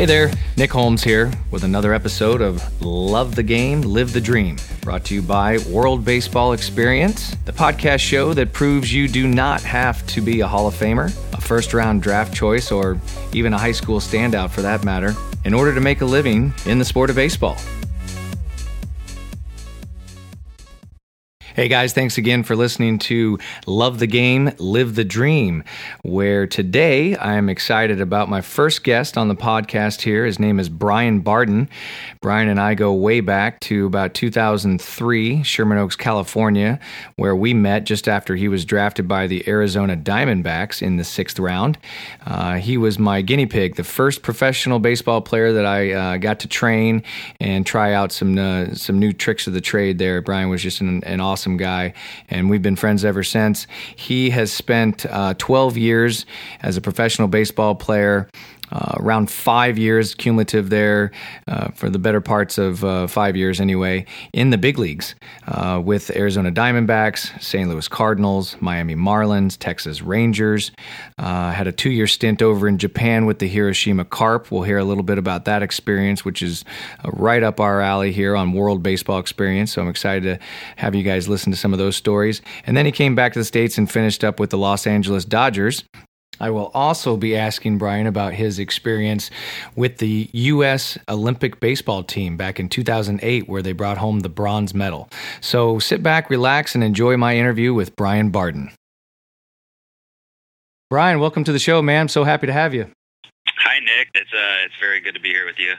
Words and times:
Hey 0.00 0.06
there, 0.06 0.30
Nick 0.56 0.72
Holmes 0.72 1.04
here 1.04 1.30
with 1.50 1.62
another 1.62 1.92
episode 1.92 2.40
of 2.40 2.80
Love 2.80 3.34
the 3.34 3.42
Game, 3.42 3.82
Live 3.82 4.14
the 4.14 4.20
Dream, 4.22 4.56
brought 4.80 5.04
to 5.04 5.14
you 5.14 5.20
by 5.20 5.58
World 5.68 6.06
Baseball 6.06 6.54
Experience, 6.54 7.36
the 7.44 7.52
podcast 7.52 8.00
show 8.00 8.32
that 8.32 8.54
proves 8.54 8.90
you 8.90 9.08
do 9.08 9.28
not 9.28 9.60
have 9.60 10.06
to 10.06 10.22
be 10.22 10.40
a 10.40 10.46
Hall 10.46 10.66
of 10.66 10.72
Famer, 10.72 11.08
a 11.34 11.40
first 11.42 11.74
round 11.74 12.00
draft 12.00 12.32
choice, 12.32 12.72
or 12.72 12.98
even 13.34 13.52
a 13.52 13.58
high 13.58 13.72
school 13.72 14.00
standout 14.00 14.48
for 14.48 14.62
that 14.62 14.84
matter, 14.84 15.14
in 15.44 15.52
order 15.52 15.74
to 15.74 15.82
make 15.82 16.00
a 16.00 16.06
living 16.06 16.54
in 16.64 16.78
the 16.78 16.84
sport 16.86 17.10
of 17.10 17.16
baseball. 17.16 17.58
Hey 21.60 21.68
guys, 21.68 21.92
thanks 21.92 22.16
again 22.16 22.42
for 22.42 22.56
listening 22.56 22.98
to 23.00 23.38
Love 23.66 23.98
the 23.98 24.06
Game, 24.06 24.50
Live 24.56 24.94
the 24.94 25.04
Dream, 25.04 25.62
where 26.00 26.46
today 26.46 27.14
I 27.16 27.34
am 27.34 27.50
excited 27.50 28.00
about 28.00 28.30
my 28.30 28.40
first 28.40 28.82
guest 28.82 29.18
on 29.18 29.28
the 29.28 29.36
podcast 29.36 30.00
here. 30.00 30.24
His 30.24 30.38
name 30.38 30.58
is 30.58 30.70
Brian 30.70 31.20
Barden. 31.20 31.68
Brian 32.22 32.48
and 32.48 32.58
I 32.58 32.72
go 32.72 32.94
way 32.94 33.20
back 33.20 33.60
to 33.60 33.84
about 33.84 34.14
2003, 34.14 35.42
Sherman 35.42 35.76
Oaks, 35.76 35.96
California, 35.96 36.80
where 37.16 37.36
we 37.36 37.52
met 37.52 37.84
just 37.84 38.08
after 38.08 38.36
he 38.36 38.48
was 38.48 38.64
drafted 38.64 39.06
by 39.06 39.26
the 39.26 39.46
Arizona 39.46 39.98
Diamondbacks 39.98 40.80
in 40.80 40.96
the 40.96 41.04
sixth 41.04 41.38
round. 41.38 41.76
Uh, 42.24 42.54
he 42.54 42.78
was 42.78 42.98
my 42.98 43.20
guinea 43.20 43.44
pig, 43.44 43.76
the 43.76 43.84
first 43.84 44.22
professional 44.22 44.78
baseball 44.78 45.20
player 45.20 45.52
that 45.52 45.66
I 45.66 45.92
uh, 45.92 46.16
got 46.16 46.40
to 46.40 46.48
train 46.48 47.02
and 47.38 47.66
try 47.66 47.92
out 47.92 48.12
some 48.12 48.38
uh, 48.38 48.72
some 48.72 48.98
new 48.98 49.12
tricks 49.12 49.46
of 49.46 49.52
the 49.52 49.60
trade 49.60 49.98
there. 49.98 50.22
Brian 50.22 50.48
was 50.48 50.62
just 50.62 50.80
an, 50.80 51.04
an 51.04 51.20
awesome 51.20 51.49
awesome 51.50 51.56
guy, 51.56 51.92
and 52.28 52.48
we've 52.48 52.62
been 52.62 52.76
friends 52.76 53.04
ever 53.04 53.24
since. 53.24 53.66
He 53.96 54.30
has 54.30 54.52
spent 54.52 55.04
uh, 55.06 55.34
12 55.36 55.76
years 55.76 56.26
as 56.62 56.76
a 56.76 56.80
professional 56.80 57.26
baseball 57.26 57.74
player. 57.74 58.28
Uh, 58.72 58.94
around 58.98 59.30
five 59.30 59.78
years 59.78 60.14
cumulative 60.14 60.70
there 60.70 61.10
uh, 61.48 61.68
for 61.72 61.90
the 61.90 61.98
better 61.98 62.20
parts 62.20 62.58
of 62.58 62.84
uh, 62.84 63.06
five 63.06 63.36
years 63.36 63.60
anyway 63.60 64.04
in 64.32 64.50
the 64.50 64.58
big 64.58 64.78
leagues 64.78 65.14
uh, 65.48 65.80
with 65.84 66.14
Arizona 66.16 66.52
Diamondbacks, 66.52 67.40
St. 67.42 67.68
Louis 67.68 67.88
Cardinals, 67.88 68.56
Miami 68.60 68.94
Marlins, 68.94 69.56
Texas 69.58 70.02
Rangers. 70.02 70.70
Uh, 71.18 71.50
had 71.50 71.66
a 71.66 71.72
two 71.72 71.90
year 71.90 72.06
stint 72.06 72.42
over 72.42 72.68
in 72.68 72.78
Japan 72.78 73.26
with 73.26 73.38
the 73.38 73.48
Hiroshima 73.48 74.04
Carp. 74.04 74.50
We'll 74.50 74.62
hear 74.62 74.78
a 74.78 74.84
little 74.84 75.02
bit 75.02 75.18
about 75.18 75.44
that 75.46 75.62
experience, 75.62 76.24
which 76.24 76.42
is 76.42 76.64
uh, 77.04 77.10
right 77.12 77.42
up 77.42 77.60
our 77.60 77.80
alley 77.80 78.12
here 78.12 78.36
on 78.36 78.52
World 78.52 78.82
Baseball 78.82 79.18
Experience. 79.18 79.72
So 79.72 79.82
I'm 79.82 79.88
excited 79.88 80.22
to 80.24 80.44
have 80.76 80.94
you 80.94 81.02
guys 81.02 81.28
listen 81.28 81.52
to 81.52 81.58
some 81.58 81.72
of 81.72 81.78
those 81.78 81.96
stories. 81.96 82.42
And 82.66 82.76
then 82.76 82.86
he 82.86 82.92
came 82.92 83.14
back 83.14 83.32
to 83.32 83.38
the 83.38 83.44
States 83.44 83.78
and 83.78 83.90
finished 83.90 84.24
up 84.24 84.38
with 84.38 84.50
the 84.50 84.58
Los 84.58 84.86
Angeles 84.86 85.24
Dodgers 85.24 85.84
I 86.40 86.48
will 86.50 86.70
also 86.72 87.16
be 87.18 87.36
asking 87.36 87.76
Brian 87.76 88.06
about 88.06 88.32
his 88.32 88.58
experience 88.58 89.30
with 89.76 89.98
the 89.98 90.30
U.S. 90.32 90.98
Olympic 91.08 91.60
baseball 91.60 92.02
team 92.02 92.38
back 92.38 92.58
in 92.58 92.68
2008, 92.70 93.46
where 93.46 93.60
they 93.60 93.72
brought 93.72 93.98
home 93.98 94.20
the 94.20 94.30
bronze 94.30 94.72
medal. 94.72 95.10
So 95.42 95.78
sit 95.78 96.02
back, 96.02 96.30
relax, 96.30 96.74
and 96.74 96.82
enjoy 96.82 97.18
my 97.18 97.36
interview 97.36 97.74
with 97.74 97.94
Brian 97.94 98.30
Barden. 98.30 98.70
Brian, 100.88 101.20
welcome 101.20 101.44
to 101.44 101.52
the 101.52 101.58
show, 101.58 101.82
man. 101.82 102.00
I'm 102.00 102.08
so 102.08 102.24
happy 102.24 102.46
to 102.46 102.52
have 102.52 102.74
you. 102.74 102.90
Hi, 103.46 103.78
Nick. 103.78 104.08
It's 104.14 104.32
uh, 104.32 104.64
it's 104.64 104.74
very 104.80 105.00
good 105.00 105.14
to 105.14 105.20
be 105.20 105.28
here 105.28 105.44
with 105.46 105.58
you. 105.58 105.74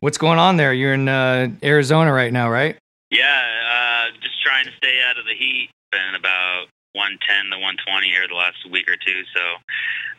What's 0.00 0.18
going 0.18 0.38
on 0.38 0.56
there? 0.56 0.74
You're 0.74 0.94
in 0.94 1.08
uh, 1.08 1.48
Arizona 1.62 2.12
right 2.12 2.32
now, 2.32 2.50
right? 2.50 2.76
Yeah, 3.10 3.24
uh, 3.24 4.16
just 4.20 4.42
trying 4.42 4.66
to 4.66 4.72
stay 4.76 5.00
out 5.08 5.18
of 5.18 5.24
the 5.24 5.34
heat. 5.34 5.70
Been 5.90 6.14
about 6.16 6.66
110 6.92 7.50
to 7.50 7.58
120 7.58 8.08
here 8.08 8.26
the 8.28 8.34
last 8.34 8.58
week 8.70 8.88
or 8.88 8.96
two. 8.96 9.22
So 9.34 9.42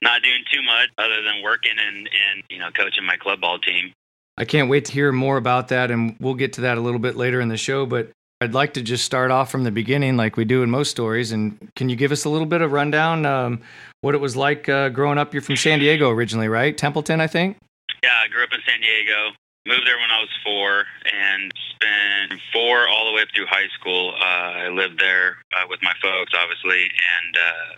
not 0.02 0.22
doing 0.22 0.44
too 0.52 0.61
much 0.61 0.89
other 0.97 1.22
than 1.22 1.44
working 1.44 1.78
and, 1.78 2.09
and 2.09 2.44
you 2.50 2.59
know 2.59 2.69
coaching 2.72 3.06
my 3.06 3.18
club 3.18 3.41
ball 3.41 3.59
team. 3.59 3.94
I 4.38 4.46
can't 4.46 4.69
wait 4.69 4.85
to 4.85 4.91
hear 4.91 5.12
more 5.12 5.38
about 5.38 5.68
that, 5.68 5.91
and 5.91 6.16
we'll 6.19 6.35
get 6.35 6.53
to 6.53 6.62
that 6.62 6.78
a 6.78 6.81
little 6.81 7.00
bit 7.00 7.16
later 7.16 7.41
in 7.41 7.50
the 7.50 7.57
show. 7.57 7.85
But 7.85 8.12
I'd 8.41 8.56
like 8.56 8.73
to 8.73 8.81
just 8.81 9.06
start 9.06 9.29
off 9.29 9.51
from 9.51 9.63
the 9.63 9.72
beginning, 9.72 10.18
like 10.18 10.35
we 10.35 10.46
do 10.46 10.63
in 10.63 10.72
most 10.72 10.90
stories. 10.90 11.31
And 11.31 11.69
can 11.75 11.90
you 11.90 11.96
give 11.96 12.12
us 12.12 12.25
a 12.25 12.29
little 12.29 12.47
bit 12.47 12.62
of 12.62 12.72
rundown 12.72 13.25
um, 13.25 13.62
what 14.01 14.16
it 14.16 14.17
was 14.17 14.35
like 14.35 14.67
uh, 14.67 14.90
growing 14.90 15.19
up? 15.19 15.34
You're 15.34 15.44
from 15.44 15.57
San 15.57 15.78
Diego 15.78 16.09
originally, 16.09 16.47
right? 16.47 16.75
Templeton, 16.75 17.22
I 17.22 17.28
think. 17.28 17.57
Yeah, 18.03 18.09
I 18.23 18.28
grew 18.29 18.44
up 18.44 18.50
in 18.51 18.59
San 18.66 18.81
Diego. 18.81 19.35
Moved 19.67 19.85
there 19.85 19.97
when 19.97 20.09
I 20.09 20.19
was 20.19 20.33
four 20.44 20.85
and 21.05 21.51
spent 21.69 22.41
four 22.51 22.89
all 22.89 23.05
the 23.05 23.13
way 23.13 23.22
up 23.22 23.29
through 23.35 23.45
high 23.45 23.69
school. 23.77 24.13
Uh, 24.17 24.66
I 24.66 24.69
lived 24.69 24.99
there 24.99 25.38
uh, 25.53 25.69
with 25.69 25.79
my 25.83 25.94
folks, 26.01 26.33
obviously, 26.33 26.89
and 26.89 27.33
uh, 27.38 27.72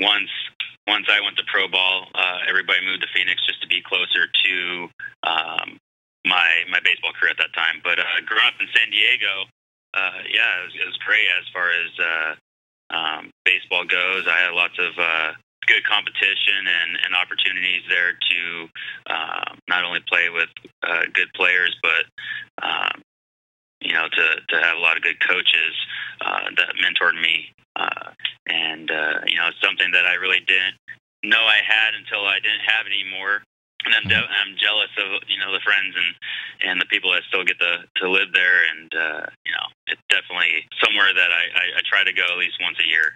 once 0.00 0.30
once 0.86 1.06
I 1.08 1.20
went 1.20 1.36
to 1.36 1.44
pro 1.48 1.68
ball, 1.68 2.08
uh, 2.14 2.38
everybody 2.48 2.84
moved 2.84 3.02
to 3.02 3.08
Phoenix 3.12 3.44
just 3.46 3.60
to 3.62 3.68
be 3.68 3.80
closer 3.84 4.28
to 4.28 4.54
um, 5.24 5.80
my 6.26 6.48
my 6.70 6.80
baseball 6.84 7.12
career 7.16 7.32
at 7.32 7.40
that 7.40 7.56
time. 7.56 7.80
But 7.82 7.98
uh, 7.98 8.20
growing 8.28 8.44
up 8.44 8.60
in 8.60 8.68
San 8.76 8.90
Diego, 8.90 9.48
uh, 9.94 10.20
yeah, 10.28 10.60
it 10.60 10.64
was, 10.68 10.74
it 10.76 10.86
was 10.86 10.98
great 11.04 11.28
as 11.40 11.48
far 11.52 11.68
as 11.72 11.90
uh, 11.96 12.30
um, 12.92 13.30
baseball 13.44 13.84
goes. 13.84 14.28
I 14.28 14.44
had 14.44 14.52
lots 14.52 14.76
of 14.76 14.92
uh, 14.98 15.32
good 15.68 15.84
competition 15.84 16.64
and, 16.64 16.90
and 17.04 17.12
opportunities 17.14 17.84
there 17.88 18.16
to 18.16 18.40
uh, 19.06 19.52
not 19.68 19.84
only 19.84 20.00
play 20.08 20.28
with 20.32 20.48
uh, 20.82 21.04
good 21.12 21.28
players, 21.36 21.76
but 21.84 22.08
um, 22.64 23.04
you 23.80 23.92
know 23.92 24.08
to 24.08 24.24
to 24.48 24.56
have 24.58 24.76
a 24.76 24.80
lot 24.80 24.96
of 24.96 25.02
good 25.02 25.20
coaches 25.20 25.74
uh, 26.24 26.48
that 26.56 26.74
mentored 26.80 27.20
me, 27.20 27.52
uh, 27.76 28.10
and 28.48 28.90
uh, 28.90 29.20
you 29.28 29.36
know 29.36 29.48
it's 29.48 29.60
something 29.62 29.92
that 29.92 30.06
I 30.06 30.14
really 30.14 30.40
didn't 30.40 30.74
know 31.22 31.44
I 31.44 31.60
had 31.62 31.94
until 31.94 32.26
I 32.26 32.40
didn't 32.40 32.64
have 32.66 32.86
it 32.86 32.94
anymore. 32.96 33.44
And 33.86 33.94
I'm, 33.94 34.08
de- 34.10 34.32
I'm 34.42 34.58
jealous 34.58 34.90
of 34.98 35.22
you 35.30 35.38
know 35.38 35.54
the 35.54 35.62
friends 35.62 35.94
and 35.94 36.10
and 36.66 36.80
the 36.80 36.90
people 36.90 37.12
that 37.12 37.22
still 37.28 37.44
get 37.44 37.60
to 37.60 37.86
to 38.02 38.10
live 38.10 38.34
there, 38.34 38.66
and 38.66 38.90
uh, 38.90 39.22
you 39.46 39.52
know 39.52 39.66
it's 39.86 40.02
definitely 40.10 40.66
somewhere 40.82 41.14
that 41.14 41.30
I, 41.30 41.44
I, 41.54 41.64
I 41.78 41.80
try 41.86 42.02
to 42.02 42.12
go 42.12 42.26
at 42.26 42.38
least 42.38 42.58
once 42.60 42.76
a 42.82 42.88
year. 42.88 43.14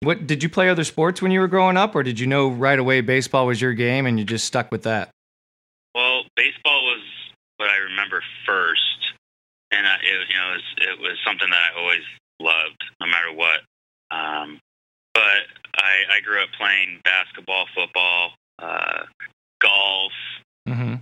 What 0.00 0.26
did 0.26 0.42
you 0.42 0.48
play 0.48 0.68
other 0.68 0.84
sports 0.84 1.20
when 1.20 1.32
you 1.32 1.40
were 1.40 1.48
growing 1.48 1.76
up, 1.76 1.94
or 1.94 2.02
did 2.02 2.20
you 2.20 2.26
know 2.26 2.48
right 2.48 2.78
away 2.78 3.00
baseball 3.00 3.46
was 3.46 3.60
your 3.60 3.74
game 3.74 4.06
and 4.06 4.18
you 4.18 4.24
just 4.24 4.44
stuck 4.44 4.70
with 4.70 4.84
that? 4.84 5.10
Well, 5.94 6.22
baseball 6.36 6.84
was 6.84 7.02
what 7.56 7.68
I 7.68 7.76
remember 7.76 8.22
first, 8.46 9.12
and 9.72 9.86
I, 9.86 9.94
it, 9.96 10.28
you 10.28 10.36
know, 10.36 10.50
it 10.50 10.54
was, 10.54 10.64
it 10.76 11.00
was 11.00 11.18
something 11.26 11.50
that 11.50 11.60
I 11.74 11.80
always 11.80 12.04
loved, 12.40 12.84
no 13.00 13.06
matter 13.06 13.32
what. 13.34 13.60
Um, 14.10 14.60
but 15.14 15.42
I, 15.74 16.16
I 16.16 16.20
grew 16.24 16.42
up 16.42 16.50
playing 16.56 17.00
basketball, 17.02 17.66
football, 17.74 18.30
uh, 18.60 19.04
golf, 19.60 20.12
mm-hmm 20.68 20.94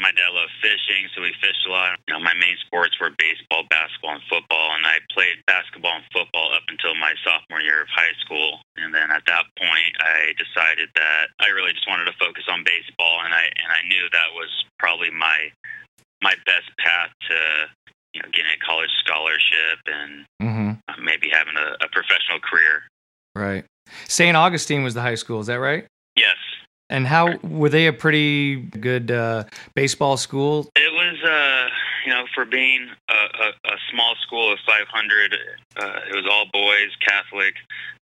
my 0.00 0.10
dad 0.16 0.32
loved 0.32 0.56
fishing, 0.64 1.06
so 1.12 1.20
we 1.20 1.36
fished 1.44 1.68
a 1.68 1.70
lot. 1.70 2.00
You 2.08 2.16
know, 2.16 2.24
my 2.24 2.32
main 2.34 2.56
sports 2.64 2.96
were 2.96 3.12
baseball, 3.12 3.68
basketball, 3.68 4.16
and 4.16 4.24
football, 4.32 4.72
and 4.72 4.88
I 4.88 4.98
played 5.12 5.44
basketball 5.44 6.00
and 6.00 6.08
football 6.08 6.56
up 6.56 6.64
until 6.72 6.96
my 6.96 7.12
sophomore 7.20 7.60
year 7.60 7.84
of 7.84 7.92
high 7.92 8.16
school. 8.24 8.64
And 8.80 8.96
then 8.96 9.12
at 9.12 9.28
that 9.28 9.44
point, 9.60 9.92
I 10.00 10.32
decided 10.40 10.88
that 10.96 11.36
I 11.38 11.52
really 11.52 11.76
just 11.76 11.84
wanted 11.84 12.08
to 12.08 12.16
focus 12.16 12.48
on 12.48 12.64
baseball, 12.64 13.20
and 13.22 13.36
I 13.36 13.44
and 13.52 13.70
I 13.70 13.84
knew 13.86 14.08
that 14.08 14.32
was 14.32 14.50
probably 14.80 15.12
my 15.12 15.52
my 16.24 16.34
best 16.48 16.72
path 16.80 17.12
to 17.28 17.38
you 18.16 18.24
know 18.24 18.28
getting 18.32 18.50
a 18.56 18.60
college 18.64 18.90
scholarship 19.04 19.78
and 19.84 20.24
mm-hmm. 20.40 21.04
maybe 21.04 21.28
having 21.28 21.60
a, 21.60 21.76
a 21.84 21.88
professional 21.92 22.40
career. 22.40 22.88
Right. 23.36 23.64
St. 24.08 24.36
Augustine 24.36 24.82
was 24.82 24.94
the 24.94 25.02
high 25.02 25.14
school. 25.14 25.40
Is 25.40 25.46
that 25.46 25.60
right? 25.60 25.86
Yes. 26.16 26.36
And 26.90 27.06
how 27.06 27.38
were 27.38 27.68
they 27.68 27.86
a 27.86 27.92
pretty 27.92 28.56
good 28.56 29.12
uh, 29.12 29.44
baseball 29.74 30.16
school? 30.16 30.68
It 30.74 30.92
was, 30.92 31.16
uh, 31.22 31.68
you 32.04 32.12
know, 32.12 32.24
for 32.34 32.44
being 32.44 32.88
a, 33.08 33.12
a, 33.12 33.72
a 33.72 33.76
small 33.92 34.14
school 34.26 34.52
of 34.52 34.58
500, 34.66 35.32
uh, 35.76 36.00
it 36.10 36.16
was 36.16 36.26
all 36.28 36.46
boys, 36.52 36.90
Catholic. 37.06 37.54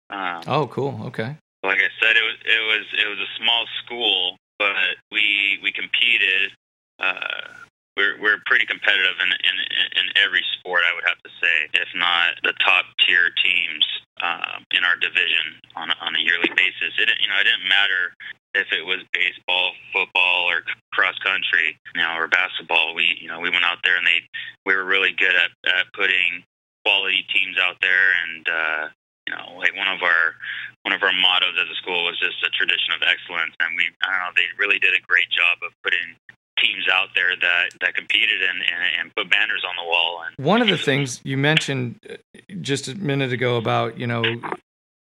Um, 0.09 0.43
oh, 0.47 0.67
cool. 0.69 0.99
Okay. 1.05 1.37
Like 1.63 1.79
I 1.79 1.91
said, 2.01 2.17
it 2.17 2.23
was 2.23 2.37
it 2.45 2.63
was 2.67 2.87
it 3.05 3.09
was 3.09 3.19
a 3.19 3.43
small 3.43 3.67
school, 3.85 4.37
but 4.59 4.97
we 5.13 5.59
we 5.63 5.71
competed. 5.71 6.53
Uh, 6.99 7.68
we're 7.99 8.15
we're 8.23 8.39
pretty 8.47 8.65
competitive 8.65 9.19
in, 9.19 9.31
in 9.35 9.57
in 9.99 10.07
every 10.23 10.47
sport. 10.57 10.87
I 10.87 10.95
would 10.95 11.05
have 11.11 11.19
to 11.27 11.33
say, 11.43 11.57
if 11.75 11.91
not 11.99 12.39
the 12.47 12.55
top 12.63 12.87
tier 13.03 13.35
teams 13.43 13.85
um, 14.23 14.63
in 14.71 14.87
our 14.87 14.95
division 14.95 15.59
on 15.75 15.91
on 15.99 16.15
a 16.15 16.23
yearly 16.23 16.55
basis. 16.55 16.95
It 17.03 17.11
you 17.19 17.27
know 17.27 17.43
it 17.43 17.51
didn't 17.51 17.67
matter 17.67 18.15
if 18.55 18.69
it 18.73 18.85
was 18.85 19.05
baseball, 19.13 19.73
football, 19.93 20.49
or 20.49 20.65
cross 20.93 21.19
country, 21.21 21.77
you 21.95 22.01
know, 22.01 22.17
or 22.17 22.29
basketball. 22.29 22.95
We, 22.95 23.19
you 23.21 23.29
know, 23.29 23.41
we 23.41 23.51
went 23.51 23.65
out 23.65 23.79
there 23.85 23.97
and 23.97 24.07
they, 24.07 24.25
we 24.65 24.75
were 24.75 24.85
really 24.85 25.13
good 25.13 25.35
at, 25.37 25.53
at 25.69 25.93
putting 25.93 26.43
quality 26.85 27.27
teams 27.29 27.55
out 27.61 27.77
there. 27.85 28.17
And, 28.25 28.43
uh, 28.49 28.83
you 29.29 29.33
know, 29.37 29.61
like 29.61 29.77
one 29.77 29.89
of 29.89 30.01
our, 30.01 30.35
one 30.83 30.97
of 30.97 31.03
our 31.05 31.13
mottos 31.13 31.61
as 31.61 31.69
a 31.69 31.77
school 31.77 32.09
was 32.09 32.19
just 32.19 32.41
a 32.41 32.51
tradition 32.57 32.97
of 32.97 33.05
excellence. 33.05 33.53
And 33.61 33.77
we, 33.77 33.85
I 34.01 34.09
don't 34.09 34.21
know, 34.27 34.35
they 34.35 34.49
really 34.57 34.81
did 34.81 34.97
a 34.97 35.05
great 35.05 35.29
job 35.29 35.61
of 35.61 35.77
putting 35.85 36.17
teams 36.61 36.85
out 36.93 37.09
there 37.15 37.37
that, 37.41 37.71
that 37.81 37.95
competed 37.95 38.43
and, 38.43 38.61
and, 38.63 39.01
and 39.01 39.15
put 39.15 39.31
banners 39.31 39.65
on 39.69 39.75
the 39.77 39.89
wall. 39.89 40.23
And 40.27 40.45
one 40.45 40.63
of 40.63 40.69
the 40.69 40.79
things 40.79 41.21
you 41.25 41.37
mentioned 41.37 41.99
uh, 42.09 42.17
just 42.61 42.89
a 42.89 42.95
minute 42.95 43.33
ago 43.33 43.57
about, 43.57 43.99
you 43.99 44.07
know, 44.07 44.23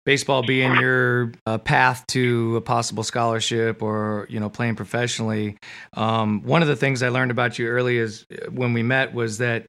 baseball 0.08 0.42
being 0.42 0.74
your 0.76 1.32
uh, 1.44 1.58
path 1.58 2.02
to 2.06 2.56
a 2.56 2.62
possible 2.62 3.02
scholarship 3.02 3.82
or 3.82 4.26
you 4.30 4.40
know 4.40 4.48
playing 4.48 4.74
professionally. 4.74 5.58
Um, 5.92 6.42
one 6.44 6.62
of 6.62 6.68
the 6.68 6.76
things 6.76 7.02
I 7.02 7.10
learned 7.10 7.30
about 7.30 7.58
you 7.58 7.66
early 7.68 7.98
is 7.98 8.24
uh, 8.32 8.50
when 8.50 8.72
we 8.72 8.82
met 8.82 9.12
was 9.12 9.36
that 9.36 9.66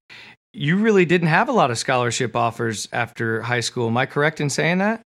you 0.53 0.77
really 0.77 1.03
didn't 1.03 1.27
have 1.27 1.49
a 1.49 1.51
lot 1.51 1.71
of 1.71 1.77
scholarship 1.77 2.37
offers 2.37 2.87
after 2.93 3.41
high 3.41 3.59
school. 3.59 3.87
Am 3.87 3.97
I 3.97 4.05
correct 4.05 4.39
in 4.39 4.49
saying 4.49 4.77
that? 4.77 5.01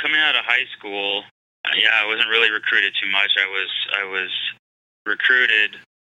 Coming 0.00 0.20
out 0.20 0.36
of 0.36 0.44
high 0.44 0.66
school, 0.78 1.24
uh, 1.64 1.70
yeah, 1.76 1.90
I 1.92 2.06
wasn't 2.06 2.28
really 2.28 2.52
recruited 2.52 2.92
too 3.02 3.10
much. 3.10 3.32
I 3.36 3.48
was 3.50 3.70
I 3.98 4.04
was 4.04 4.30
recruited 5.06 5.76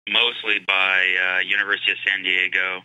mostly 0.10 0.60
by 0.66 1.04
uh, 1.20 1.40
University 1.44 1.92
of 1.92 1.98
San 2.08 2.24
Diego, 2.24 2.82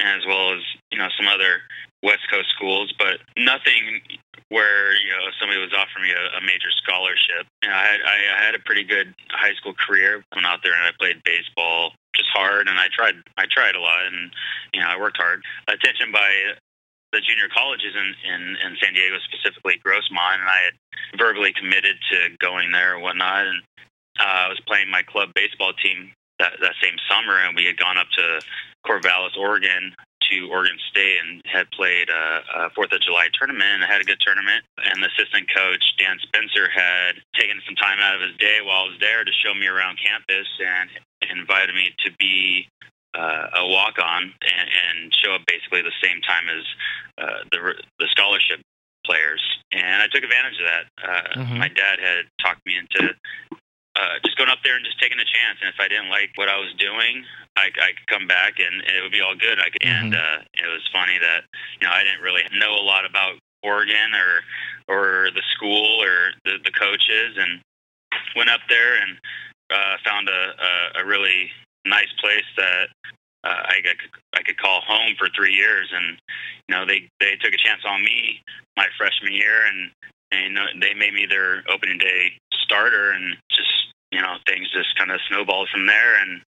as 0.00 0.26
well 0.26 0.52
as 0.52 0.60
you 0.90 0.98
know 0.98 1.08
some 1.16 1.28
other 1.28 1.62
West 2.02 2.26
Coast 2.30 2.50
schools, 2.54 2.92
but 2.98 3.22
nothing 3.38 4.02
where 4.50 4.92
you 5.00 5.10
know 5.10 5.30
somebody 5.40 5.60
was 5.60 5.72
offering 5.72 6.04
me 6.04 6.12
a, 6.12 6.38
a 6.38 6.42
major 6.42 6.70
scholarship. 6.82 7.46
You 7.62 7.70
know, 7.70 7.74
I 7.74 7.86
had 7.86 8.00
I, 8.02 8.16
I 8.38 8.44
had 8.44 8.54
a 8.54 8.62
pretty 8.66 8.84
good 8.84 9.14
high 9.30 9.54
school 9.54 9.74
career. 9.74 10.24
Went 10.34 10.46
out 10.46 10.60
there 10.62 10.74
and 10.74 10.82
I 10.82 10.90
played 10.98 11.22
baseball 11.24 11.92
just 12.14 12.28
hard, 12.34 12.68
and 12.68 12.78
I 12.78 12.88
tried 12.92 13.14
I 13.38 13.46
tried 13.50 13.76
a 13.76 13.80
lot, 13.80 14.04
and 14.06 14.30
you 14.74 14.80
know 14.80 14.88
I 14.88 14.98
worked 14.98 15.16
hard. 15.16 15.42
Attention 15.68 16.12
by 16.12 16.58
the 17.14 17.22
junior 17.22 17.46
colleges 17.54 17.94
in, 17.94 18.10
in, 18.26 18.42
in 18.58 18.76
San 18.82 18.92
Diego, 18.92 19.14
specifically 19.30 19.78
Grossmont, 19.78 20.42
and 20.42 20.50
I 20.50 20.60
had 20.66 20.74
verbally 21.16 21.54
committed 21.54 21.94
to 22.10 22.34
going 22.42 22.72
there 22.72 22.94
and 22.94 23.02
whatnot. 23.04 23.46
And 23.46 23.62
uh, 24.20 24.46
I 24.46 24.48
was 24.48 24.60
playing 24.66 24.90
my 24.90 25.02
club 25.02 25.30
baseball 25.34 25.72
team 25.72 26.12
that, 26.38 26.52
that 26.60 26.74
same 26.82 26.96
summer, 27.08 27.38
and 27.38 27.56
we 27.56 27.64
had 27.64 27.78
gone 27.78 27.98
up 27.98 28.08
to 28.16 28.40
Corvallis, 28.86 29.36
Oregon, 29.38 29.94
to 30.30 30.48
Oregon 30.50 30.78
State 30.90 31.18
and 31.20 31.42
had 31.44 31.70
played 31.70 32.08
a, 32.08 32.66
a 32.66 32.70
Fourth 32.70 32.92
of 32.92 33.00
July 33.00 33.28
tournament 33.34 33.82
and 33.82 33.84
had 33.84 34.00
a 34.00 34.04
good 34.04 34.20
tournament. 34.20 34.64
And 34.80 35.02
the 35.02 35.08
assistant 35.12 35.48
coach 35.54 35.84
Dan 35.98 36.16
Spencer 36.22 36.68
had 36.70 37.20
taken 37.36 37.60
some 37.66 37.76
time 37.76 37.98
out 38.00 38.14
of 38.14 38.22
his 38.22 38.36
day 38.38 38.58
while 38.64 38.84
I 38.84 38.88
was 38.88 38.98
there 39.00 39.24
to 39.24 39.32
show 39.44 39.54
me 39.54 39.66
around 39.66 39.98
campus 40.00 40.48
and 40.60 40.88
invited 41.28 41.74
me 41.74 41.94
to 42.04 42.10
be 42.18 42.68
uh, 43.14 43.62
a 43.62 43.66
walk 43.68 43.98
on 44.02 44.22
and, 44.22 44.68
and 44.68 45.14
show 45.22 45.34
up 45.34 45.42
basically 45.46 45.82
the 45.82 45.94
same 46.02 46.20
time 46.22 46.46
as 46.50 46.64
uh, 47.18 47.40
the 47.52 47.74
the 47.98 48.08
scholarship 48.10 48.60
players. 49.06 49.42
And 49.72 50.02
I 50.02 50.06
took 50.08 50.24
advantage 50.24 50.58
of 50.58 50.66
that. 50.66 50.84
Uh, 50.98 51.40
mm-hmm. 51.40 51.58
My 51.58 51.68
dad 51.68 52.00
had 52.00 52.24
talked 52.42 52.64
me 52.66 52.74
into 52.76 53.14
uh, 53.96 54.18
just 54.24 54.36
going 54.36 54.50
up 54.50 54.58
there 54.64 54.76
and 54.76 54.84
just 54.84 55.00
taking 55.00 55.18
a 55.18 55.24
chance. 55.24 55.58
And 55.62 55.70
if 55.70 55.78
I 55.78 55.88
didn't 55.88 56.10
like 56.10 56.34
what 56.34 56.48
I 56.48 56.58
was 56.58 56.74
doing, 56.78 57.24
I, 57.56 57.70
I 57.70 57.94
could 57.94 58.06
come 58.10 58.26
back 58.26 58.58
and, 58.58 58.82
and 58.82 58.92
it 58.96 59.02
would 59.02 59.14
be 59.14 59.22
all 59.22 59.36
good. 59.36 59.58
I 59.58 59.70
could, 59.70 59.82
mm-hmm. 59.82 60.10
And 60.10 60.14
uh, 60.14 60.38
it 60.54 60.66
was 60.66 60.82
funny 60.92 61.18
that 61.18 61.46
you 61.80 61.86
know 61.86 61.94
I 61.94 62.02
didn't 62.02 62.22
really 62.22 62.42
know 62.58 62.74
a 62.74 62.84
lot 62.84 63.06
about 63.06 63.38
Oregon 63.62 64.14
or 64.14 64.42
or 64.86 65.30
the 65.32 65.42
school 65.56 66.02
or 66.02 66.34
the, 66.44 66.58
the 66.64 66.72
coaches, 66.72 67.38
and 67.38 67.62
went 68.36 68.50
up 68.50 68.60
there 68.68 69.00
and 69.00 69.16
uh, 69.70 69.96
found 70.04 70.28
a, 70.28 71.00
a, 71.00 71.02
a 71.02 71.06
really 71.06 71.50
nice 71.86 72.10
place 72.20 72.44
that 72.56 72.88
uh, 73.44 73.62
I, 73.70 73.78
I 73.78 73.94
could 73.94 74.10
I 74.34 74.42
could 74.42 74.58
call 74.58 74.80
home 74.82 75.14
for 75.18 75.28
three 75.36 75.54
years, 75.54 75.92
and 75.94 76.18
you 76.68 76.74
know 76.74 76.86
they 76.86 77.08
they 77.20 77.36
took 77.36 77.54
a 77.54 77.62
chance 77.62 77.82
on 77.86 78.02
me 78.02 78.42
my 78.76 78.86
freshman 78.98 79.32
year, 79.32 79.66
and 79.66 79.90
and 80.32 80.82
they 80.82 80.94
made 80.94 81.14
me 81.14 81.26
their 81.26 81.62
opening 81.70 81.98
day 81.98 82.32
starter, 82.64 83.12
and 83.12 83.36
just 83.50 83.70
you 84.14 84.20
know 84.22 84.36
things 84.46 84.70
just 84.72 84.96
kind 84.96 85.10
of 85.10 85.20
snowballed 85.28 85.68
from 85.72 85.86
there, 85.86 86.22
and 86.22 86.40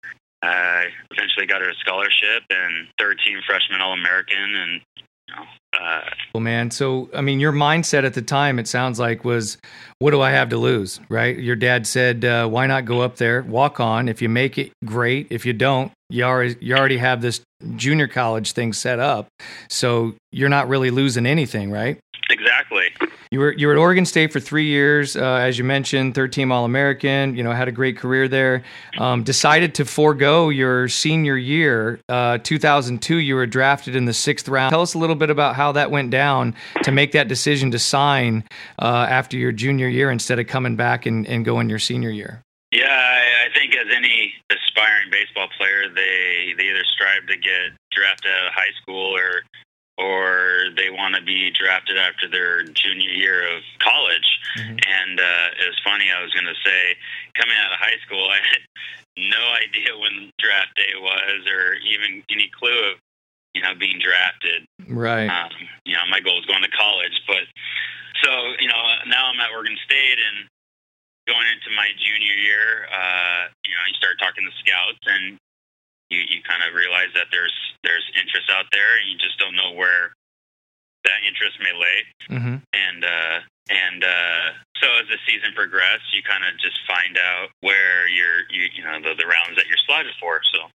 I 0.44 0.86
eventually 1.10 1.48
got 1.48 1.62
her 1.62 1.70
a 1.70 1.76
scholarship 1.76 2.44
and 2.52 2.88
third 3.00 3.20
team 3.26 3.40
freshman 3.48 3.82
All 3.82 3.94
American, 3.94 4.56
and 4.56 4.82
you 5.28 5.36
know, 5.36 5.44
uh, 5.82 6.02
well, 6.36 6.42
man. 6.42 6.70
So, 6.70 7.10
I 7.16 7.22
mean, 7.22 7.40
your 7.40 7.52
mindset 7.52 8.04
at 8.04 8.14
the 8.14 8.22
time, 8.22 8.60
it 8.60 8.68
sounds 8.68 9.00
like, 9.00 9.26
was, 9.26 9.58
"What 9.98 10.12
do 10.12 10.22
I 10.22 10.30
have 10.30 10.50
to 10.50 10.58
lose?" 10.58 11.00
Right? 11.10 11.36
Your 11.38 11.56
dad 11.56 11.88
said, 11.88 12.24
uh, 12.24 12.48
"Why 12.48 12.68
not 12.68 12.86
go 12.86 13.02
up 13.02 13.16
there, 13.16 13.42
walk 13.42 13.80
on? 13.80 14.08
If 14.08 14.22
you 14.22 14.30
make 14.30 14.60
it, 14.60 14.72
great. 14.86 15.28
If 15.32 15.48
you 15.48 15.54
don't, 15.54 15.92
you 16.12 16.24
already 16.24 16.56
you 16.60 16.76
already 16.76 16.98
have 16.98 17.22
this 17.22 17.42
junior 17.76 18.08
college 18.08 18.52
thing 18.52 18.74
set 18.74 19.00
up, 19.00 19.28
so 19.68 20.14
you're 20.32 20.50
not 20.50 20.70
really 20.70 20.92
losing 20.92 21.26
anything, 21.26 21.72
right?" 21.72 21.98
Exactly. 22.56 23.10
You 23.32 23.40
were 23.40 23.54
you 23.54 23.68
were 23.68 23.74
at 23.74 23.80
Oregon 23.80 24.06
State 24.06 24.32
for 24.32 24.40
three 24.40 24.68
years, 24.68 25.16
uh, 25.16 25.24
as 25.36 25.58
you 25.58 25.64
mentioned, 25.64 26.16
third 26.16 26.32
team 26.32 26.52
All 26.52 26.66
American. 26.66 27.36
You 27.36 27.44
know, 27.44 27.52
had 27.52 27.68
a 27.68 27.72
great 27.72 27.98
career 27.98 28.28
there. 28.28 28.64
Um, 28.98 29.24
decided 29.24 29.76
to 29.76 29.86
forego 29.86 30.50
your 30.50 30.88
senior 30.88 31.36
year, 31.36 32.00
uh, 32.08 32.38
2002. 32.40 33.18
You 33.18 33.36
were 33.36 33.46
drafted 33.46 33.96
in 33.96 34.06
the 34.06 34.14
sixth 34.14 34.48
round. 34.48 34.72
Tell 34.72 34.82
us 34.82 34.94
a 34.94 34.98
little 34.98 35.16
bit 35.16 35.30
about 35.30 35.56
how 35.56 35.74
that 35.74 35.92
went 35.92 36.12
down 36.12 36.56
to 36.84 36.92
make 36.92 37.12
that 37.14 37.28
decision 37.28 37.72
to 37.72 37.80
sign 37.80 38.44
uh, 38.80 39.08
after 39.10 39.38
your 39.38 39.52
junior 39.52 39.88
year 39.88 40.12
instead 40.12 40.40
of 40.40 40.48
coming 40.48 40.76
back 40.76 41.06
and, 41.06 41.28
and 41.28 41.44
going 41.44 41.70
your 41.70 41.80
senior 41.80 42.10
year. 42.10 42.42
Yeah, 42.72 42.86
I, 42.88 43.48
I 43.48 43.58
think 43.58 43.76
as 43.76 43.88
any 43.96 44.34
aspiring 44.52 45.10
baseball 45.12 45.48
player, 45.58 45.88
they 45.94 46.54
they 46.58 46.70
either 46.70 46.84
strive 46.94 47.28
to 47.28 47.38
get 47.38 47.72
drafted 47.92 48.32
out 48.32 48.48
of 48.48 48.54
high 48.54 48.74
school 48.82 49.16
or 49.16 49.44
or 49.98 50.72
they 50.76 50.90
want 50.90 51.16
to 51.16 51.22
be 51.22 51.52
drafted 51.52 51.98
after 51.98 52.28
their 52.28 52.64
junior 52.64 53.10
year 53.10 53.48
of 53.56 53.64
college. 53.80 54.40
Mm-hmm. 54.60 54.76
And 54.84 55.20
uh, 55.20 55.48
it 55.64 55.68
was 55.72 55.80
funny. 55.84 56.12
I 56.12 56.22
was 56.22 56.34
going 56.34 56.48
to 56.48 56.60
say, 56.64 56.96
coming 57.40 57.56
out 57.56 57.72
of 57.72 57.80
high 57.80 58.00
school, 58.06 58.28
I 58.30 58.40
had 58.44 58.62
no 59.18 59.44
idea 59.56 59.96
when 59.96 60.32
draft 60.40 60.76
day 60.76 60.92
was, 61.00 61.48
or 61.48 61.76
even 61.88 62.24
any 62.30 62.52
clue 62.52 62.92
of 62.92 63.00
you 63.56 63.62
know 63.64 63.72
being 63.80 64.00
drafted. 64.04 64.68
Right. 64.92 65.32
Um, 65.32 65.52
you 65.86 65.96
know, 65.96 66.04
my 66.12 66.20
goal 66.20 66.36
was 66.36 66.46
going 66.46 66.64
to 66.64 66.74
college, 66.76 67.16
but 67.28 67.48
so 68.24 68.32
you 68.60 68.68
know 68.68 68.80
now 69.08 69.32
I'm 69.32 69.40
at 69.40 69.52
Oregon 69.56 69.78
State 69.88 70.20
and 70.20 70.52
going 71.28 71.48
into 71.48 71.72
my 71.74 71.88
junior 71.96 72.36
year. 72.36 72.86
Uh, 72.92 73.48
you 73.64 73.72
know, 73.72 73.84
you 73.88 73.96
start 73.96 74.20
talking 74.20 74.44
to 74.44 74.54
scouts 74.60 75.04
and 75.08 75.40
you, 76.10 76.20
you 76.20 76.40
kind 76.46 76.62
of 76.62 76.74
realize 76.76 77.10
that 77.16 77.28
there's 77.32 77.54
there's 77.84 78.06
interest 78.18 78.50
out 78.52 78.66
there, 78.72 78.98
and 79.02 79.10
you 79.10 79.18
just 79.18 79.38
don't 79.40 79.56
know 79.56 79.74
where 79.74 80.14
that 81.06 81.22
interest 81.26 81.58
may 81.62 81.74
lay. 81.74 82.00
Mm-hmm. 82.30 82.58
And 82.74 83.00
uh, 83.06 83.38
and 83.70 84.04
uh, 84.04 84.46
so 84.82 84.88
as 85.02 85.08
the 85.10 85.18
season 85.26 85.54
progressed, 85.56 86.10
you 86.14 86.22
kind 86.22 86.46
of 86.46 86.58
just 86.62 86.78
find 86.86 87.18
out 87.18 87.50
where 87.62 88.10
you're 88.10 88.46
you, 88.50 88.70
you 88.74 88.84
know 88.84 89.02
the, 89.02 89.18
the 89.18 89.26
rounds 89.26 89.58
that 89.58 89.66
you're 89.66 89.82
slotted 89.86 90.14
for. 90.20 90.42
So 90.54 90.70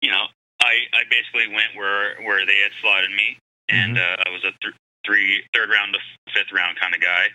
you 0.00 0.10
know, 0.10 0.24
I 0.62 0.88
I 0.96 1.04
basically 1.10 1.52
went 1.52 1.76
where 1.76 2.16
where 2.24 2.46
they 2.46 2.60
had 2.64 2.72
slotted 2.80 3.10
me, 3.12 3.36
and 3.68 3.96
mm-hmm. 3.96 4.20
uh, 4.20 4.24
I 4.24 4.28
was 4.32 4.44
a 4.44 4.52
th- 4.64 4.76
three 5.04 5.42
third 5.54 5.70
round 5.70 5.94
to 5.94 6.00
fifth 6.32 6.52
round 6.52 6.78
kind 6.78 6.94
of 6.94 7.00
guy 7.00 7.28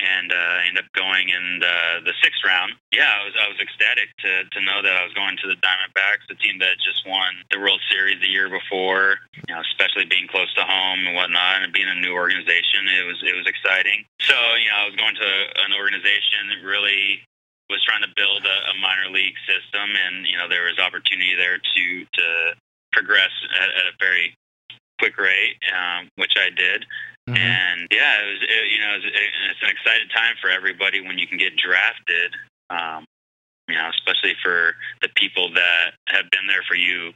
and 0.00 0.32
uh, 0.32 0.64
ended 0.64 0.84
up 0.84 0.90
going 0.96 1.28
in 1.28 1.60
the, 1.60 2.08
the 2.08 2.14
sixth 2.24 2.40
round. 2.44 2.72
Yeah, 2.92 3.12
I 3.12 3.20
was 3.28 3.34
I 3.36 3.46
was 3.48 3.60
ecstatic 3.60 4.08
to 4.24 4.48
to 4.48 4.60
know 4.64 4.80
that 4.80 4.94
I 4.96 5.04
was 5.04 5.12
going 5.12 5.36
to 5.36 5.48
the 5.48 5.60
Diamondbacks, 5.60 6.24
the 6.28 6.40
team 6.40 6.56
that 6.64 6.80
just 6.80 7.04
won 7.04 7.44
the 7.52 7.60
World 7.60 7.80
Series 7.92 8.20
the 8.24 8.32
year 8.32 8.48
before. 8.48 9.20
You 9.36 9.52
know, 9.52 9.60
especially 9.60 10.08
being 10.08 10.28
close 10.32 10.48
to 10.56 10.64
home 10.64 11.04
and 11.04 11.14
whatnot, 11.14 11.62
and 11.62 11.72
being 11.72 11.92
a 11.92 12.00
new 12.00 12.16
organization, 12.16 12.88
it 12.88 13.04
was 13.04 13.20
it 13.20 13.36
was 13.36 13.44
exciting. 13.44 14.08
So 14.24 14.36
you 14.56 14.72
know, 14.72 14.80
I 14.80 14.84
was 14.88 14.96
going 14.96 15.16
to 15.16 15.30
an 15.68 15.76
organization 15.76 16.48
that 16.56 16.64
really 16.64 17.20
was 17.68 17.84
trying 17.84 18.04
to 18.04 18.12
build 18.16 18.44
a, 18.44 18.56
a 18.72 18.74
minor 18.80 19.12
league 19.12 19.36
system, 19.44 19.92
and 19.92 20.24
you 20.24 20.40
know, 20.40 20.48
there 20.48 20.72
was 20.72 20.80
opportunity 20.80 21.36
there 21.36 21.60
to 21.60 21.84
to 22.16 22.26
progress 22.92 23.32
at, 23.60 23.68
at 23.76 23.92
a 23.92 23.94
very 24.00 24.36
quick 25.02 25.18
rate, 25.18 25.58
um, 25.74 26.06
which 26.14 26.38
I 26.38 26.54
did. 26.54 26.86
Mm-hmm. 27.26 27.34
And 27.34 27.80
yeah, 27.90 28.22
it 28.22 28.26
was 28.30 28.40
it, 28.46 28.70
you 28.70 28.78
know 28.78 28.94
it 28.94 28.98
was, 29.02 29.06
it, 29.10 29.30
it's 29.50 29.62
an 29.62 29.70
exciting 29.74 30.10
time 30.14 30.38
for 30.38 30.46
everybody 30.46 31.02
when 31.02 31.18
you 31.18 31.26
can 31.26 31.38
get 31.38 31.58
drafted. 31.58 32.30
Um, 32.70 33.02
you 33.66 33.74
know, 33.74 33.90
especially 33.90 34.34
for 34.42 34.74
the 35.02 35.08
people 35.14 35.50
that 35.54 35.98
have 36.06 36.30
been 36.30 36.46
there 36.46 36.62
for 36.66 36.74
you 36.74 37.10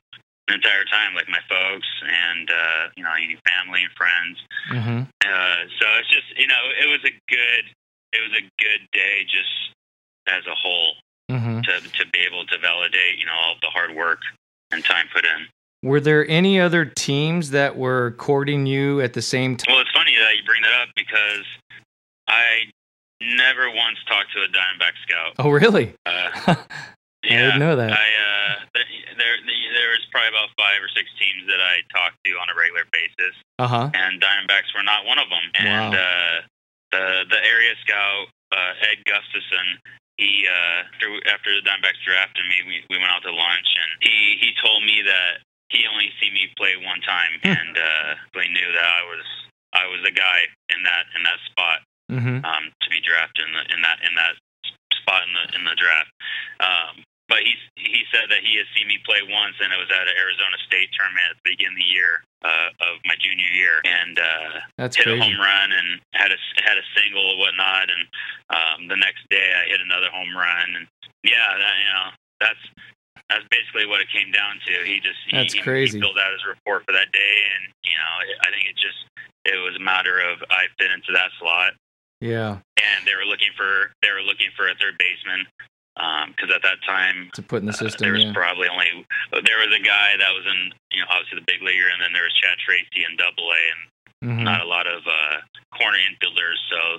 the 0.47 0.55
entire 0.55 0.87
time, 0.87 1.15
like 1.15 1.29
my 1.29 1.43
folks 1.51 1.87
and 2.07 2.51
uh, 2.51 2.83
you 2.97 3.03
know 3.03 3.15
any 3.15 3.39
family 3.47 3.83
and 3.83 3.95
friends. 3.95 4.39
Mm-hmm. 4.71 5.01
Uh, 5.27 5.61
so 5.79 5.87
it's 6.03 6.11
just 6.11 6.27
you 6.39 6.47
know 6.47 6.63
it 6.75 6.91
was 6.91 7.03
a 7.07 7.15
good 7.31 7.65
it 8.15 8.23
was 8.23 8.35
a 8.35 8.47
good 8.63 8.83
day 8.91 9.27
just 9.27 9.75
as 10.27 10.47
a 10.47 10.55
whole 10.55 10.95
mm-hmm. 11.31 11.63
to 11.63 11.73
to 11.83 12.03
be 12.11 12.23
able 12.23 12.47
to 12.47 12.59
validate 12.59 13.19
you 13.19 13.27
know 13.27 13.35
all 13.35 13.55
the 13.63 13.71
hard 13.71 13.95
work 13.95 14.23
and 14.71 14.85
time 14.85 15.07
put 15.13 15.25
in. 15.25 15.47
Were 15.83 16.01
there 16.01 16.29
any 16.29 16.61
other 16.61 16.85
teams 16.85 17.51
that 17.51 17.77
were 17.77 18.13
courting 18.13 18.67
you 18.67 19.01
at 19.01 19.13
the 19.13 19.23
same 19.23 19.57
time? 19.57 19.73
Well, 19.73 19.83
it's 19.83 19.93
funny 19.93 20.17
that 20.17 20.37
you 20.37 20.43
bring 20.45 20.63
that 20.63 20.83
up 20.83 20.89
because 20.97 21.45
I 22.29 22.73
never 23.21 23.69
once 23.71 23.99
talked 24.09 24.33
to 24.35 24.43
a 24.43 24.49
Diamondback 24.49 24.97
scout. 25.07 25.35
Oh, 25.39 25.51
really? 25.51 25.95
Uh, 26.05 26.31
yeah, 26.47 26.55
I 27.25 27.29
didn't 27.29 27.61
know 27.61 27.77
that. 27.77 27.93
I, 27.93 27.95
uh, 27.95 28.55
there, 28.75 29.37
there, 29.47 29.91
was 29.91 30.05
probably 30.11 30.29
about 30.29 30.49
five 30.59 30.81
or 30.81 30.89
six 30.93 31.09
teams 31.21 31.49
that 31.49 31.61
I 31.61 31.81
talked 31.93 32.17
to 32.25 32.33
on 32.37 32.49
a 32.51 32.57
regular 32.57 32.85
basis, 32.93 33.35
uh-huh. 33.59 33.91
and 33.95 34.21
Diamondbacks 34.21 34.73
were 34.75 34.85
not 34.85 35.05
one 35.05 35.19
of 35.19 35.29
them. 35.29 35.47
And 35.61 35.93
wow. 35.93 36.01
uh, 36.01 36.37
the 36.93 37.05
the 37.31 37.41
area 37.45 37.73
scout 37.85 38.29
uh, 38.53 38.73
Ed 38.91 39.03
Gustafson, 39.05 39.81
he 40.17 40.47
uh, 40.49 40.87
after, 40.93 41.09
after 41.29 41.51
the 41.57 41.63
Diamondbacks 41.65 42.01
drafted 42.05 42.45
me, 42.47 42.57
we, 42.67 42.77
we 42.91 42.99
went 42.99 43.11
out 43.11 43.23
to 43.25 43.33
lunch, 43.33 43.69
and 43.77 43.91
he 44.05 44.37
he 44.41 44.51
told 44.63 44.85
me 44.85 45.03
that 45.05 45.45
he 45.71 45.87
only 45.91 46.11
seen 46.21 46.33
me 46.33 46.49
play 46.57 46.77
one 46.79 47.01
time, 47.03 47.33
hmm. 47.43 47.55
and 47.55 47.75
uh, 47.77 48.41
he 48.41 48.49
knew 48.49 48.71
that 48.73 48.87
I 48.87 49.03
was 49.09 49.27
I 49.73 49.85
was 49.91 50.01
the 50.05 50.15
guy 50.15 50.47
in 50.75 50.83
that 50.85 51.05
in 51.17 51.23
that 51.25 51.41
spot. 51.51 51.79
mm-hmm. 52.11 52.39
um, 52.45 52.65
to 52.83 52.89
be 52.91 53.03
drafted 53.03 53.47
in, 53.47 53.53
the, 53.55 53.65
in 53.75 53.81
that 53.83 53.99
in 54.07 54.15
that 54.15 54.35
spot 54.95 55.23
in 55.27 55.33
the 55.35 55.45
in 55.59 55.63
the 55.67 55.77
draft. 55.79 56.11
Um, 56.63 57.03
but 57.27 57.43
he 57.43 57.59
he 57.75 58.07
said 58.15 58.31
that 58.31 58.47
he 58.47 58.55
has 58.63 58.67
seen 58.79 58.87
me 58.87 59.03
play 59.03 59.19
once, 59.27 59.59
and 59.59 59.75
it 59.75 59.79
was 59.81 59.91
at 59.91 60.07
an 60.07 60.15
Arizona 60.15 60.59
State 60.71 60.91
tournament 60.95 61.35
at 61.35 61.37
the 61.43 61.51
beginning 61.59 61.75
of 61.75 61.83
the 61.83 61.91
year 61.91 62.13
uh, 62.47 62.71
of 62.87 63.03
my 63.03 63.19
junior 63.19 63.51
year, 63.51 63.83
and 63.83 64.15
uh, 64.19 64.53
That's 64.79 64.95
hit 64.95 65.11
crazy. 65.11 65.19
a 65.19 65.25
home 65.27 65.39
run 65.43 65.69
and 65.75 65.99
had 66.15 66.31
a 66.31 66.39
had 66.63 66.79
a 66.79 66.87
single 66.95 67.27
and 67.35 67.39
whatnot. 67.43 67.91
And 67.91 68.03
um, 68.55 68.79
the 68.87 68.99
next 68.99 69.27
day, 69.27 69.51
I 69.59 69.67
hit 69.67 69.83
another 69.83 70.11
home 70.15 70.31
run, 70.39 70.79
and 70.79 70.87
yeah, 71.27 71.51
that, 71.59 71.77
you 71.83 71.91
know 71.91 72.09
that's 72.39 72.65
that's 73.29 73.45
basically 73.51 73.87
what 73.87 74.01
it 74.01 74.09
came 74.13 74.31
down 74.33 74.61
to. 74.67 74.73
He 74.85 75.01
just 75.01 75.19
he, 75.29 75.37
That's 75.37 75.53
he, 75.55 75.61
crazy. 75.61 75.99
he 75.99 76.01
filled 76.03 76.19
out 76.19 76.33
his 76.33 76.45
report 76.47 76.85
for 76.87 76.93
that 76.93 77.11
day, 77.13 77.35
and 77.57 77.73
you 77.85 77.97
know 77.97 78.13
I 78.45 78.51
think 78.51 78.65
it 78.69 78.77
just 78.77 79.01
it 79.47 79.59
was 79.63 79.77
a 79.77 79.83
matter 79.83 80.19
of 80.21 80.43
I 80.51 80.67
fit 80.79 80.91
into 80.91 81.13
that 81.15 81.31
slot 81.39 81.73
Yeah, 82.21 82.59
and 82.79 82.99
they 83.07 83.15
were 83.15 83.27
looking 83.29 83.51
for 83.57 83.91
they 84.03 84.11
were 84.11 84.23
looking 84.25 84.51
for 84.57 84.69
a 84.69 84.75
third 84.77 84.99
baseman 84.99 85.47
because 86.35 86.53
at 86.53 86.61
that 86.63 86.77
time 86.85 87.31
to 87.35 87.41
put 87.43 87.65
in 87.65 87.67
the 87.67 87.73
uh, 87.73 87.85
system. 87.89 88.05
there 88.05 88.13
was 88.13 88.25
yeah. 88.29 88.35
probably 88.37 88.69
only 88.69 89.07
there 89.33 89.61
was 89.65 89.73
a 89.73 89.81
guy 89.83 90.13
that 90.19 90.33
was 90.37 90.45
in 90.45 90.73
you 90.93 91.01
know 91.01 91.09
obviously 91.11 91.39
the 91.41 91.47
big 91.49 91.63
leaguer, 91.63 91.89
and 91.89 92.01
then 92.03 92.13
there 92.13 92.25
was 92.27 92.35
Chad 92.37 92.59
Tracy 92.61 93.05
in 93.07 93.17
Double 93.17 93.49
A, 93.53 93.61
and 93.73 93.83
Mhm. 94.25 94.45
not 94.49 94.63
a 94.63 94.65
lot 94.65 94.87
of 94.87 95.05
uh, 95.07 95.37
corner 95.77 95.99
infielders. 96.01 96.57
So 96.73 96.99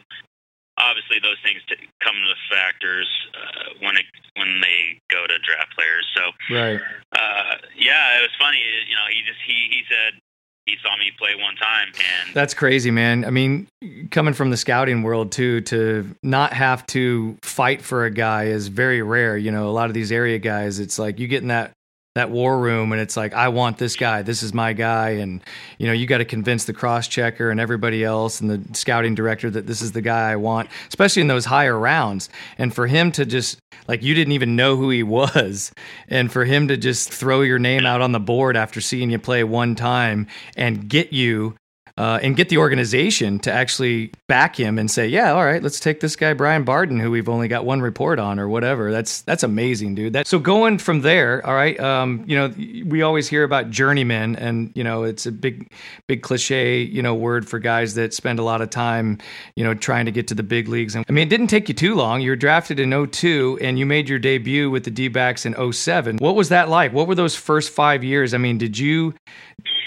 obviously 0.78 1.18
those 1.22 1.38
things 1.44 1.62
t- 1.68 1.76
come 2.04 2.16
into 2.16 2.36
factors 2.50 3.08
uh, 3.34 3.74
when 3.82 3.98
it 3.98 4.06
when 4.36 4.62
they 4.62 5.02
go 5.12 5.26
to 5.28 5.38
draft 5.40 5.74
players. 5.76 6.06
So 6.16 6.24
Right. 6.54 6.80
uh, 7.14 7.56
yeah, 7.76 8.20
it 8.20 8.22
was 8.22 8.32
funny. 8.40 8.60
You 8.88 8.96
know, 8.96 9.08
he 9.10 9.22
just 9.26 9.40
he 9.46 9.68
he 9.70 9.82
said 9.90 10.20
he 10.66 10.76
saw 10.84 10.98
me 10.98 11.12
play 11.18 11.32
one 11.42 11.56
time, 11.56 11.88
and 11.96 12.36
That's 12.36 12.54
crazy, 12.54 12.92
man. 12.92 13.24
I 13.24 13.30
mean, 13.30 13.68
coming 14.12 14.34
from 14.34 14.50
the 14.50 14.58
scouting 14.58 15.02
world 15.02 15.32
too, 15.32 15.62
to 15.62 16.14
not 16.24 16.52
have 16.54 16.86
to 16.88 17.38
fight 17.42 17.82
for 17.82 18.04
a 18.04 18.12
guy 18.12 18.46
is 18.48 18.68
very 18.68 19.02
rare. 19.02 19.38
You 19.38 19.52
know, 19.52 19.70
a 19.70 19.72
lot 19.72 19.88
of 19.90 19.94
these 19.94 20.12
area 20.12 20.40
guys, 20.40 20.80
it's 20.80 21.00
like 21.00 21.20
you 21.20 21.28
get 21.30 21.42
in 21.42 21.48
that 21.48 21.72
that 22.18 22.30
war 22.30 22.60
room 22.60 22.92
and 22.92 23.02
it's 23.02 23.18
like, 23.18 23.34
I 23.34 23.48
want 23.50 23.78
this 23.78 23.96
guy. 23.96 24.22
This 24.22 24.44
is 24.44 24.54
my 24.54 24.74
guy. 24.74 25.12
And, 25.12 25.42
you 25.78 25.88
know, 25.88 25.94
you 25.94 26.06
got 26.06 26.20
to 26.20 26.26
convince 26.26 26.66
the 26.66 26.74
cross 26.74 27.08
checker 27.08 27.50
and 27.50 27.60
everybody 27.60 28.04
else 28.04 28.42
and 28.42 28.50
the 28.50 28.78
scouting 28.78 29.16
director 29.16 29.50
that 29.50 29.68
this 29.68 29.82
is 29.82 29.92
the 29.94 30.02
guy 30.02 30.32
I 30.32 30.36
want, 30.36 30.70
especially 30.88 31.22
in 31.22 31.28
those 31.28 31.46
higher 31.46 31.78
rounds. 31.78 32.30
And 32.58 32.74
for 32.74 32.88
him 32.88 33.12
to 33.14 33.26
just, 33.26 33.60
like, 33.88 34.04
you 34.04 34.14
didn't 34.14 34.34
even 34.34 34.56
know 34.56 34.76
who 34.76 34.90
he 34.90 35.04
was. 35.04 35.72
And 36.08 36.32
for 36.32 36.46
him 36.46 36.68
to 36.68 36.78
just 36.78 37.12
throw 37.12 37.42
your 37.42 37.60
name 37.60 37.86
out 37.86 38.02
on 38.02 38.12
the 38.12 38.20
board 38.20 38.58
after 38.58 38.82
seeing 38.82 39.10
you 39.10 39.20
play 39.20 39.44
one 39.44 39.76
time 39.76 40.28
and 40.56 40.88
get 40.90 41.14
you 41.14 41.56
uh, 41.98 42.20
and 42.22 42.36
get 42.36 42.50
the 42.50 42.58
organization 42.58 43.40
to 43.40 43.52
actually 43.52 44.12
back 44.28 44.56
him 44.56 44.78
and 44.78 44.90
say, 44.90 45.08
"Yeah, 45.08 45.34
all 45.34 45.46
right, 45.46 45.62
let's 45.62 45.80
take 45.80 46.00
this 46.00 46.16
guy 46.16 46.34
Brian 46.34 46.64
Barden, 46.64 47.00
who 47.00 47.12
we've 47.12 47.30
only 47.30 47.48
got 47.48 47.66
one 47.66 47.82
report 47.82 48.20
on, 48.20 48.40
or 48.40 48.48
whatever." 48.48 48.92
That's 48.92 49.22
that's 49.22 49.44
amazing, 49.44 49.96
dude. 49.96 50.14
That 50.14 50.28
so 50.28 50.40
going 50.40 50.78
from 50.78 51.02
there, 51.02 51.46
all 51.46 51.56
right. 51.56 51.80
Um, 51.80 52.24
you 52.28 52.38
know, 52.38 52.54
we 52.86 53.02
always 53.02 53.28
hear 53.28 53.44
about 53.44 53.70
journeymen, 53.70 54.36
and 54.36 54.72
you 54.76 54.84
know, 54.84 55.04
it's 55.04 55.26
a 55.26 55.32
big, 55.32 55.72
big 56.08 56.22
cliche, 56.22 56.82
you 56.82 57.02
know, 57.02 57.16
word 57.16 57.48
for 57.48 57.60
guys 57.60 57.96
that 57.96 58.14
spend 58.14 58.40
a 58.40 58.44
lot 58.44 58.62
of 58.62 58.70
time, 58.70 59.18
you 59.56 59.64
know, 59.64 59.74
trying 59.74 60.06
to 60.06 60.12
get 60.12 60.28
to 60.28 60.36
the 60.36 60.44
big 60.44 60.68
leagues. 60.68 60.96
And 60.96 61.06
I 61.08 61.12
mean, 61.12 61.28
it 61.28 61.30
didn't 61.30 61.48
take 61.48 61.68
you 61.68 61.76
too 61.76 61.96
long. 61.96 62.22
You 62.22 62.32
were 62.32 62.36
drafted 62.36 62.80
in 62.80 63.08
02 63.08 63.60
and 63.62 63.80
you 63.80 63.86
made 63.86 64.10
your 64.10 64.20
debut 64.20 64.70
with 64.70 64.84
the 64.84 64.92
D-backs 64.92 65.46
in 65.46 65.74
07. 65.74 66.18
What 66.18 66.36
was 66.36 66.50
that 66.50 66.70
like? 66.70 66.94
What 66.94 67.08
were 67.08 67.16
those 67.16 67.36
first 67.36 67.72
five 67.72 68.04
years? 68.04 68.34
I 68.34 68.38
mean, 68.38 68.58
did 68.58 68.78
you 68.78 69.14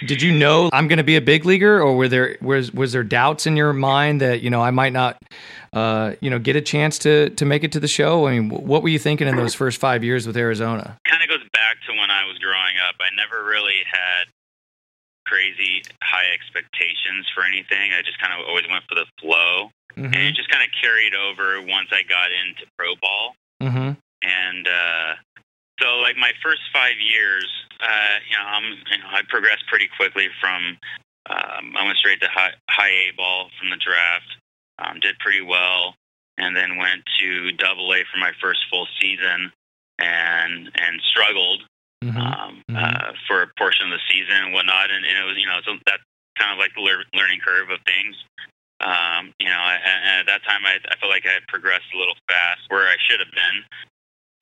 did 0.07 0.23
you 0.23 0.33
know 0.33 0.71
I'm 0.73 0.89
going 0.89 0.99
to 0.99 1.05
be 1.05 1.17
a 1.17 1.21
big 1.21 1.45
leaguer, 1.45 1.81
or 1.81 1.97
were 1.97 2.09
there 2.09 2.37
was 2.41 2.73
was 2.73 2.93
there 2.93 3.05
doubts 3.05 3.47
in 3.47 3.57
your 3.57 3.73
mind 3.73 4.21
that 4.21 4.41
you 4.43 4.51
know 4.51 4.61
I 4.63 4.71
might 4.71 4.93
not, 4.93 5.21
uh, 5.73 6.13
you 6.21 6.31
know, 6.31 6.39
get 6.39 6.57
a 6.57 6.61
chance 6.61 6.99
to 7.01 7.31
to 7.31 7.45
make 7.45 7.65
it 7.65 7.73
to 7.73 7.81
the 7.81 7.89
show? 7.89 8.27
I 8.27 8.39
mean, 8.39 8.51
what 8.51 8.83
were 8.83 8.89
you 8.89 8.99
thinking 8.99 9.29
in 9.29 9.37
those 9.37 9.55
first 9.55 9.79
five 9.79 10.03
years 10.05 10.27
with 10.27 10.37
Arizona? 10.37 10.99
kind 11.09 11.23
of 11.23 11.29
goes 11.29 11.47
back 11.53 11.77
to 11.87 11.93
when 11.93 12.11
I 12.11 12.25
was 12.27 12.39
growing 12.39 12.77
up. 12.89 12.95
I 13.01 13.09
never 13.17 13.45
really 13.45 13.83
had 13.91 14.29
crazy 15.27 15.83
high 16.03 16.27
expectations 16.35 17.27
for 17.35 17.45
anything. 17.45 17.93
I 17.93 18.03
just 18.03 18.19
kind 18.21 18.33
of 18.35 18.47
always 18.49 18.65
went 18.71 18.85
for 18.89 18.95
the 18.97 19.07
flow, 19.21 19.71
and 19.97 20.07
Mm-hmm. 20.07 20.15
it 20.15 20.35
just 20.35 20.49
kind 20.49 20.63
of 20.63 20.71
carried 20.81 21.15
over 21.15 21.61
once 21.63 21.89
I 21.93 22.03
got 22.09 22.31
into 22.31 22.63
pro 22.79 22.95
ball. 23.03 23.35
Mm-hmm. 23.61 23.93
And 24.23 24.69
uh, 24.69 25.15
so, 25.81 25.97
like 25.99 26.17
my 26.17 26.31
first 26.43 26.61
five 26.73 26.95
years, 27.01 27.49
uh, 27.83 28.17
you 28.29 28.37
know, 28.37 28.45
I'm, 28.47 28.65
you 28.91 28.99
know, 28.99 29.09
I 29.11 29.23
progressed 29.29 29.67
pretty 29.69 29.89
quickly 29.97 30.29
from. 30.41 30.77
Um, 31.29 31.77
I 31.77 31.85
went 31.85 31.99
straight 31.99 32.21
to 32.23 32.29
high, 32.29 32.53
high 32.69 32.89
A 32.89 33.13
ball 33.17 33.51
from 33.59 33.71
the 33.71 33.77
draft. 33.77 34.27
Um, 34.79 34.99
did 35.01 35.19
pretty 35.19 35.43
well, 35.43 35.95
and 36.39 36.57
then 36.57 36.79
went 36.79 37.03
to 37.21 37.53
Double 37.53 37.93
A 37.93 38.03
for 38.11 38.19
my 38.19 38.33
first 38.41 38.61
full 38.71 38.87
season, 39.01 39.53
and 39.99 40.71
and 40.75 41.01
struggled 41.11 41.63
Mm-hmm. 42.03 42.17
um, 42.17 42.65
Mhm. 42.71 42.81
uh, 42.81 43.13
for 43.29 43.43
a 43.43 43.47
portion 43.59 43.93
of 43.93 43.99
the 43.99 44.01
season 44.09 44.33
and 44.33 44.55
whatnot. 44.55 44.91
And, 44.91 45.05
and 45.05 45.19
it 45.19 45.27
was, 45.29 45.37
you 45.37 45.45
know, 45.45 45.61
so 45.67 45.77
that's 45.85 46.01
kind 46.39 46.49
of 46.51 46.57
like 46.57 46.73
the 46.75 46.81
lear- 46.81 47.05
learning 47.13 47.41
curve 47.45 47.69
of 47.69 47.77
things. 47.85 48.17
Um, 48.81 49.35
you 49.39 49.45
know, 49.53 49.61
and, 49.61 49.85
and 49.85 50.21
at 50.21 50.27
that 50.33 50.41
time, 50.49 50.65
I, 50.65 50.81
I 50.89 50.97
felt 50.97 51.13
like 51.13 51.27
I 51.29 51.33
had 51.37 51.45
progressed 51.49 51.93
a 51.93 51.99
little 51.99 52.17
fast 52.27 52.65
where 52.73 52.89
I 52.89 52.97
should 53.05 53.21
have 53.21 53.29
been. 53.37 53.65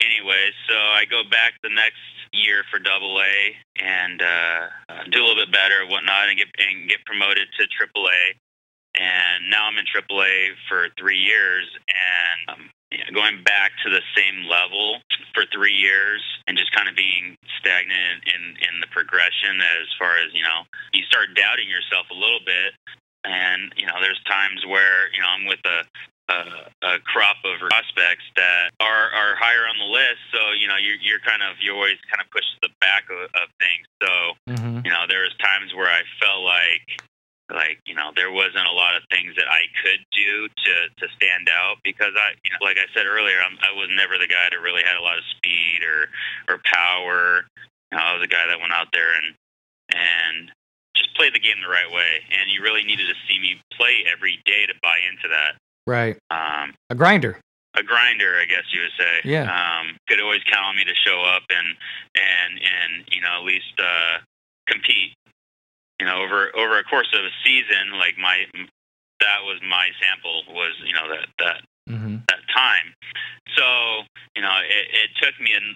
Anyway, 0.01 0.51
so 0.67 0.75
I 0.75 1.03
go 1.05 1.23
back 1.29 1.53
the 1.61 1.69
next 1.69 1.99
year 2.31 2.63
for 2.71 2.79
Double 2.79 3.19
A 3.19 3.55
and 3.83 4.21
uh, 4.21 4.61
uh, 4.89 5.03
do 5.11 5.19
a 5.19 5.23
little 5.25 5.43
bit 5.43 5.51
better, 5.51 5.81
and 5.81 5.89
whatnot, 5.91 6.29
and 6.29 6.37
get 6.37 6.47
and 6.57 6.87
get 6.87 7.03
promoted 7.05 7.47
to 7.59 7.67
Triple 7.67 8.07
A. 8.07 8.21
And 8.95 9.49
now 9.49 9.67
I'm 9.67 9.77
in 9.77 9.85
Triple 9.85 10.23
A 10.23 10.55
for 10.67 10.87
three 10.97 11.19
years, 11.19 11.67
and 11.89 12.39
um, 12.55 12.69
you 12.91 12.99
know, 12.99 13.11
going 13.13 13.43
back 13.43 13.71
to 13.83 13.89
the 13.89 14.01
same 14.15 14.49
level 14.49 14.99
for 15.33 15.45
three 15.53 15.75
years 15.75 16.23
and 16.47 16.57
just 16.57 16.71
kind 16.71 16.89
of 16.89 16.95
being 16.95 17.35
stagnant 17.59 18.23
in 18.25 18.55
in 18.65 18.79
the 18.81 18.89
progression 18.89 19.61
as 19.61 19.87
far 19.99 20.17
as 20.17 20.33
you 20.33 20.41
know 20.41 20.65
you 20.93 21.03
start 21.05 21.35
doubting 21.35 21.69
yourself 21.69 22.09
a 22.09 22.17
little 22.17 22.41
bit 22.45 22.73
and 23.25 23.73
you 23.77 23.85
know 23.85 23.93
there's 24.01 24.19
times 24.25 24.65
where 24.65 25.11
you 25.13 25.21
know 25.21 25.29
I'm 25.29 25.45
with 25.45 25.61
a 25.65 25.85
a, 26.29 26.39
a 26.85 26.99
crop 27.03 27.37
of 27.43 27.59
prospects 27.59 28.23
that 28.37 28.69
are 28.79 29.09
are 29.11 29.35
higher 29.35 29.65
on 29.65 29.77
the 29.81 29.89
list. 29.89 30.21
So 30.31 30.53
you 30.53 30.67
know 30.67 30.77
you're 30.77 31.01
you're 31.01 31.19
kind 31.25 31.41
of 31.41 31.57
you 31.59 31.73
always 31.73 31.97
kind 32.09 32.21
of 32.21 32.29
push 32.31 32.45
to 32.45 32.69
the 32.69 32.73
back 32.79 33.09
of, 33.09 33.27
of 33.35 33.47
things. 33.59 33.85
So 34.01 34.11
Mm-hmm. 34.49 34.85
you 34.85 34.91
know 34.91 35.05
there 35.09 35.21
was 35.21 35.35
times 35.37 35.73
where 35.75 35.89
I 35.89 36.01
felt 36.21 36.41
like 36.41 36.85
like 37.49 37.81
you 37.85 37.95
know 37.95 38.13
there 38.15 38.31
wasn't 38.31 38.65
a 38.69 38.71
lot 38.71 38.95
of 38.95 39.03
things 39.09 39.35
that 39.35 39.49
I 39.49 39.65
could 39.81 40.01
do 40.13 40.47
to 40.47 40.73
to 41.01 41.05
stand 41.17 41.49
out 41.49 41.77
because 41.83 42.13
I 42.15 42.37
you 42.45 42.51
know 42.53 42.61
like 42.61 42.77
I 42.77 42.85
said 42.93 43.05
earlier 43.05 43.41
I'm, 43.41 43.57
I 43.61 43.73
was 43.77 43.89
never 43.93 44.17
the 44.17 44.29
guy 44.29 44.47
that 44.49 44.61
really 44.61 44.83
had 44.85 44.97
a 44.97 45.03
lot 45.03 45.17
of 45.17 45.25
speed 45.37 45.81
or 45.83 46.09
or 46.53 46.61
power. 46.65 47.45
You 47.91 47.97
know, 47.97 48.03
I 48.05 48.13
was 48.13 48.23
a 48.23 48.29
guy 48.29 48.45
that 48.47 48.61
went 48.61 48.73
out 48.73 48.89
there 48.93 49.13
and 49.17 49.33
and 49.93 50.51
just 50.95 51.15
played 51.15 51.33
the 51.33 51.39
game 51.41 51.57
the 51.61 51.69
right 51.69 51.89
way. 51.89 52.21
And 52.29 52.49
you 52.51 52.61
really 52.61 52.83
needed 52.83 53.07
to 53.09 53.17
see 53.27 53.39
me 53.39 53.61
play 53.73 54.05
every 54.05 54.37
day 54.45 54.65
to 54.67 54.73
buy 54.81 54.97
into 55.09 55.27
that 55.29 55.57
Right, 55.89 56.17
um, 56.29 56.75
a 56.91 56.95
grinder. 56.95 57.41
a 57.73 57.81
grinder, 57.81 58.37
I 58.37 58.45
guess 58.45 58.65
you 58.69 58.81
would 58.85 58.93
say. 58.97 59.13
Yeah. 59.25 59.49
Um, 59.49 59.97
could 60.07 60.21
always 60.21 60.43
count 60.45 60.65
on 60.69 60.75
me 60.77 60.85
to 60.85 60.93
show 61.05 61.21
up 61.25 61.43
and 61.49 61.67
and 62.13 62.51
and 62.61 62.91
you 63.09 63.21
know 63.21 63.41
at 63.41 63.45
least 63.45 63.73
uh, 63.81 64.21
compete. 64.69 65.17
You 65.99 66.05
know, 66.05 66.21
over 66.21 66.53
over 66.55 66.77
a 66.77 66.83
course 66.85 67.09
of 67.17 67.25
a 67.25 67.33
season, 67.43 67.97
like 67.97 68.17
my 68.21 68.45
that 69.19 69.39
was 69.43 69.57
my 69.67 69.89
sample 69.99 70.43
was 70.53 70.77
you 70.85 70.93
know 70.93 71.09
that 71.09 71.27
that 71.39 71.61
Mm-hmm. 71.89 72.21
that 72.29 72.45
time. 72.53 72.93
So 73.57 73.65
you 74.37 74.43
know, 74.45 74.53
it, 74.61 74.85
it 74.93 75.09
took 75.17 75.33
me 75.41 75.57
an, 75.57 75.73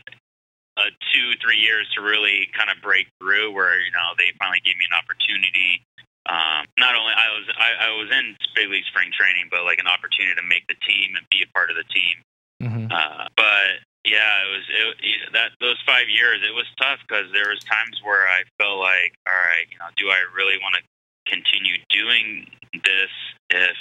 uh, 0.78 0.94
two 1.10 1.34
three 1.42 1.58
years 1.58 1.90
to 1.98 2.06
really 2.06 2.46
kind 2.54 2.70
of 2.70 2.78
break 2.86 3.10
through. 3.20 3.50
Where 3.52 3.82
you 3.82 3.90
know 3.90 4.14
they 4.22 4.30
finally 4.38 4.62
gave 4.62 4.78
me 4.78 4.86
an 4.86 4.94
opportunity. 4.94 5.82
Um, 6.26 6.64
not 6.80 6.96
only 6.96 7.12
I 7.12 7.28
was 7.36 7.46
I, 7.60 7.70
I 7.88 7.90
was 8.00 8.08
in 8.12 8.36
big 8.56 8.72
league 8.72 8.88
spring 8.88 9.12
training, 9.12 9.52
but 9.52 9.68
like 9.68 9.80
an 9.80 9.88
opportunity 9.92 10.36
to 10.40 10.46
make 10.48 10.64
the 10.72 10.80
team 10.88 11.20
and 11.20 11.28
be 11.28 11.44
a 11.44 11.50
part 11.52 11.68
of 11.70 11.76
the 11.76 11.88
team. 11.92 12.16
Mm-hmm. 12.64 12.88
Uh, 12.88 13.28
but 13.36 13.84
yeah, 14.08 14.48
it 14.48 14.50
was 14.52 14.66
it, 14.72 15.34
that 15.36 15.52
those 15.60 15.80
five 15.86 16.08
years. 16.08 16.40
It 16.40 16.56
was 16.56 16.68
tough 16.80 17.04
because 17.04 17.28
there 17.36 17.52
was 17.52 17.60
times 17.68 18.00
where 18.04 18.24
I 18.28 18.48
felt 18.56 18.80
like, 18.80 19.20
all 19.28 19.36
right, 19.36 19.68
you 19.68 19.76
know, 19.80 19.92
do 20.00 20.08
I 20.08 20.24
really 20.32 20.56
want 20.64 20.80
to 20.80 20.84
continue 21.28 21.76
doing 21.92 22.48
this 22.72 23.12
if 23.52 23.76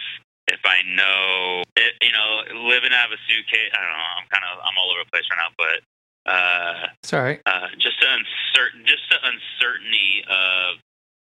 if 0.51 0.59
I 0.67 0.83
know, 0.83 1.63
it, 1.79 1.95
you 2.03 2.11
know, 2.11 2.43
living 2.67 2.91
out 2.91 3.07
of 3.07 3.15
a 3.15 3.21
suitcase? 3.31 3.71
I 3.71 3.79
don't 3.79 3.95
know. 3.95 4.11
I'm 4.19 4.29
kind 4.35 4.43
of 4.51 4.59
I'm 4.67 4.75
all 4.83 4.91
over 4.91 5.07
the 5.07 5.11
place 5.15 5.31
right 5.31 5.39
now, 5.39 5.55
but 5.55 5.79
uh, 6.27 6.91
It's 7.03 7.15
all 7.15 7.23
right. 7.23 7.39
uh, 7.47 7.71
just 7.79 8.03
the 8.03 8.11
uncertain, 8.11 8.83
just 8.83 9.07
the 9.11 9.19
uncertainty 9.23 10.23
of 10.27 10.82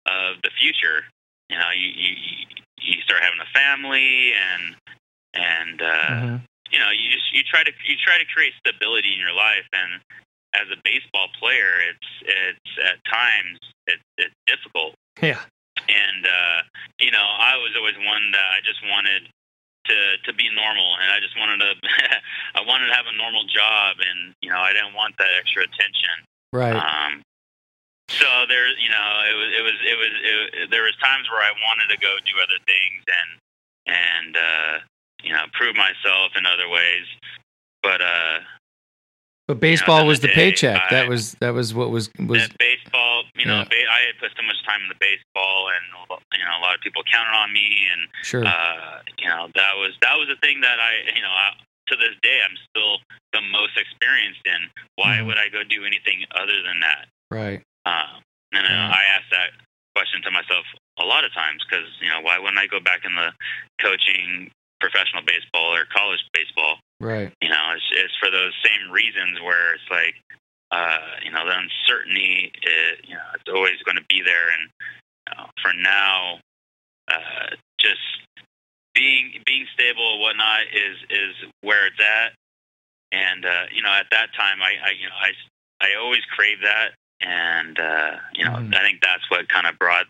of 0.09 0.41
the 0.41 0.49
future. 0.59 1.05
You 1.49 1.57
know, 1.57 1.69
you 1.75 1.87
you 1.87 2.11
you 2.81 3.01
start 3.01 3.21
having 3.23 3.39
a 3.41 3.49
family 3.53 4.33
and 4.33 4.63
and 5.33 5.81
uh, 5.81 6.09
Mhm. 6.09 6.41
you 6.71 6.79
know 6.79 6.89
you 6.89 7.09
just 7.11 7.27
you 7.33 7.43
try 7.43 7.63
to 7.63 7.71
you 7.85 7.95
try 7.97 8.17
to 8.17 8.25
create 8.33 8.53
stability 8.59 9.13
in 9.13 9.19
your 9.19 9.33
life 9.33 9.67
and 9.73 10.01
as 10.55 10.65
a 10.73 10.77
baseball 10.83 11.27
player 11.39 11.77
it's 11.85 12.09
it's 12.25 12.71
at 12.81 12.97
times 13.05 13.59
it's 13.85 14.01
it's 14.17 14.33
difficult 14.47 14.95
Yeah. 15.21 15.41
and 15.87 16.25
uh 16.25 16.61
you 16.99 17.11
know 17.11 17.21
i 17.21 17.53
was 17.57 17.75
always 17.77 17.93
one 18.01 18.31
that 18.31 18.47
i 18.57 18.59
just 18.65 18.81
wanted 18.89 19.29
to 19.85 20.17
to 20.25 20.33
be 20.33 20.49
normal, 20.53 20.97
and 21.01 21.09
I 21.11 21.19
just 21.19 21.37
wanted 21.37 21.59
to 21.65 21.71
I 22.55 22.61
wanted 22.61 22.87
to 22.87 22.93
have 22.93 23.07
a 23.07 23.15
normal 23.17 23.45
job, 23.45 23.97
and 23.99 24.35
you 24.41 24.49
know 24.49 24.59
I 24.59 24.73
didn't 24.73 24.93
want 24.93 25.15
that 25.17 25.29
extra 25.39 25.63
attention. 25.63 26.15
Right. 26.53 26.75
Um, 26.75 27.21
so 28.09 28.25
there, 28.49 28.67
you 28.77 28.89
know, 28.89 29.07
it 29.29 29.35
was 29.37 29.49
it 29.55 29.63
was 29.63 29.77
it 29.85 29.97
was 29.97 30.11
it, 30.65 30.71
there 30.71 30.83
was 30.83 30.95
times 30.97 31.29
where 31.29 31.41
I 31.41 31.51
wanted 31.69 31.93
to 31.93 31.97
go 32.01 32.09
do 32.25 32.33
other 32.41 32.59
things 32.65 33.01
and 33.07 33.29
and 33.95 34.31
uh, 34.37 34.73
you 35.23 35.33
know 35.33 35.45
prove 35.53 35.75
myself 35.75 36.33
in 36.37 36.45
other 36.45 36.67
ways, 36.69 37.05
but 37.83 38.01
uh, 38.01 38.39
but 39.47 39.59
baseball 39.59 39.97
you 39.99 40.03
know, 40.03 40.07
was 40.09 40.19
the 40.19 40.27
day, 40.27 40.33
paycheck. 40.53 40.77
I, 40.77 40.87
that 40.89 41.07
was 41.09 41.33
that 41.39 41.53
was 41.53 41.73
what 41.73 41.89
was 41.89 42.09
was. 42.17 42.47
that 42.49 42.57
baseball, 42.57 43.23
you 43.35 43.45
know, 43.45 43.65
Yeah. 43.65 43.69
ba- 43.69 43.89
I 43.89 43.99
had 44.09 44.17
put 44.19 44.31
so 44.37 44.43
much 44.45 44.57
time 44.65 44.81
in 44.83 44.89
the 44.89 44.99
baseball, 44.99 45.69
and 45.73 46.19
you 46.37 46.45
know, 46.45 46.53
a 46.57 46.61
lot 46.61 46.75
of 46.75 46.81
people 46.81 47.01
counted 47.11 47.33
on 47.37 47.53
me, 47.53 47.87
and 47.93 48.01
Sure. 48.23 48.45
uh, 48.45 49.01
you 49.17 49.27
know, 49.27 49.49
that 49.55 49.73
was 49.77 49.93
that 50.01 50.17
was 50.17 50.27
the 50.27 50.37
thing 50.45 50.61
that 50.61 50.79
I, 50.79 51.13
you 51.15 51.21
know, 51.21 51.31
I, 51.33 51.53
to 51.89 51.95
this 51.97 52.13
day, 52.21 52.39
I'm 52.45 52.57
still 52.69 52.97
the 53.33 53.41
most 53.41 53.77
experienced 53.77 54.41
in. 54.45 54.69
Why 54.95 55.17
Mhm. 55.17 55.25
would 55.27 55.37
I 55.37 55.49
go 55.49 55.63
do 55.63 55.85
anything 55.85 56.25
other 56.31 56.61
than 56.61 56.79
that? 56.81 57.07
right. 57.31 57.61
Um, 57.85 58.21
and 58.53 58.65
uh. 58.65 58.95
I 58.95 59.01
ask 59.15 59.25
that 59.31 59.51
question 59.95 60.21
to 60.23 60.31
myself 60.31 60.65
a 60.99 61.05
lot 61.05 61.23
of 61.23 61.33
times 61.33 61.63
because 61.67 61.87
you 62.01 62.09
know, 62.09 62.21
why 62.21 62.39
wouldn't 62.39 62.59
I 62.59 62.67
go 62.67 62.79
back 62.79 63.05
in 63.05 63.15
the 63.15 63.31
coaching 63.81 64.51
professional 64.79 65.23
baseball 65.23 65.75
or 65.75 65.85
college 65.91 66.23
baseball? 66.33 66.79
Right. 66.99 67.31
You 67.41 67.49
know, 67.49 67.63
it's, 67.75 67.87
it's 67.91 68.15
for 68.19 68.29
those 68.31 68.53
same 68.63 68.91
reasons 68.91 69.39
where 69.41 69.75
it's 69.75 69.89
like, 69.89 70.15
uh, 70.71 71.19
you 71.23 71.31
know, 71.31 71.45
the 71.47 71.55
uncertainty, 71.55 72.51
is, 72.63 73.07
you 73.07 73.15
know, 73.15 73.27
it's 73.35 73.49
always 73.49 73.79
going 73.85 73.97
to 73.97 74.07
be 74.07 74.21
there. 74.23 74.51
And 74.51 74.63
you 75.27 75.31
know, 75.35 75.45
for 75.61 75.73
now, 75.73 76.39
uh, 77.07 77.55
just 77.79 78.03
being 78.93 79.41
being 79.45 79.65
stable 79.73 80.13
and 80.13 80.21
whatnot 80.21 80.67
is 80.73 80.97
is 81.09 81.33
where 81.61 81.87
it's 81.87 81.99
at. 81.99 82.33
And 83.11 83.45
uh, 83.45 83.65
you 83.71 83.81
know, 83.81 83.89
at 83.89 84.07
that 84.11 84.29
time, 84.37 84.61
I, 84.61 84.75
I 84.83 84.91
you 84.91 85.07
know, 85.07 85.17
I 85.17 85.31
I 85.81 85.95
always 85.99 86.21
craved 86.35 86.63
that, 86.63 86.93
and 87.21 87.79
uh, 87.79 88.11
you 88.35 88.45
know, 88.45 88.51
Mhm. 88.51 88.75
I 88.75 88.81
think 88.81 89.01
that's 89.01 89.29
what 89.29 89.47
kind 89.49 89.67
of 89.67 89.77
brought. 89.79 90.05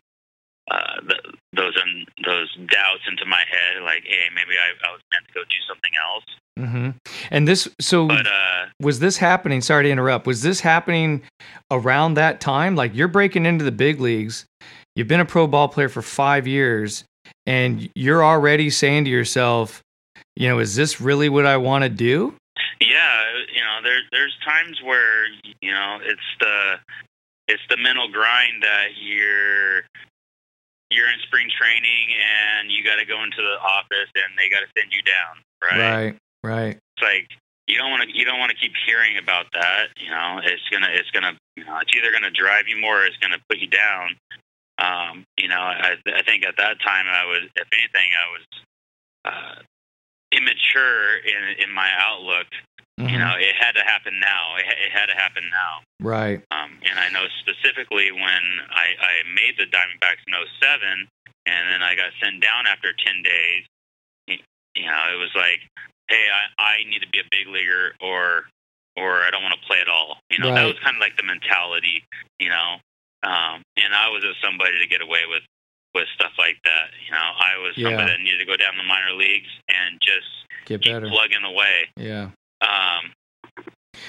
Uh, 0.71 1.01
the, 1.07 1.15
those 1.53 1.73
those 2.23 2.55
doubts 2.67 3.01
into 3.09 3.25
my 3.25 3.39
head, 3.49 3.81
like, 3.81 4.03
hey, 4.05 4.27
maybe 4.35 4.55
I, 4.55 4.87
I 4.87 4.91
was 4.91 5.01
meant 5.11 5.25
to 5.27 5.33
go 5.33 5.41
do 5.41 5.55
something 5.67 5.91
else. 6.05 6.23
hmm 6.59 6.89
And 7.31 7.47
this, 7.47 7.67
so 7.81 8.07
But 8.07 8.27
uh, 8.27 8.65
was 8.79 8.99
this 8.99 9.17
happening? 9.17 9.61
Sorry 9.61 9.85
to 9.85 9.89
interrupt. 9.89 10.27
Was 10.27 10.43
this 10.43 10.59
happening 10.59 11.23
around 11.71 12.13
that 12.15 12.39
time? 12.39 12.75
Like 12.75 12.93
you're 12.93 13.07
breaking 13.07 13.47
into 13.47 13.65
the 13.65 13.71
big 13.71 13.99
leagues. 13.99 14.45
You've 14.95 15.07
been 15.07 15.19
a 15.21 15.25
pro 15.25 15.47
ball 15.47 15.69
player 15.69 15.89
for 15.89 16.03
five 16.03 16.45
years, 16.45 17.03
and 17.47 17.89
you're 17.95 18.23
already 18.23 18.69
saying 18.69 19.05
to 19.05 19.09
yourself, 19.09 19.81
you 20.35 20.47
know, 20.49 20.59
is 20.59 20.75
this 20.75 21.01
really 21.01 21.29
what 21.29 21.47
I 21.47 21.57
want 21.57 21.83
to 21.83 21.89
do? 21.89 22.35
Yeah, 22.81 23.43
you 23.53 23.61
know, 23.61 23.79
there 23.83 23.99
there's 24.11 24.35
times 24.45 24.79
where 24.83 25.27
you 25.61 25.71
know 25.71 25.99
it's 26.01 26.29
the 26.39 26.75
it's 27.47 27.63
the 27.69 27.77
mental 27.77 28.09
grind 28.09 28.63
that 28.63 28.95
you're 28.95 29.83
you're 30.89 31.09
in 31.09 31.19
spring 31.27 31.47
training 31.59 32.15
and 32.15 32.71
you 32.71 32.83
got 32.83 32.95
to 32.95 33.05
go 33.05 33.23
into 33.23 33.37
the 33.37 33.59
office 33.61 34.09
and 34.15 34.33
they 34.37 34.49
got 34.49 34.61
to 34.61 34.69
send 34.77 34.89
you 34.91 35.03
down, 35.03 35.35
right? 35.61 35.79
Right. 35.79 36.15
Right. 36.41 36.77
It's 36.77 37.03
like 37.03 37.27
you 37.67 37.77
don't 37.77 37.91
want 37.91 38.03
to 38.03 38.17
you 38.17 38.25
don't 38.25 38.39
want 38.39 38.51
to 38.51 38.57
keep 38.57 38.73
hearing 38.85 39.17
about 39.17 39.45
that. 39.53 39.93
You 39.97 40.09
know, 40.09 40.39
it's 40.43 40.63
gonna 40.71 40.89
it's 40.89 41.11
gonna 41.11 41.37
you 41.55 41.65
know 41.65 41.77
it's 41.79 41.91
either 41.95 42.11
gonna 42.11 42.31
drive 42.31 42.67
you 42.67 42.79
more 42.79 43.03
or 43.03 43.05
it's 43.05 43.17
gonna 43.17 43.37
put 43.49 43.59
you 43.59 43.67
down. 43.67 44.15
Um, 44.79 45.25
you 45.37 45.47
know, 45.47 45.59
I 45.59 45.95
I 46.07 46.23
think 46.23 46.45
at 46.45 46.55
that 46.57 46.79
time 46.81 47.05
I 47.07 47.25
was 47.25 47.43
if 47.55 47.67
anything 47.73 48.09
I 48.15 48.25
was 48.31 48.45
uh, 49.25 49.61
immature 50.31 51.17
in 51.17 51.63
in 51.63 51.71
my 51.73 51.89
outlook 51.97 52.47
Mhm. 52.99 53.11
you 53.11 53.17
know, 53.17 53.33
it 53.39 53.55
had 53.55 53.71
to 53.79 53.83
happen 53.83 54.19
now. 54.19 54.57
It, 54.57 54.65
it 54.67 54.91
had 54.91 55.07
to 55.07 55.15
happen 55.15 55.43
now. 55.49 55.73
Right. 56.03 56.43
Um, 56.51 56.79
and 56.83 56.99
I 56.99 57.07
know 57.09 57.25
specifically 57.39 58.11
when 58.11 58.43
I, 58.69 58.91
I 58.99 59.13
made 59.33 59.55
the 59.57 59.65
Diamondbacks 59.71 60.19
in 60.27 60.35
07, 60.59 61.07
and 61.45 61.71
then 61.71 61.81
I 61.81 61.95
got 61.95 62.11
sent 62.21 62.43
down 62.43 62.67
after 62.67 62.91
10 62.91 63.23
days, 63.23 63.63
you 64.75 64.85
know, 64.85 65.03
it 65.15 65.17
was 65.17 65.31
like, 65.33 65.63
hey, 66.09 66.27
I, 66.27 66.61
I 66.61 66.89
need 66.89 66.99
to 66.99 67.07
be 67.07 67.19
a 67.19 67.27
big 67.31 67.47
leaguer 67.47 67.95
or 68.01 68.45
or 68.97 69.23
I 69.23 69.31
don't 69.31 69.43
want 69.43 69.55
to 69.55 69.65
play 69.65 69.79
at 69.79 69.87
all. 69.87 70.17
You 70.29 70.39
know, 70.39 70.53
that 70.53 70.65
was 70.65 70.75
kind 70.83 70.95
of 70.97 70.99
like 70.99 71.15
the 71.15 71.23
mentality, 71.23 72.03
you 72.37 72.49
know. 72.49 72.83
Um, 73.23 73.63
and 73.77 73.95
I 73.95 74.09
was 74.09 74.23
just 74.23 74.43
somebody 74.43 74.77
to 74.77 74.87
get 74.87 75.01
away 75.01 75.23
with 75.29 75.43
with 75.95 76.07
stuff 76.15 76.31
like 76.37 76.57
that. 76.65 76.91
You 77.05 77.11
know, 77.11 77.17
I 77.39 77.57
was 77.57 77.73
Yeah. 77.77 77.89
somebody 77.89 78.11
that 78.11 78.19
needed 78.21 78.39
to 78.39 78.45
go 78.45 78.55
down 78.57 78.77
the 78.77 78.83
minor 78.83 79.13
leagues 79.13 79.49
and 79.67 79.99
just 80.01 80.27
Get 80.65 80.81
keep 80.81 80.93
better. 80.93 81.09
plugging 81.09 81.43
away. 81.43 81.89
Yeah. 81.95 82.29
Um, 82.61 83.13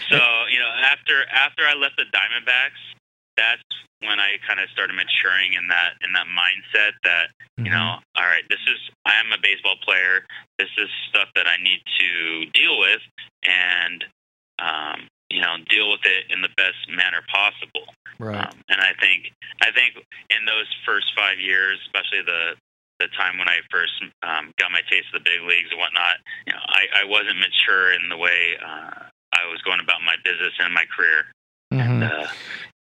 so 0.09 0.19
you 0.51 0.59
know, 0.59 0.69
after 0.83 1.25
after 1.31 1.67
I 1.67 1.75
left 1.75 1.97
the 1.97 2.05
Diamondbacks, 2.13 2.81
that's 3.37 3.63
when 4.01 4.19
I 4.19 4.39
kind 4.47 4.61
of 4.61 4.69
started 4.71 4.95
maturing 4.95 5.53
in 5.55 5.69
that 5.69 5.95
in 6.05 6.13
that 6.13 6.27
mindset 6.27 6.93
that 7.05 7.29
Mm-hmm. 7.59 7.67
you 7.67 7.73
know, 7.73 7.99
all 8.17 8.25
right, 8.25 8.45
this 8.49 8.61
is 8.69 8.79
I 9.05 9.15
am 9.21 9.33
a 9.33 9.39
baseball 9.43 9.77
player. 9.85 10.25
This 10.59 10.71
is 10.79 10.89
stuff 11.11 11.29
that 11.35 11.47
I 11.47 11.57
need 11.63 11.81
to 11.99 12.47
deal 12.55 12.79
with, 12.79 13.01
and 13.43 14.05
um, 14.59 15.09
you 15.31 15.41
know, 15.41 15.57
deal 15.69 15.91
with 15.91 16.05
it 16.05 16.31
in 16.31 16.43
the 16.43 16.51
best 16.57 16.79
manner 16.91 17.23
possible. 17.31 17.87
Right. 18.19 18.37
Um, 18.37 18.59
and 18.69 18.81
I 18.81 18.93
think 19.01 19.33
I 19.63 19.71
think 19.73 19.97
in 20.29 20.45
those 20.45 20.67
first 20.85 21.07
five 21.17 21.39
years, 21.39 21.79
especially 21.87 22.23
the 22.27 22.55
the 22.99 23.09
time 23.17 23.39
when 23.39 23.49
I 23.49 23.65
first 23.71 23.93
um, 24.23 24.53
got 24.59 24.71
my 24.71 24.83
taste 24.91 25.09
of 25.15 25.25
the 25.25 25.31
big 25.31 25.41
leagues 25.49 25.71
and 25.71 25.81
whatnot, 25.81 26.21
you 26.47 26.53
know, 26.53 26.61
I, 26.69 27.01
I 27.01 27.05
wasn't 27.09 27.39
mature 27.41 27.95
in 27.95 28.11
the 28.11 28.17
way 28.17 28.61
uh, 28.61 29.09
I 29.33 29.49
was 29.49 29.63
going 29.63 29.81
about 29.81 30.03
my 30.05 30.17
business 30.23 30.53
and 30.59 30.75
my 30.75 30.85
career. 30.85 31.25
Mhm. 31.73 32.05
Uh, 32.05 32.29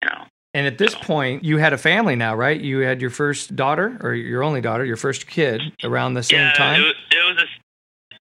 you 0.03 0.11
know, 0.11 0.27
And 0.55 0.67
at 0.67 0.77
this 0.77 0.95
point, 0.95 1.45
you 1.45 1.57
had 1.57 1.73
a 1.73 1.79
family 1.79 2.15
now, 2.15 2.35
right? 2.35 2.61
You 2.61 2.81
had 2.81 3.01
your 3.01 3.11
first 3.11 3.57
daughter, 3.57 3.97
or 4.03 4.13
your 4.15 4.43
only 4.43 4.61
daughter, 4.61 4.85
your 4.85 4.99
first 4.99 5.27
kid, 5.27 5.63
around 5.83 6.15
the 6.15 6.23
same 6.23 6.41
yeah, 6.41 6.53
time. 6.53 6.81
It 6.81 6.85
was, 6.85 6.95
it 7.11 7.25
was 7.25 7.45
a, 7.45 7.47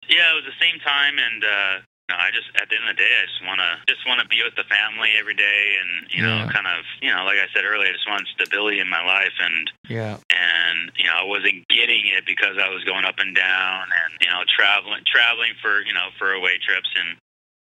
yeah, 0.09 0.31
it 0.31 0.35
was 0.37 0.45
the 0.45 0.65
same 0.65 0.79
time, 0.81 1.15
and 1.19 1.45
uh, 1.45 1.83
I 2.17 2.31
just 2.31 2.49
at 2.57 2.69
the 2.69 2.77
end 2.77 2.89
of 2.89 2.97
the 2.97 3.03
day, 3.03 3.11
I 3.11 3.27
just 3.27 3.43
want 3.45 3.61
to 3.61 3.71
just 3.87 4.07
want 4.07 4.21
to 4.21 4.29
be 4.29 4.43
with 4.43 4.57
the 4.57 4.65
family 4.67 5.15
every 5.19 5.35
day, 5.35 5.77
and 5.79 6.11
you 6.11 6.23
know, 6.23 6.47
Yeah. 6.47 6.53
kind 6.53 6.67
of, 6.67 6.85
you 7.03 7.11
know, 7.13 7.25
like 7.25 7.39
I 7.39 7.47
said 7.55 7.65
earlier, 7.65 7.91
I 7.91 7.93
just 7.93 8.09
want 8.09 8.27
stability 8.35 8.81
in 8.81 8.89
my 8.89 9.05
life, 9.05 9.35
and 9.39 9.71
yeah. 9.89 10.17
and 10.31 10.93
you 10.97 11.05
know 11.05 11.15
I 11.19 11.25
wasn't 11.25 11.67
getting 11.69 12.07
it 12.07 12.25
because 12.27 12.57
I 12.59 12.69
was 12.69 12.85
going 12.85 13.05
up 13.05 13.19
and 13.19 13.35
down 13.35 13.83
and 13.91 14.11
you 14.21 14.31
know 14.31 14.43
traveling 14.49 15.03
traveling 15.07 15.53
for 15.61 15.83
you 15.83 15.93
know 15.93 16.11
for 16.19 16.33
away 16.33 16.59
trips 16.63 16.89
and 16.95 17.09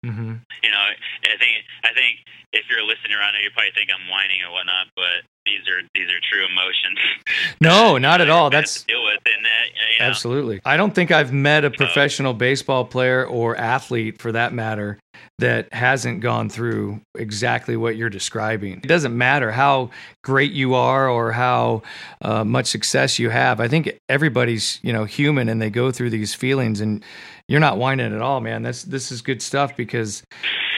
hmm 0.03 0.33
you 0.61 0.69
know 0.71 0.83
I 1.25 1.37
think 1.39 1.63
I 1.83 1.93
think 1.93 2.21
if 2.51 2.69
you're 2.69 2.83
listening 2.85 3.17
around 3.17 3.33
here 3.33 3.43
you 3.43 3.51
probably 3.51 3.71
think 3.73 3.89
I'm 3.89 4.05
whining 4.11 4.43
or 4.45 4.51
whatnot 4.51 4.87
but 4.95 5.25
these 5.45 5.67
are 5.67 5.82
these 5.93 6.10
are 6.10 6.19
true 6.32 6.45
emotions. 6.45 6.99
No, 7.62 7.97
not 8.10 8.21
at 8.21 8.29
all. 8.29 8.49
that 8.49 8.56
I 8.56 8.60
have 8.60 8.63
That's 8.65 8.84
deal 8.84 9.03
with 9.03 9.19
and 9.25 9.45
that 9.45 9.65
you 9.67 9.99
know, 9.99 10.06
Absolutely. 10.06 10.62
I 10.65 10.77
don't 10.77 10.95
think 10.95 11.12
I've 11.12 11.34
met 11.34 11.65
a 11.65 11.71
professional 11.71 12.34
baseball 12.34 12.86
player 12.86 13.25
or 13.25 13.56
athlete 13.56 14.21
for 14.21 14.32
that 14.32 14.53
matter 14.53 14.99
that 15.39 15.73
hasn't 15.73 16.21
gone 16.21 16.49
through 16.49 17.01
exactly 17.15 17.75
what 17.75 17.95
you're 17.95 18.10
describing. 18.10 18.73
It 18.73 18.88
doesn't 18.88 19.17
matter 19.17 19.51
how 19.51 19.89
great 20.23 20.51
you 20.51 20.75
are 20.75 21.10
or 21.10 21.32
how 21.32 21.82
uh, 22.21 22.43
much 22.43 22.67
success 22.67 23.19
you 23.19 23.29
have. 23.29 23.60
I 23.60 23.67
think 23.67 23.99
everybody's, 24.10 24.79
you 24.84 24.93
know, 24.93 25.06
human 25.06 25.49
and 25.49 25.62
they 25.62 25.69
go 25.69 25.91
through 25.91 26.12
these 26.12 26.34
feelings 26.34 26.82
and 26.82 27.03
you're 27.47 27.60
not 27.60 27.77
whining 27.77 28.13
at 28.13 28.21
all, 28.21 28.39
man. 28.39 28.63
That's 28.63 28.84
this 28.84 29.12
is 29.12 29.21
good 29.21 29.41
stuff 29.41 29.75
because 29.75 30.23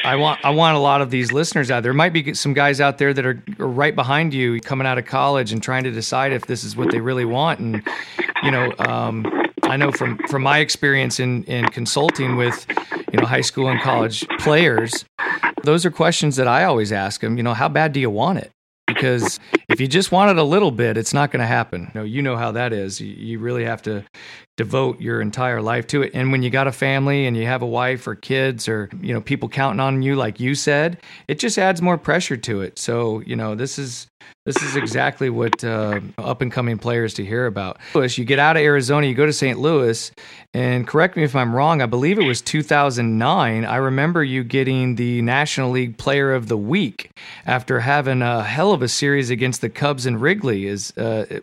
I 0.06 0.16
want 0.18 0.40
I 0.46 0.52
want 0.52 0.78
a 0.78 0.80
lot 0.80 1.02
of 1.02 1.10
these 1.10 1.32
listeners 1.32 1.72
out 1.72 1.82
there. 1.82 1.92
Might 1.94 2.14
be 2.14 2.34
some 2.36 2.54
guys 2.54 2.80
out 2.80 3.00
there 3.00 3.12
that 3.14 3.26
are, 3.26 3.42
right 3.58 3.96
behind 3.96 4.34
you, 4.34 4.62
coming 4.62 4.86
out 4.86 5.00
of 5.00 5.06
college 5.06 5.52
and 5.52 5.64
trying 5.64 5.84
to 5.84 5.92
decide 5.92 6.32
if 6.32 6.46
this 6.46 6.64
is 6.64 6.76
what 6.76 6.92
they 6.92 7.02
really 7.02 7.26
want. 7.26 7.60
And 7.60 7.84
you 8.44 8.52
know, 8.52 8.72
um, 8.80 9.26
I 9.64 9.78
know 9.78 9.92
from 9.92 10.20
from 10.28 10.44
my 10.44 10.60
experience 10.60 11.20
in 11.20 11.44
in 11.46 11.66
consulting 11.70 12.36
with 12.36 12.68
you 13.12 13.20
know 13.20 13.26
high 13.26 13.42
school 13.42 13.68
and 13.68 13.82
college 13.82 14.28
players, 14.40 15.06
those 15.64 15.86
are 15.86 15.92
questions 15.92 16.36
that 16.36 16.48
I 16.48 16.66
always 16.66 16.92
ask 16.92 17.22
them. 17.22 17.36
You 17.38 17.44
know, 17.44 17.56
how 17.56 17.68
bad 17.68 17.92
do 17.92 18.00
you 18.00 18.12
want 18.12 18.38
it? 18.40 18.52
Because 18.86 19.40
if 19.68 19.82
you 19.82 19.88
just 19.88 20.12
want 20.12 20.30
it 20.30 20.38
a 20.38 20.44
little 20.44 20.70
bit, 20.70 20.98
it's 20.98 21.14
not 21.14 21.32
going 21.32 21.42
to 21.42 21.48
happen. 21.48 21.92
You 21.96 22.02
know, 22.02 22.04
you 22.06 22.22
know 22.22 22.38
how 22.38 22.52
that 22.52 22.72
is. 22.72 23.02
You, 23.02 23.08
you 23.08 23.40
really 23.40 23.66
have 23.66 23.82
to 23.84 24.06
devote 24.58 25.02
your 25.02 25.22
entire 25.22 25.62
life 25.62 25.86
to 25.88 26.02
it. 26.02 26.12
And 26.14 26.32
when 26.32 26.42
you 26.42 26.50
got 26.50 26.68
a 26.68 26.72
family 26.72 27.26
and 27.26 27.36
you 27.36 27.46
have 27.46 27.62
a 27.62 27.68
wife 27.68 28.08
or 28.08 28.16
kids 28.16 28.68
or, 28.68 28.90
you 29.02 29.14
know, 29.14 29.22
people 29.22 29.50
counting 29.50 29.80
on 29.80 30.02
you 30.02 30.16
like 30.16 30.40
you 30.40 30.56
said, 30.56 30.98
it 31.28 31.40
just 31.40 31.58
adds 31.58 31.82
more 31.82 31.98
pressure 31.98 32.38
to 32.38 32.62
it. 32.62 32.80
So, 32.80 33.20
you 33.22 33.36
know, 33.36 33.56
this 33.56 33.78
is 33.78 34.08
this 34.46 34.62
is 34.62 34.76
exactly 34.76 35.30
what 35.30 35.64
uh, 35.64 36.00
up 36.20 36.42
and 36.42 36.52
coming 36.52 36.78
players 36.78 37.16
to 37.16 37.26
hear 37.26 37.48
about. 37.48 37.80
Louis, 37.96 38.18
you 38.18 38.26
get 38.26 38.38
out 38.38 38.56
of 38.56 38.62
Arizona, 38.62 39.08
you 39.08 39.16
go 39.16 39.26
to 39.26 39.34
St. 39.34 39.60
Louis, 39.60 40.12
and 40.54 40.88
correct 40.88 41.18
me 41.18 41.24
if 41.24 41.36
I'm 41.36 41.54
wrong, 41.56 41.82
I 41.82 41.88
believe 41.88 42.20
it 42.20 42.26
was 42.26 42.42
2009. 42.42 43.66
I 43.66 43.76
remember 43.76 44.24
you 44.24 44.44
getting 44.44 44.96
the 44.96 45.22
National 45.24 45.72
League 45.72 45.98
Player 45.98 46.32
of 46.34 46.48
the 46.48 46.58
Week 46.58 47.10
after 47.46 47.80
having 47.80 48.22
a 48.22 48.44
hell 48.44 48.72
of 48.72 48.84
a 48.84 48.88
series 48.88 49.32
against 49.32 49.62
the 49.62 49.70
Cubs 49.70 50.06
and 50.06 50.22
Wrigley. 50.22 50.68
Is 50.68 50.96
uh, 50.96 51.40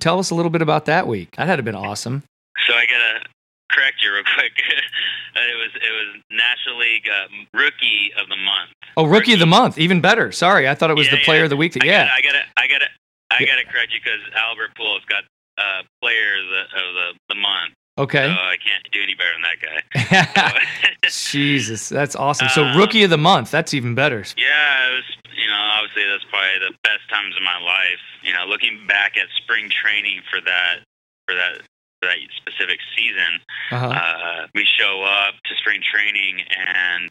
tell 0.00 0.18
us 0.18 0.30
a 0.30 0.34
little 0.34 0.50
bit 0.50 0.62
about 0.62 0.86
that 0.86 1.06
week. 1.06 1.36
That 1.36 1.46
had 1.46 1.64
been 1.64 1.76
awesome. 1.76 2.24
So 2.66 2.74
I 2.74 2.86
gotta 2.86 3.26
correct 3.70 4.02
you 4.02 4.12
real 4.12 4.24
quick. 4.34 4.52
it 5.36 5.56
was 5.56 5.72
it 5.74 5.92
was 5.92 6.22
National 6.30 6.78
League 6.78 7.08
uh, 7.08 7.26
Rookie 7.54 8.12
of 8.20 8.28
the 8.28 8.36
Month. 8.36 8.70
Oh, 8.96 9.04
Rookie, 9.04 9.12
rookie, 9.12 9.32
of 9.34 9.40
the 9.40 9.46
Month, 9.46 9.78
even 9.78 10.00
better. 10.00 10.30
Sorry, 10.32 10.68
I 10.68 10.74
thought 10.74 10.90
it 10.90 10.96
was 10.96 11.06
yeah, 11.06 11.16
the 11.16 11.24
Player 11.24 11.40
yeah. 11.40 11.44
of 11.44 11.50
the 11.50 11.56
Week. 11.56 11.76
I 11.80 11.84
yeah, 11.84 12.06
gotta, 12.06 12.12
I 12.12 12.22
got 12.22 12.32
to 12.32 12.44
I 12.56 12.68
got 12.68 12.78
to 12.78 12.88
I 13.30 13.44
got 13.44 13.56
to 13.56 13.64
correct 13.64 13.92
you 13.92 14.00
because 14.04 14.20
Albert 14.36 14.76
Pujols 14.78 15.06
got 15.08 15.24
uh, 15.58 15.82
Player 16.00 16.38
of 16.38 16.46
the, 16.46 16.62
of 16.76 16.94
the 16.94 17.34
the 17.34 17.40
month. 17.40 17.74
Okay. 17.98 18.24
So 18.24 18.32
I 18.32 18.56
can't 18.56 18.88
do 18.90 19.02
any 19.02 19.14
better 19.14 19.32
than 19.36 19.44
that 19.44 20.40
guy. 20.40 20.58
Jesus, 21.08 21.88
that's 21.88 22.16
awesome. 22.16 22.48
So 22.48 22.64
um, 22.64 22.76
rookie 22.76 23.02
of 23.02 23.10
the 23.10 23.18
month, 23.18 23.50
that's 23.50 23.74
even 23.74 23.94
better. 23.94 24.24
Yeah, 24.36 24.88
it 24.88 24.94
was. 24.94 25.04
You 25.36 25.48
know, 25.48 25.58
obviously 25.58 26.04
that's 26.08 26.24
probably 26.30 26.60
the 26.60 26.74
best 26.84 27.08
times 27.10 27.36
of 27.36 27.42
my 27.42 27.58
life. 27.60 28.00
You 28.22 28.32
know, 28.32 28.44
looking 28.46 28.86
back 28.86 29.16
at 29.16 29.26
spring 29.42 29.68
training 29.68 30.20
for 30.30 30.40
that 30.40 30.84
for 31.26 31.34
that 31.34 31.62
that 32.02 32.16
specific 32.36 32.78
season, 32.96 33.40
uh-huh. 33.70 33.86
uh, 33.86 34.46
we 34.54 34.66
show 34.66 35.02
up 35.02 35.34
to 35.44 35.54
spring 35.56 35.80
training 35.82 36.40
and 36.50 37.10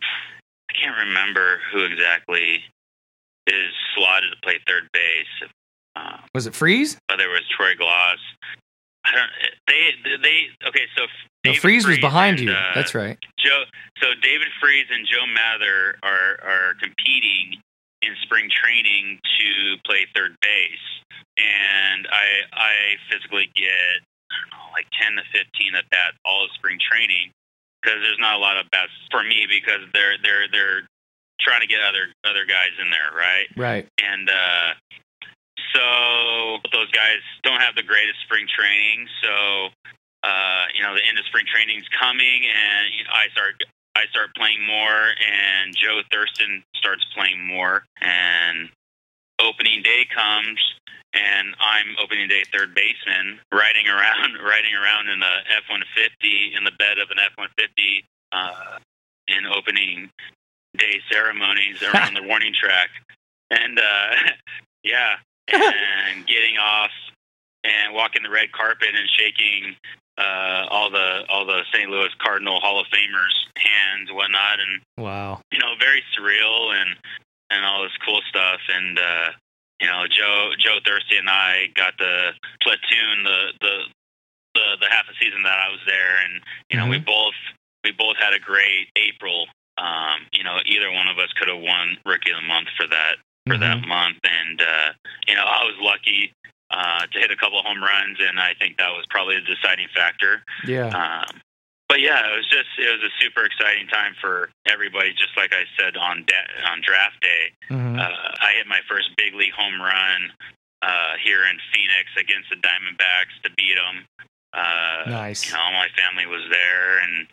I 0.72 0.74
can't 0.74 0.98
remember 1.08 1.60
who 1.72 1.84
exactly 1.84 2.64
is 3.48 3.74
slotted 3.96 4.32
to 4.32 4.38
play 4.42 4.60
third 4.68 4.88
base. 4.94 5.50
Uh, 5.96 6.18
was 6.34 6.48
it 6.48 6.56
Freese? 6.56 6.98
Whether 7.10 7.26
it 7.26 7.30
was 7.30 7.44
Troy 7.50 7.74
Glaus. 7.76 8.20
I 9.04 9.12
don't. 9.12 9.32
They 9.68 10.18
they 10.22 10.68
okay. 10.68 10.86
So 10.96 11.06
no, 11.46 11.54
Freese 11.56 11.88
was 11.88 12.00
behind 12.00 12.40
and, 12.40 12.50
you. 12.50 12.56
Uh, 12.56 12.72
That's 12.76 12.94
right. 12.94 13.18
Joe. 13.40 13.64
So 14.02 14.08
David 14.22 14.48
Freese 14.62 14.88
and 14.92 15.06
Joe 15.08 15.26
Mather 15.34 15.98
are 16.04 16.38
are 16.44 16.74
competing 16.80 17.60
in 18.02 18.16
spring 18.22 18.50
training 18.50 19.20
to 19.40 19.78
play 19.86 20.06
third 20.16 20.36
base, 20.42 20.88
and 21.38 22.08
I 22.12 22.46
I 22.54 22.74
physically 23.12 23.50
get 23.56 24.06
know 24.52 24.66
like 24.74 24.88
ten 24.96 25.16
to 25.16 25.24
fifteen 25.32 25.76
at 25.76 25.90
bats 25.90 26.18
all 26.26 26.46
of 26.46 26.52
spring 26.56 26.80
training 26.80 27.32
because 27.82 28.00
there's 28.02 28.22
not 28.22 28.36
a 28.36 28.42
lot 28.42 28.58
of 28.58 28.70
bats 28.72 28.94
for 29.10 29.24
me 29.24 29.48
because 29.50 29.82
they're 29.94 30.16
they're 30.24 30.48
they're 30.52 30.82
trying 31.42 31.62
to 31.62 31.68
get 31.68 31.82
other 31.82 32.14
other 32.24 32.46
guys 32.46 32.74
in 32.80 32.90
there, 32.90 33.12
right? 33.16 33.48
Right. 33.58 33.86
And 33.98 34.30
uh, 34.30 34.70
so 35.74 36.62
those 36.72 36.92
guys 36.92 37.22
don't 37.44 37.62
have 37.62 37.76
the 37.76 37.84
greatest 37.84 38.22
spring 38.26 38.46
training. 38.48 39.08
So 39.24 39.70
uh, 40.24 40.66
you 40.76 40.84
know, 40.84 40.94
the 40.94 41.02
end 41.06 41.18
of 41.18 41.26
spring 41.26 41.46
training 41.50 41.80
is 41.80 41.90
coming, 41.98 42.46
and 42.46 42.94
you 42.94 43.04
know, 43.04 43.14
I 43.14 43.28
start 43.34 43.58
I 43.96 44.06
start 44.10 44.34
playing 44.36 44.64
more, 44.66 45.14
and 45.18 45.76
Joe 45.76 46.02
Thurston 46.12 46.64
starts 46.76 47.04
playing 47.18 47.42
more, 47.46 47.84
and 48.02 48.70
opening 49.42 49.82
day 49.82 50.06
comes, 50.14 50.60
and 51.14 51.56
I'm 51.60 51.96
opening 52.02 52.28
day 52.28 52.44
third 52.54 52.74
baseman, 52.76 53.40
riding 53.52 53.88
around, 53.88 54.38
riding 54.44 54.74
around 54.76 55.10
in 55.10 55.20
the 55.20 55.36
F-150 55.58 56.58
in 56.58 56.64
the 56.64 56.72
bed 56.78 57.00
of 57.00 57.10
an 57.12 57.20
F-150 57.20 58.04
uh, 58.32 58.80
in 59.28 59.46
opening 59.46 60.10
day 60.78 61.02
ceremonies 61.12 61.82
around 61.94 62.14
the 62.14 62.24
warning 62.24 62.54
track, 62.54 62.90
and 63.50 63.80
uh, 63.80 64.16
yeah, 64.84 65.16
and 65.52 66.26
getting 66.28 66.58
off 66.58 66.92
and 67.64 67.94
walking 67.94 68.24
the 68.24 68.30
red 68.30 68.52
carpet 68.52 68.90
and 68.96 69.08
shaking 69.10 69.76
uh, 70.18 70.66
all 70.70 70.90
the 70.90 71.24
all 71.30 71.46
the 71.46 71.62
St. 71.74 71.90
Louis 71.90 72.10
Cardinal 72.20 72.60
Hall 72.60 72.80
of 72.80 72.88
Famers 72.88 73.36
hands 73.58 74.10
whatnot, 74.12 74.60
and 74.60 74.82
wow, 74.98 75.42
you 75.52 75.60
know, 75.60 75.74
very 75.80 76.04
surreal 76.18 76.74
and 76.80 76.96
and 77.52 77.66
all 77.66 77.84
this 77.84 77.96
cool 78.06 78.22
stuff. 78.30 78.60
And 78.72 78.98
uh, 78.98 79.30
you 79.80 79.88
know, 79.88 80.06
Joe 80.08 80.52
Joe 80.58 80.80
Thirsty 80.86 81.18
and 81.18 81.30
I 81.30 81.68
got 81.76 81.94
the 81.98 82.32
platoon 82.62 83.24
the 83.24 83.54
the 83.62 83.76
the, 84.54 84.66
the 84.82 84.90
half 84.90 85.06
a 85.10 85.16
season 85.20 85.44
that 85.44 85.60
I 85.60 85.70
was 85.70 85.80
there, 85.86 86.20
and 86.24 86.42
you 86.70 86.78
know, 86.78 86.84
mm-hmm. 86.84 86.92
we 86.92 87.00
both 87.00 87.40
we 87.84 87.92
both 87.92 88.18
had 88.18 88.34
a 88.34 88.40
great 88.40 88.90
April. 88.96 89.48
Um, 89.78 90.28
you 90.34 90.44
know, 90.44 90.60
either 90.66 90.92
one 90.92 91.08
of 91.08 91.18
us 91.18 91.32
could 91.40 91.48
have 91.48 91.62
won 91.62 91.98
Rookie 92.06 92.32
of 92.32 92.42
the 92.42 92.48
Month 92.48 92.68
for 92.78 92.88
that 92.88 93.16
for 93.48 93.54
mm-hmm. 93.56 93.62
that 93.62 93.88
month, 93.88 94.20
and 94.24 94.62
uh, 94.62 94.90
you 95.28 95.36
know, 95.36 95.44
I 95.44 95.64
was 95.66 95.76
lucky 95.80 96.34
uh, 96.70 97.06
to 97.12 97.20
hit 97.20 97.32
a 97.32 97.36
couple 97.36 97.62
home 97.64 97.82
runs, 97.82 98.18
and 98.22 98.40
I 98.40 98.54
think 98.60 98.78
that 98.78 98.90
was 98.90 99.06
probably 99.10 99.36
the 99.36 99.56
deciding 99.56 99.88
factor. 99.96 100.44
Yeah. 100.66 100.88
Um, 100.88 101.42
but 101.92 102.00
yeah, 102.00 102.24
it 102.24 102.40
was 102.40 102.48
just 102.48 102.72
it 102.80 102.88
was 102.88 103.04
a 103.04 103.12
super 103.20 103.44
exciting 103.44 103.84
time 103.92 104.16
for 104.24 104.48
everybody. 104.64 105.12
Just 105.12 105.36
like 105.36 105.52
I 105.52 105.68
said 105.76 106.00
on 106.00 106.24
da- 106.24 106.56
on 106.72 106.80
draft 106.80 107.20
day, 107.20 107.52
mm-hmm. 107.68 108.00
uh, 108.00 108.32
I 108.40 108.56
hit 108.56 108.64
my 108.64 108.80
first 108.88 109.12
big 109.20 109.36
league 109.36 109.52
home 109.52 109.76
run 109.76 110.32
uh, 110.88 111.20
here 111.20 111.44
in 111.44 111.60
Phoenix 111.76 112.08
against 112.16 112.48
the 112.48 112.64
Diamondbacks 112.64 113.36
to 113.44 113.52
beat 113.60 113.76
them. 113.76 114.08
Uh, 114.56 115.04
nice. 115.28 115.44
You 115.44 115.52
know, 115.52 115.68
all 115.68 115.76
my 115.76 115.92
family 116.00 116.24
was 116.32 116.48
there, 116.48 117.04
and 117.04 117.28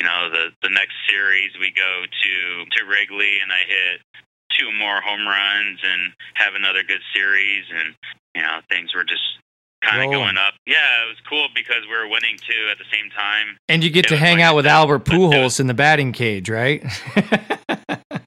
you 0.00 0.08
know 0.08 0.32
the 0.32 0.56
the 0.64 0.72
next 0.72 0.96
series 1.04 1.52
we 1.60 1.68
go 1.68 2.08
to 2.08 2.32
to 2.64 2.80
Wrigley, 2.88 3.44
and 3.44 3.52
I 3.52 3.68
hit 3.68 4.00
two 4.56 4.72
more 4.80 5.04
home 5.04 5.28
runs 5.28 5.76
and 5.84 6.16
have 6.40 6.56
another 6.56 6.80
good 6.88 7.04
series, 7.12 7.68
and 7.68 7.92
you 8.32 8.40
know, 8.40 8.64
things 8.72 8.96
were 8.96 9.04
just 9.04 9.28
kind 9.82 10.04
of 10.04 10.10
going 10.10 10.36
up. 10.36 10.54
Yeah, 10.66 11.04
it 11.04 11.08
was 11.08 11.16
cool 11.28 11.48
because 11.54 11.82
we 11.88 11.96
were 11.96 12.08
winning 12.08 12.36
too 12.38 12.68
at 12.70 12.78
the 12.78 12.84
same 12.92 13.10
time. 13.10 13.56
And 13.68 13.82
you 13.82 13.90
get 13.90 14.08
to 14.08 14.16
hang 14.16 14.42
out 14.42 14.56
with 14.56 14.66
Albert 14.66 15.04
Pujols 15.04 15.60
in 15.60 15.66
the 15.66 15.74
batting 15.74 16.12
cage, 16.12 16.48
right? 16.48 16.82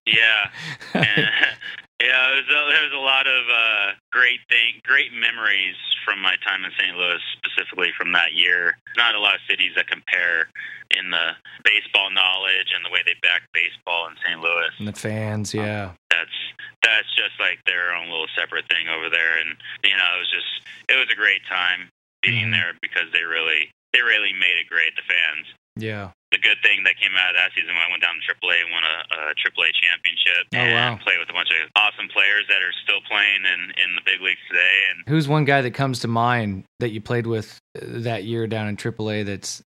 yeah. 0.06 0.50
And, 0.94 1.30
yeah, 2.02 2.32
it 2.32 2.36
was, 2.36 2.50
a, 2.50 2.60
there 2.72 2.84
was 2.84 2.94
a 2.96 3.04
lot 3.04 3.28
of 3.28 3.44
uh, 3.50 3.92
great 4.12 4.40
thing, 4.50 4.82
great 4.84 5.14
memories 5.14 5.76
from 6.06 6.22
my 6.22 6.36
time 6.46 6.66
in 6.66 6.72
St. 6.78 6.96
Louis, 6.98 7.22
specifically 7.38 7.90
from 7.98 8.12
that 8.14 8.34
year. 8.34 8.78
Not 8.98 9.16
a 9.16 9.20
lot 9.20 9.36
of 9.36 9.42
cities 9.50 9.72
that 9.76 9.88
compare 9.88 10.50
in 10.92 11.10
the 11.10 11.32
baseball 11.64 12.12
knowledge 12.12 12.74
and 12.76 12.86
the 12.86 12.92
way 12.92 13.00
they 13.06 13.16
back 13.22 13.42
baseball 13.54 14.08
in 14.08 14.16
St. 14.26 14.40
Louis. 14.40 14.70
And 14.80 14.88
the 14.88 14.94
fans, 14.94 15.54
yeah. 15.54 15.86
Um, 15.86 15.96
that's 16.14 16.38
that's 16.86 17.10
just 17.18 17.34
like 17.42 17.58
their 17.66 17.98
own 17.98 18.14
little 18.14 18.30
separate 18.38 18.70
thing 18.70 18.86
over 18.94 19.10
there, 19.10 19.42
and 19.42 19.58
you 19.82 19.98
know, 19.98 20.10
it 20.14 20.20
was 20.22 20.30
just 20.30 20.52
it 20.94 20.98
was 21.02 21.10
a 21.10 21.18
great 21.18 21.42
time 21.50 21.90
being 22.22 22.54
mm-hmm. 22.54 22.62
there 22.62 22.78
because 22.86 23.10
they 23.10 23.26
really 23.26 23.74
they 23.98 24.06
really 24.06 24.34
made 24.38 24.62
it 24.62 24.70
great. 24.70 24.94
The 24.94 25.06
fans. 25.10 25.50
Yeah 25.74 26.14
the 26.34 26.42
good 26.42 26.58
thing 26.66 26.82
that 26.84 26.98
came 26.98 27.14
out 27.14 27.30
of 27.30 27.38
that 27.38 27.54
season 27.54 27.78
when 27.78 27.86
I 27.86 27.90
went 27.94 28.02
down 28.02 28.18
to 28.18 28.26
AAA 28.26 28.66
and 28.66 28.74
won 28.74 28.82
a, 28.82 28.98
a 29.14 29.20
AAA 29.38 29.70
championship. 29.78 30.44
Oh, 30.50 30.58
and 30.58 30.98
wow. 30.98 31.04
Played 31.06 31.22
with 31.22 31.30
a 31.30 31.34
bunch 31.38 31.54
of 31.54 31.70
awesome 31.78 32.10
players 32.10 32.50
that 32.50 32.66
are 32.66 32.74
still 32.84 33.00
playing 33.06 33.46
in, 33.46 33.62
in 33.78 33.94
the 33.94 34.02
big 34.04 34.20
leagues 34.20 34.42
today. 34.50 34.76
And 34.90 35.06
who's 35.08 35.30
one 35.30 35.46
guy 35.46 35.62
that 35.62 35.78
comes 35.78 36.02
to 36.02 36.10
mind 36.10 36.66
that 36.82 36.90
you 36.90 37.00
played 37.00 37.28
with 37.30 37.62
that 37.78 38.26
year 38.26 38.48
down 38.48 38.68
in 38.68 38.76
AAA 38.76 39.26
that's 39.26 39.62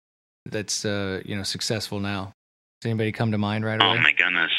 that's 0.49 0.83
uh, 0.83 1.21
you 1.23 1.37
know 1.37 1.43
successful 1.43 1.99
now? 1.99 2.33
Does 2.81 2.89
anybody 2.89 3.11
come 3.11 3.31
to 3.31 3.37
mind 3.37 3.63
right 3.63 3.79
away? 3.79 3.97
Oh 3.97 4.01
my 4.01 4.11
goodness, 4.11 4.51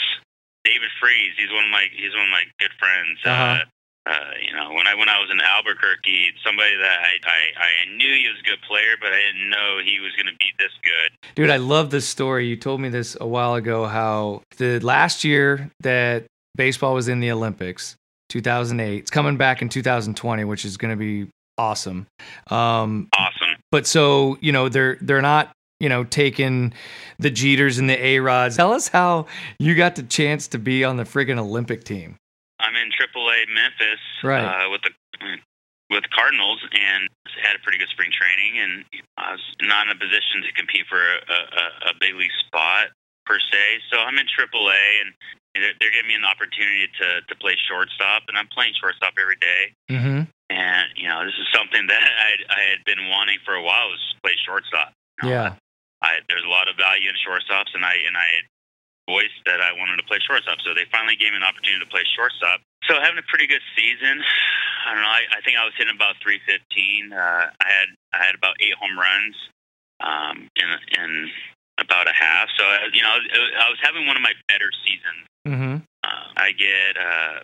David 0.66 0.90
Freese. 0.98 1.38
He's 1.38 1.54
one 1.54 1.64
of 1.64 1.70
my 1.70 1.86
he's 1.94 2.12
one 2.12 2.26
of 2.26 2.34
my 2.34 2.42
good 2.58 2.74
friends. 2.78 3.22
Uh-huh. 3.22 3.62
Uh, 3.62 3.64
uh, 4.06 4.30
you 4.40 4.54
know, 4.54 4.70
when 4.72 4.86
I 4.86 4.94
when 4.94 5.08
I 5.08 5.18
was 5.18 5.30
in 5.30 5.40
Albuquerque, 5.40 6.34
somebody 6.44 6.76
that 6.76 6.98
I, 7.00 7.14
I 7.26 7.40
I 7.58 7.96
knew 7.96 8.14
he 8.14 8.28
was 8.28 8.38
a 8.40 8.46
good 8.46 8.62
player, 8.66 8.94
but 9.00 9.12
I 9.12 9.18
didn't 9.18 9.50
know 9.50 9.78
he 9.84 9.98
was 9.98 10.12
going 10.14 10.26
to 10.26 10.36
be 10.38 10.50
this 10.58 10.70
good. 10.82 11.10
Dude, 11.34 11.50
I 11.50 11.56
love 11.56 11.90
this 11.90 12.06
story. 12.06 12.46
You 12.46 12.56
told 12.56 12.80
me 12.80 12.88
this 12.88 13.16
a 13.20 13.26
while 13.26 13.54
ago. 13.54 13.86
How 13.86 14.42
the 14.58 14.78
last 14.80 15.24
year 15.24 15.70
that 15.80 16.26
baseball 16.56 16.94
was 16.94 17.08
in 17.08 17.20
the 17.20 17.32
Olympics, 17.32 17.96
2008, 18.28 18.98
it's 18.98 19.10
coming 19.10 19.36
back 19.36 19.60
in 19.60 19.68
2020, 19.68 20.44
which 20.44 20.64
is 20.64 20.76
going 20.76 20.92
to 20.92 20.96
be 20.96 21.28
awesome. 21.58 22.06
Um, 22.48 23.08
awesome. 23.18 23.56
But 23.72 23.88
so 23.88 24.38
you 24.40 24.52
know, 24.52 24.68
they're 24.68 24.98
they're 25.00 25.22
not 25.22 25.50
you 25.80 25.88
know, 25.88 26.04
taking 26.04 26.72
the 27.18 27.30
Jeters 27.30 27.78
and 27.78 27.88
the 27.88 28.02
A 28.02 28.18
Rods. 28.20 28.56
Tell 28.56 28.72
us 28.72 28.88
how 28.88 29.26
you 29.58 29.74
got 29.74 29.96
the 29.96 30.02
chance 30.02 30.48
to 30.48 30.58
be 30.58 30.84
on 30.84 30.96
the 30.96 31.04
friggin' 31.04 31.38
Olympic 31.38 31.84
team. 31.84 32.16
I'm 32.58 32.74
in 32.76 32.88
AAA 32.88 33.52
Memphis 33.52 34.00
right. 34.24 34.44
uh, 34.44 34.70
with 34.70 34.80
the 34.82 34.90
with 35.90 36.02
the 36.02 36.10
Cardinals 36.10 36.58
and 36.74 37.06
had 37.38 37.54
a 37.54 37.62
pretty 37.62 37.78
good 37.78 37.90
spring 37.94 38.10
training 38.10 38.58
and 38.58 38.82
I 39.18 39.38
was 39.38 39.44
not 39.62 39.86
in 39.86 39.94
a 39.94 39.98
position 39.98 40.42
to 40.42 40.50
compete 40.58 40.82
for 40.90 40.98
a, 40.98 41.38
a, 41.38 41.64
a 41.90 41.92
big 42.00 42.18
league 42.18 42.34
spot 42.42 42.90
per 43.22 43.38
se. 43.38 43.86
So 43.92 44.02
I'm 44.02 44.18
in 44.18 44.26
AAA 44.26 44.82
and 45.04 45.14
they're, 45.54 45.76
they're 45.78 45.94
giving 45.94 46.10
me 46.10 46.16
an 46.18 46.26
opportunity 46.26 46.90
to 47.00 47.22
to 47.22 47.34
play 47.38 47.54
shortstop 47.68 48.26
and 48.28 48.36
I'm 48.36 48.48
playing 48.48 48.74
shortstop 48.80 49.14
every 49.20 49.38
day. 49.38 49.62
Mm-hmm. 49.90 50.20
And 50.50 50.86
you 50.96 51.06
know 51.08 51.22
this 51.22 51.38
is 51.38 51.48
something 51.54 51.86
that 51.86 52.02
I 52.26 52.30
I 52.50 52.62
had 52.72 52.82
been 52.84 53.08
wanting 53.12 53.38
for 53.44 53.54
a 53.54 53.62
while 53.62 53.88
was 53.92 54.02
play 54.24 54.34
shortstop. 54.42 54.92
You 55.22 55.28
know, 55.28 55.34
yeah. 55.34 55.48
I, 56.06 56.22
there's 56.30 56.46
a 56.46 56.52
lot 56.52 56.70
of 56.70 56.78
value 56.78 57.10
in 57.10 57.18
shortstops, 57.18 57.74
and 57.74 57.82
I 57.82 57.98
and 58.06 58.14
I 58.14 58.46
voiced 59.10 59.42
that 59.46 59.58
I 59.58 59.74
wanted 59.74 59.98
to 59.98 60.06
play 60.06 60.22
shortstop. 60.22 60.62
So 60.62 60.74
they 60.74 60.86
finally 60.94 61.18
gave 61.18 61.34
me 61.34 61.38
an 61.42 61.46
opportunity 61.46 61.82
to 61.82 61.90
play 61.90 62.06
shortstop. 62.14 62.62
So 62.86 62.98
having 63.02 63.18
a 63.18 63.26
pretty 63.26 63.50
good 63.50 63.62
season. 63.74 64.22
I 64.86 64.94
don't 64.94 65.02
know. 65.02 65.10
I, 65.10 65.26
I 65.34 65.40
think 65.42 65.58
I 65.58 65.66
was 65.66 65.74
hitting 65.74 65.94
about 65.94 66.14
315. 66.22 67.10
Uh, 67.10 67.50
I 67.50 67.66
had 67.66 67.88
I 68.14 68.18
had 68.22 68.34
about 68.38 68.54
eight 68.62 68.78
home 68.78 68.94
runs 68.94 69.34
um, 69.98 70.36
in 70.54 70.68
in 70.94 71.10
about 71.82 72.06
a 72.06 72.14
half. 72.14 72.46
So 72.54 72.62
uh, 72.62 72.86
you 72.94 73.02
know, 73.02 73.10
I 73.10 73.66
was 73.66 73.82
having 73.82 74.06
one 74.06 74.14
of 74.14 74.22
my 74.22 74.34
better 74.46 74.70
seasons. 74.86 75.22
Mm-hmm. 75.42 75.76
Uh, 76.06 76.26
I 76.38 76.54
get 76.54 76.94
uh, 76.94 77.42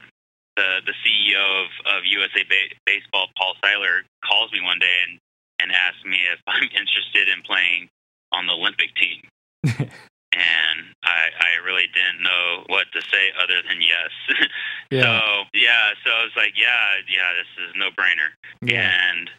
the 0.55 0.87
the 0.87 0.95
CEO 1.03 1.43
of, 1.67 1.99
of 1.99 2.07
USA 2.07 2.47
ba- 2.47 2.79
Baseball, 2.87 3.27
Paul 3.35 3.59
Seiler, 3.59 4.07
calls 4.23 4.53
me 4.55 4.63
one 4.63 4.79
day 4.79 4.97
and 5.11 5.19
and 5.59 5.75
asks 5.75 6.05
me 6.07 6.19
if 6.31 6.39
I'm 6.47 6.63
interested 6.81 7.27
in 7.27 7.43
playing 7.43 7.91
on 8.33 8.47
the 8.47 8.53
Olympic 8.53 8.95
team. 8.97 9.23
and 10.35 10.79
I, 11.05 11.29
I 11.37 11.65
really 11.65 11.87
didn't 11.93 12.23
know 12.23 12.65
what 12.67 12.87
to 12.93 13.01
say 13.03 13.31
other 13.43 13.61
than 13.69 13.81
yes. 13.81 14.49
Yeah. 14.93 15.01
So 15.01 15.45
yeah, 15.55 15.97
so 16.05 16.11
I 16.13 16.23
was 16.23 16.37
like, 16.37 16.53
yeah, 16.53 17.01
yeah, 17.09 17.33
this 17.33 17.49
is 17.65 17.73
no 17.81 17.89
brainer. 17.97 18.29
Yeah. 18.61 18.93
And 18.93 19.31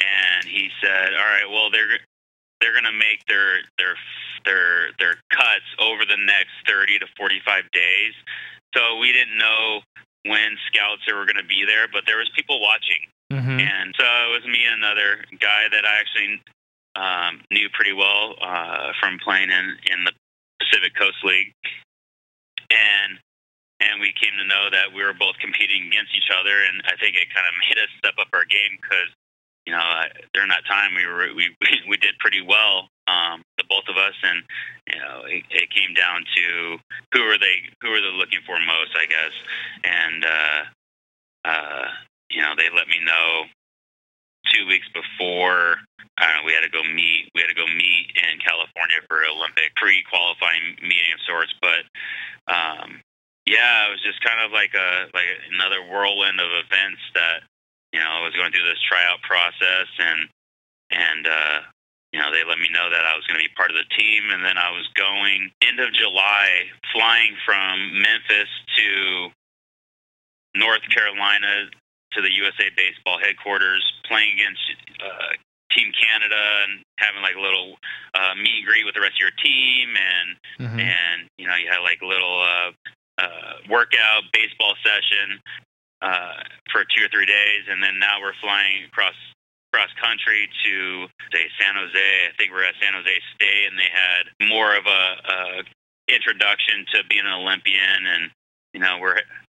and 0.00 0.48
he 0.48 0.70
said, 0.80 1.12
all 1.12 1.28
right, 1.28 1.44
well 1.50 1.70
they're 1.70 2.00
they're 2.62 2.72
gonna 2.72 2.96
make 2.96 3.20
their 3.28 3.60
their 3.76 3.92
their 4.46 4.88
their 4.98 5.16
cuts 5.28 5.68
over 5.78 6.06
the 6.08 6.16
next 6.16 6.56
thirty 6.66 6.98
to 6.98 7.04
forty 7.14 7.42
five 7.44 7.64
days. 7.72 8.14
So 8.74 8.96
we 8.96 9.12
didn't 9.12 9.36
know 9.36 9.80
when 10.24 10.56
scouts 10.72 11.04
were 11.12 11.26
going 11.28 11.36
to 11.36 11.44
be 11.44 11.64
there, 11.66 11.86
but 11.92 12.04
there 12.06 12.16
was 12.16 12.30
people 12.34 12.58
watching, 12.60 13.04
hmm 13.30 13.60
and 13.60 13.94
so 13.98 14.04
it 14.04 14.32
was 14.32 14.44
me 14.48 14.64
and 14.64 14.82
another 14.82 15.24
guy 15.38 15.68
that 15.70 15.84
I 15.84 16.00
actually 16.00 16.40
um, 16.96 17.40
knew 17.50 17.68
pretty 17.74 17.92
well 17.92 18.34
uh, 18.40 18.92
from 19.00 19.18
playing 19.22 19.50
in 19.50 19.66
in 19.90 20.04
the 20.04 20.12
Pacific 20.60 20.94
Coast 20.94 21.18
League, 21.24 21.52
and 22.70 23.18
and 23.82 24.00
we 24.00 24.14
came 24.14 24.32
to 24.38 24.46
know 24.46 24.70
that 24.70 24.94
we 24.94 25.02
were 25.02 25.14
both 25.14 25.34
competing 25.42 25.90
against 25.90 26.14
each 26.14 26.30
other, 26.30 26.54
and 26.64 26.82
I 26.86 26.94
think 26.96 27.18
it 27.18 27.34
kind 27.34 27.46
of 27.46 27.54
made 27.66 27.78
us 27.82 27.90
step 27.98 28.14
up 28.20 28.30
our 28.32 28.46
game 28.46 28.78
because 28.78 29.10
you 29.66 29.72
know 29.74 29.82
during 30.32 30.48
that 30.54 30.66
time 30.66 30.94
we 30.94 31.06
were 31.06 31.34
we 31.34 31.50
we 31.90 31.96
did 31.98 32.14
pretty 32.22 32.40
well, 32.40 32.88
um, 33.10 33.42
the 33.58 33.66
both 33.68 33.90
of 33.90 33.98
us, 33.98 34.14
and 34.22 34.38
you 34.86 34.98
know 35.02 35.26
it, 35.26 35.42
it 35.50 35.68
came 35.74 35.92
down 35.98 36.22
to 36.22 36.78
who 37.12 37.22
are 37.26 37.38
they 37.38 37.66
who 37.82 37.90
are 37.90 38.00
they 38.00 38.14
looking 38.14 38.42
for 38.46 38.56
most, 38.62 38.94
I 38.94 39.06
guess, 39.10 39.34
and 39.82 40.20
uh, 40.24 40.60
uh, 41.44 41.86
you 42.30 42.40
know 42.40 42.54
they 42.54 42.70
let 42.70 42.86
me 42.86 43.02
know 43.02 43.50
two 44.54 44.66
weeks 44.66 44.86
before 44.94 45.82
uh, 46.18 46.38
we 46.46 46.54
had 46.54 46.62
to 46.62 46.70
go 46.70 46.82
meet. 46.86 47.26
We 47.34 47.42
had 47.42 47.50
to 47.50 47.58
go 47.58 47.66
meet 47.66 48.14
in 48.14 48.38
California 48.38 49.02
for 49.10 49.26
Olympic 49.26 49.74
pre-qualifying 49.74 50.78
meeting 50.78 51.10
of 51.10 51.20
sorts. 51.26 51.50
But 51.58 51.82
um, 52.46 53.02
yeah, 53.46 53.88
it 53.88 53.90
was 53.90 54.02
just 54.06 54.22
kind 54.22 54.38
of 54.38 54.54
like 54.54 54.72
a 54.78 55.10
like 55.10 55.26
another 55.50 55.82
whirlwind 55.82 56.38
of 56.38 56.50
events 56.62 57.02
that 57.18 57.42
you 57.90 57.98
know 57.98 58.06
I 58.06 58.22
was 58.22 58.36
going 58.38 58.54
through 58.54 58.68
this 58.70 58.80
tryout 58.86 59.20
process 59.26 59.90
and 59.98 60.30
and 60.94 61.22
uh, 61.26 61.58
you 62.14 62.22
know 62.22 62.30
they 62.30 62.46
let 62.46 62.62
me 62.62 62.70
know 62.70 62.86
that 62.86 63.02
I 63.02 63.18
was 63.18 63.26
going 63.26 63.42
to 63.42 63.44
be 63.44 63.58
part 63.58 63.74
of 63.74 63.76
the 63.76 63.90
team, 63.98 64.30
and 64.30 64.46
then 64.46 64.54
I 64.54 64.70
was 64.70 64.86
going 64.94 65.50
end 65.66 65.82
of 65.82 65.90
July, 65.98 66.70
flying 66.94 67.34
from 67.42 67.98
Memphis 67.98 68.50
to 68.78 69.34
North 70.54 70.86
Carolina 70.94 71.74
to 72.14 72.22
the 72.22 72.32
USA 72.32 72.70
Baseball 72.76 73.18
headquarters, 73.18 73.82
playing 74.06 74.34
against 74.34 74.62
uh, 75.02 75.34
Team 75.74 75.90
Canada 75.90 76.38
and 76.64 76.82
having 76.98 77.22
like 77.22 77.34
a 77.36 77.42
little 77.42 77.74
uh, 78.14 78.34
meet 78.38 78.62
and 78.62 78.66
greet 78.66 78.84
with 78.86 78.94
the 78.94 79.02
rest 79.02 79.18
of 79.18 79.22
your 79.26 79.36
team, 79.42 79.94
and 79.98 80.28
hmm 80.58 80.78
and 80.78 81.28
you 81.38 81.46
know 81.46 81.56
you 81.56 81.66
had 81.70 81.82
like 81.82 81.98
a 82.02 82.06
little 82.06 82.40
uh, 82.40 82.70
uh, 83.18 83.54
workout 83.68 84.22
baseball 84.32 84.74
session 84.82 85.42
uh, 86.02 86.42
for 86.70 86.86
two 86.94 87.04
or 87.04 87.10
three 87.10 87.26
days, 87.26 87.66
and 87.68 87.82
then 87.82 87.98
now 87.98 88.20
we're 88.20 88.38
flying 88.40 88.84
across 88.86 89.14
cross 89.72 89.90
country 89.98 90.46
to 90.62 91.06
say 91.34 91.50
San 91.58 91.74
Jose. 91.74 91.98
I 91.98 92.32
think 92.38 92.52
we're 92.52 92.62
at 92.62 92.78
San 92.78 92.94
Jose 92.94 93.10
State, 93.34 93.66
and 93.66 93.74
they 93.74 93.90
had 93.90 94.30
more 94.46 94.76
of 94.76 94.86
a, 94.86 95.02
a 95.26 95.38
introduction 96.06 96.86
to 96.94 97.02
being 97.10 97.26
an 97.26 97.34
Olympian, 97.34 98.06
and 98.06 98.30
you 98.72 98.80
know 98.80 98.98
we're 99.00 99.18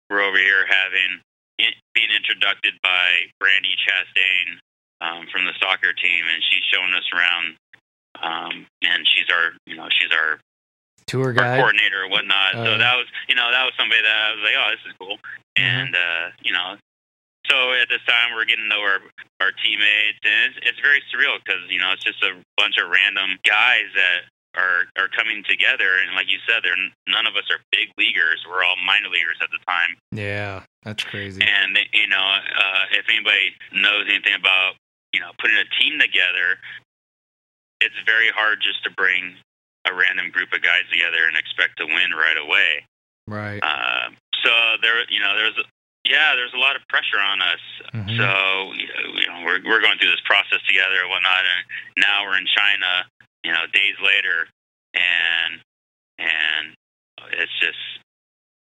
we're 0.09 0.23
over 0.23 0.37
here 0.37 0.63
having 0.67 1.19
in, 1.59 1.71
being 1.93 2.11
introduced 2.15 2.81
by 2.83 3.31
Brandi 3.41 3.73
Chastain 3.79 4.47
um, 5.01 5.27
from 5.31 5.45
the 5.45 5.53
soccer 5.59 5.93
team, 5.93 6.23
and 6.27 6.43
she's 6.49 6.63
showing 6.71 6.93
us 6.93 7.07
around. 7.13 7.55
Um, 8.15 8.65
and 8.81 9.03
she's 9.03 9.27
our, 9.29 9.51
you 9.67 9.75
know, 9.75 9.87
she's 9.91 10.11
our 10.11 10.39
Tour 11.07 11.27
our 11.27 11.33
guide. 11.33 11.59
coordinator 11.59 12.03
or 12.03 12.09
whatnot. 12.09 12.55
Uh, 12.55 12.65
so 12.65 12.71
that 12.77 12.95
was, 12.95 13.05
you 13.27 13.35
know, 13.35 13.51
that 13.51 13.63
was 13.63 13.73
somebody 13.77 14.01
that 14.01 14.15
I 14.15 14.31
was 14.33 14.41
like, 14.41 14.57
oh, 14.57 14.69
this 14.71 14.83
is 14.87 14.95
cool. 14.97 15.17
And 15.55 15.95
uh, 15.95 16.31
you 16.41 16.51
know, 16.51 16.75
so 17.49 17.73
at 17.73 17.89
this 17.89 18.01
time 18.07 18.33
we're 18.33 18.45
getting 18.45 18.65
to 18.65 18.71
know 18.73 18.81
our 18.81 18.99
our 19.39 19.51
teammates, 19.63 20.19
and 20.23 20.51
it's, 20.51 20.73
it's 20.73 20.81
very 20.81 21.03
surreal 21.13 21.37
because 21.43 21.61
you 21.69 21.79
know 21.79 21.91
it's 21.93 22.03
just 22.03 22.23
a 22.23 22.33
bunch 22.57 22.75
of 22.81 22.89
random 22.89 23.37
guys 23.45 23.87
that 23.93 24.25
are 24.57 24.89
are 24.97 25.09
coming 25.13 25.43
together. 25.47 26.01
And 26.01 26.15
like 26.15 26.31
you 26.31 26.39
said, 26.47 26.63
they're 26.63 26.79
none 27.07 27.27
of 27.27 27.35
us 27.35 27.45
are 27.51 27.61
big 27.71 27.93
leaguers. 27.97 28.43
We're 28.47 28.63
all 28.63 28.79
minor 28.85 29.09
leaguers 29.09 29.37
at 29.43 29.49
the 29.51 29.61
time. 29.67 29.95
Yeah, 30.11 30.63
that's 30.85 31.03
crazy. 31.03 31.41
And 31.41 31.77
you 31.93 32.07
know, 32.07 32.21
uh, 32.21 32.83
if 32.93 33.05
anybody 33.09 33.57
knows 33.73 34.05
anything 34.07 34.37
about 34.37 34.77
you 35.11 35.19
know 35.19 35.31
putting 35.41 35.57
a 35.57 35.67
team 35.81 35.99
together, 35.99 36.61
it's 37.81 37.97
very 38.05 38.29
hard 38.29 38.61
just 38.61 38.83
to 38.85 38.91
bring 38.91 39.35
a 39.89 39.93
random 39.93 40.29
group 40.29 40.53
of 40.53 40.61
guys 40.61 40.85
together 40.93 41.25
and 41.27 41.35
expect 41.35 41.77
to 41.77 41.85
win 41.85 42.13
right 42.13 42.37
away. 42.37 42.85
Right. 43.27 43.61
Uh, 43.61 44.13
so 44.45 44.51
there, 44.81 45.01
you 45.09 45.19
know, 45.19 45.35
there's 45.35 45.57
yeah, 46.05 46.37
there's 46.37 46.53
a 46.53 46.61
lot 46.61 46.77
of 46.77 46.85
pressure 46.87 47.17
on 47.17 47.41
us. 47.41 47.63
Mhm. 47.89 48.17
So 48.17 48.29
you 48.77 49.25
know, 49.25 49.41
we're 49.41 49.65
we're 49.65 49.81
going 49.81 49.97
through 49.97 50.13
this 50.13 50.21
process 50.25 50.61
together 50.69 51.01
and 51.01 51.09
whatnot, 51.09 51.43
and 51.49 51.65
now 51.97 52.23
we're 52.23 52.37
in 52.37 52.45
China. 52.45 53.09
You 53.43 53.53
know, 53.53 53.65
days 53.73 53.97
later, 54.01 54.47
and 54.93 55.61
and 56.17 56.77
it's 57.33 57.53
just 57.59 57.77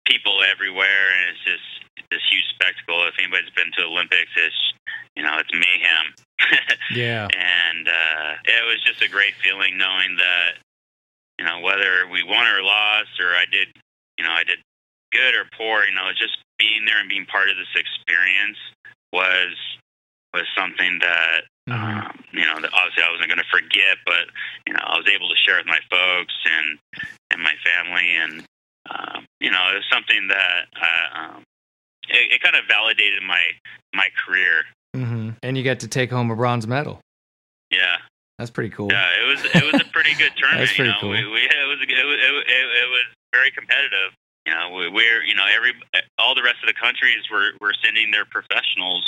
people 0.06 0.42
everywhere, 0.44 1.14
and 1.14 1.30
it's 1.30 1.44
just 1.46 1.87
this 2.12 2.22
huge 2.30 2.46
spectacle. 2.56 3.04
If 3.08 3.16
anybody's 3.20 3.50
been 3.52 3.72
to 3.78 3.86
Olympics, 3.86 4.32
it's 4.36 4.62
you 5.16 5.24
know, 5.24 5.38
it's 5.40 5.52
mayhem. 5.54 6.08
Yeah. 6.92 7.28
and 7.34 7.88
uh, 7.88 8.32
it 8.46 8.64
was 8.66 8.80
just 8.86 9.02
a 9.02 9.10
great 9.10 9.34
feeling 9.44 9.78
knowing 9.78 10.16
that 10.18 10.52
you 11.40 11.46
know 11.46 11.60
whether 11.60 12.08
we 12.08 12.24
won 12.24 12.48
or 12.48 12.62
lost 12.64 13.20
or 13.20 13.36
I 13.36 13.44
did 13.52 13.68
you 14.18 14.24
know 14.24 14.32
I 14.32 14.44
did 14.46 14.60
good 15.12 15.36
or 15.36 15.46
poor 15.58 15.84
you 15.84 15.94
know 15.94 16.08
just 16.18 16.38
being 16.58 16.86
there 16.86 17.00
and 17.00 17.10
being 17.10 17.26
part 17.26 17.50
of 17.50 17.58
this 17.58 17.74
experience 17.76 18.58
was 19.12 19.54
was 20.34 20.46
something 20.56 21.00
that 21.02 21.42
Mhm. 21.68 22.06
um, 22.08 22.24
you 22.32 22.46
know 22.46 22.62
that 22.62 22.72
obviously 22.72 23.04
I 23.04 23.12
wasn't 23.12 23.28
going 23.28 23.44
to 23.44 23.52
forget 23.52 23.98
but 24.06 24.30
you 24.66 24.74
know 24.74 24.80
I 24.82 24.96
was 24.98 25.08
able 25.10 25.28
to 25.28 25.36
share 25.36 25.58
with 25.58 25.68
my 25.68 25.80
folks 25.92 26.34
and 26.46 26.80
and 27.32 27.42
my 27.44 27.54
family 27.66 28.16
and 28.16 28.46
um, 28.90 29.26
you 29.42 29.52
know 29.52 29.70
it 29.74 29.76
was 29.76 29.90
something 29.92 30.28
that 30.30 30.66
uh, 30.80 31.20
um, 31.20 31.44
it, 32.10 32.34
it 32.34 32.42
kind 32.42 32.56
of 32.56 32.64
validated 32.68 33.24
my 33.24 33.42
my 33.94 34.08
career 34.26 34.64
hmm 34.96 35.32
And 35.44 35.58
you 35.58 35.64
got 35.64 35.80
to 35.82 35.88
take 35.88 36.10
home 36.12 36.32
a 36.32 36.36
bronze 36.36 36.66
medal. 36.68 37.00
yeah 37.72 37.98
That's 38.40 38.52
pretty 38.52 38.70
cool. 38.70 38.90
Yeah, 38.92 39.08
it 39.22 39.26
was 39.28 39.40
it 39.46 39.64
was 39.74 39.82
a 39.82 39.86
pretty 39.92 40.14
good 40.16 40.32
tournament. 40.38 40.68
That's 40.68 40.76
pretty 40.76 40.90
you 40.90 40.96
know, 40.96 41.02
cool. 41.02 41.10
we, 41.12 41.24
we 41.26 41.42
it 41.46 41.68
was 41.68 41.80
it 41.82 42.06
was 42.06 42.20
it, 42.48 42.66
it 42.84 42.90
was 42.90 43.06
very 43.34 43.52
competitive. 43.52 44.14
You 44.48 44.54
know, 44.56 44.72
we, 44.72 44.88
we're 44.90 45.24
you 45.24 45.36
know 45.36 45.46
every 45.54 45.74
all 46.18 46.34
the 46.36 46.44
rest 46.44 46.58
of 46.64 46.68
the 46.68 46.74
countries 46.80 47.24
were 47.32 47.52
were 47.62 47.74
sending 47.84 48.12
their 48.12 48.26
professionals. 48.26 49.04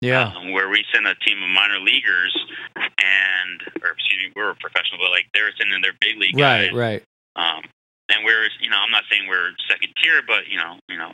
Yeah. 0.00 0.32
um, 0.36 0.52
where 0.52 0.68
we 0.68 0.84
sent 0.92 1.06
a 1.06 1.14
team 1.24 1.40
of 1.42 1.48
minor 1.48 1.80
leaguers, 1.80 2.34
and 2.76 3.56
or 3.82 3.92
excuse 3.96 4.20
me, 4.20 4.32
we 4.36 4.42
were 4.42 4.54
professional, 4.60 5.00
but 5.00 5.10
like 5.10 5.24
they 5.32 5.40
were 5.40 5.52
sending 5.58 5.80
their 5.80 5.96
big 6.00 6.18
league 6.18 6.36
Right. 6.36 6.68
guys. 6.68 6.76
Right. 6.76 7.02
Um, 7.36 7.64
and 8.12 8.24
we're 8.24 8.48
you 8.60 8.68
know 8.68 8.76
I'm 8.76 8.90
not 8.90 9.04
saying 9.10 9.26
we're 9.28 9.52
second 9.68 9.92
tier, 10.02 10.20
but 10.26 10.46
you 10.48 10.58
know 10.58 10.76
you 10.88 10.98
know 10.98 11.12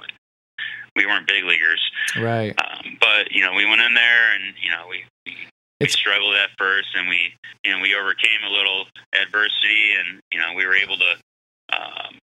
we 0.96 1.06
weren't 1.06 1.26
big 1.26 1.44
leaguers. 1.44 1.80
Right. 2.18 2.54
Um, 2.58 2.96
but 3.00 3.30
you 3.30 3.44
know 3.44 3.54
we 3.54 3.66
went 3.66 3.80
in 3.80 3.94
there 3.94 4.34
and 4.34 4.54
you 4.62 4.70
know 4.70 4.84
we 4.88 5.04
we 5.26 5.36
It's- 5.80 5.92
struggled 5.98 6.34
at 6.34 6.50
first, 6.58 6.88
and 6.94 7.08
we 7.08 7.32
you 7.64 7.72
know 7.72 7.80
we 7.80 7.94
overcame 7.94 8.42
a 8.46 8.50
little 8.50 8.84
adversity, 9.14 9.94
and 9.98 10.20
you 10.32 10.38
know 10.38 10.54
we 10.56 10.66
were 10.66 10.74
able 10.76 10.96
to 10.98 11.12
um, 11.72 12.18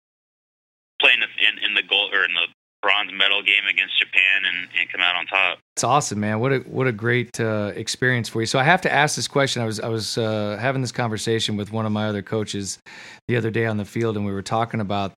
play 1.00 1.12
in 1.14 1.20
the 1.20 1.26
in, 1.46 1.70
in 1.70 1.74
the 1.74 1.83
gold 1.83 2.12
or 2.12 2.24
in 2.24 2.35
the 2.35 2.46
bronze 2.83 3.11
medal 3.12 3.42
game 3.42 3.66
against 3.68 3.98
Japan 3.98 4.44
and, 4.44 4.68
and 4.79 4.88
come 4.92 5.00
out 5.00 5.16
on 5.16 5.26
top. 5.26 5.59
It's 5.74 5.83
awesome, 5.83 6.20
man. 6.20 6.38
What 6.40 6.52
a 6.52 6.59
what 6.61 6.87
a 6.87 6.92
great 6.92 7.40
uh, 7.40 7.72
experience 7.74 8.29
for 8.29 8.40
you. 8.40 8.46
So 8.46 8.59
I 8.59 8.62
have 8.64 8.81
to 8.83 8.92
ask 8.92 9.16
this 9.16 9.26
question. 9.29 9.62
I 9.62 9.66
was 9.66 9.81
I 9.81 9.88
was 9.88 10.18
uh, 10.18 10.57
having 10.61 10.83
this 10.83 10.92
conversation 10.92 11.57
with 11.57 11.72
one 11.72 11.87
of 11.87 11.92
my 11.92 12.07
other 12.07 12.22
coaches 12.22 12.79
the 13.29 13.37
other 13.37 13.50
day 13.50 13.66
on 13.66 13.76
the 13.76 13.85
field, 13.85 14.16
and 14.16 14.24
we 14.26 14.33
were 14.33 14.42
talking 14.42 14.81
about. 14.81 15.12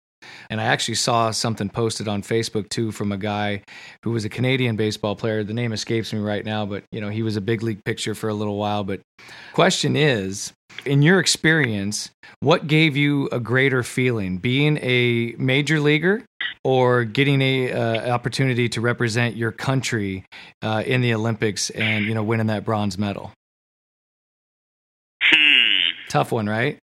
And 0.49 0.59
I 0.59 0.65
actually 0.65 0.95
saw 0.95 1.29
something 1.29 1.69
posted 1.69 2.07
on 2.07 2.23
Facebook 2.23 2.69
too 2.69 2.91
from 2.91 3.11
a 3.11 3.17
guy 3.17 3.61
who 4.03 4.11
was 4.11 4.25
a 4.25 4.29
Canadian 4.29 4.75
baseball 4.75 5.15
player. 5.15 5.43
The 5.43 5.53
name 5.53 5.73
escapes 5.73 6.11
me 6.11 6.19
right 6.19 6.43
now, 6.43 6.65
but 6.65 6.83
you 6.91 6.99
know 7.01 7.09
he 7.09 7.21
was 7.21 7.35
a 7.35 7.41
big 7.41 7.61
league 7.61 7.83
pitcher 7.85 8.15
for 8.15 8.29
a 8.29 8.33
little 8.33 8.57
while. 8.57 8.83
But 8.83 9.01
question 9.53 9.95
is, 9.95 10.51
in 10.85 11.03
your 11.03 11.19
experience, 11.19 12.09
what 12.39 12.65
gave 12.65 12.97
you 12.97 13.29
a 13.31 13.39
greater 13.39 13.83
feeling, 13.83 14.37
being 14.37 14.77
a 14.81 15.35
major 15.37 15.79
leaguer 15.79 16.23
or 16.63 17.03
getting 17.03 17.41
a 17.41 17.71
uh, 17.71 18.13
opportunity 18.13 18.67
to 18.69 18.81
represent 18.81 19.35
your 19.35 19.51
country 19.51 20.25
uh, 20.63 20.83
in 20.85 21.01
the 21.01 21.13
Olympics 21.13 21.69
and 21.71 22.05
you 22.05 22.15
know 22.15 22.23
winning 22.23 22.47
that 22.47 22.65
bronze 22.65 22.97
medal? 22.97 23.31
Hmm. 25.21 26.07
Tough 26.07 26.31
one, 26.31 26.49
right? 26.49 26.79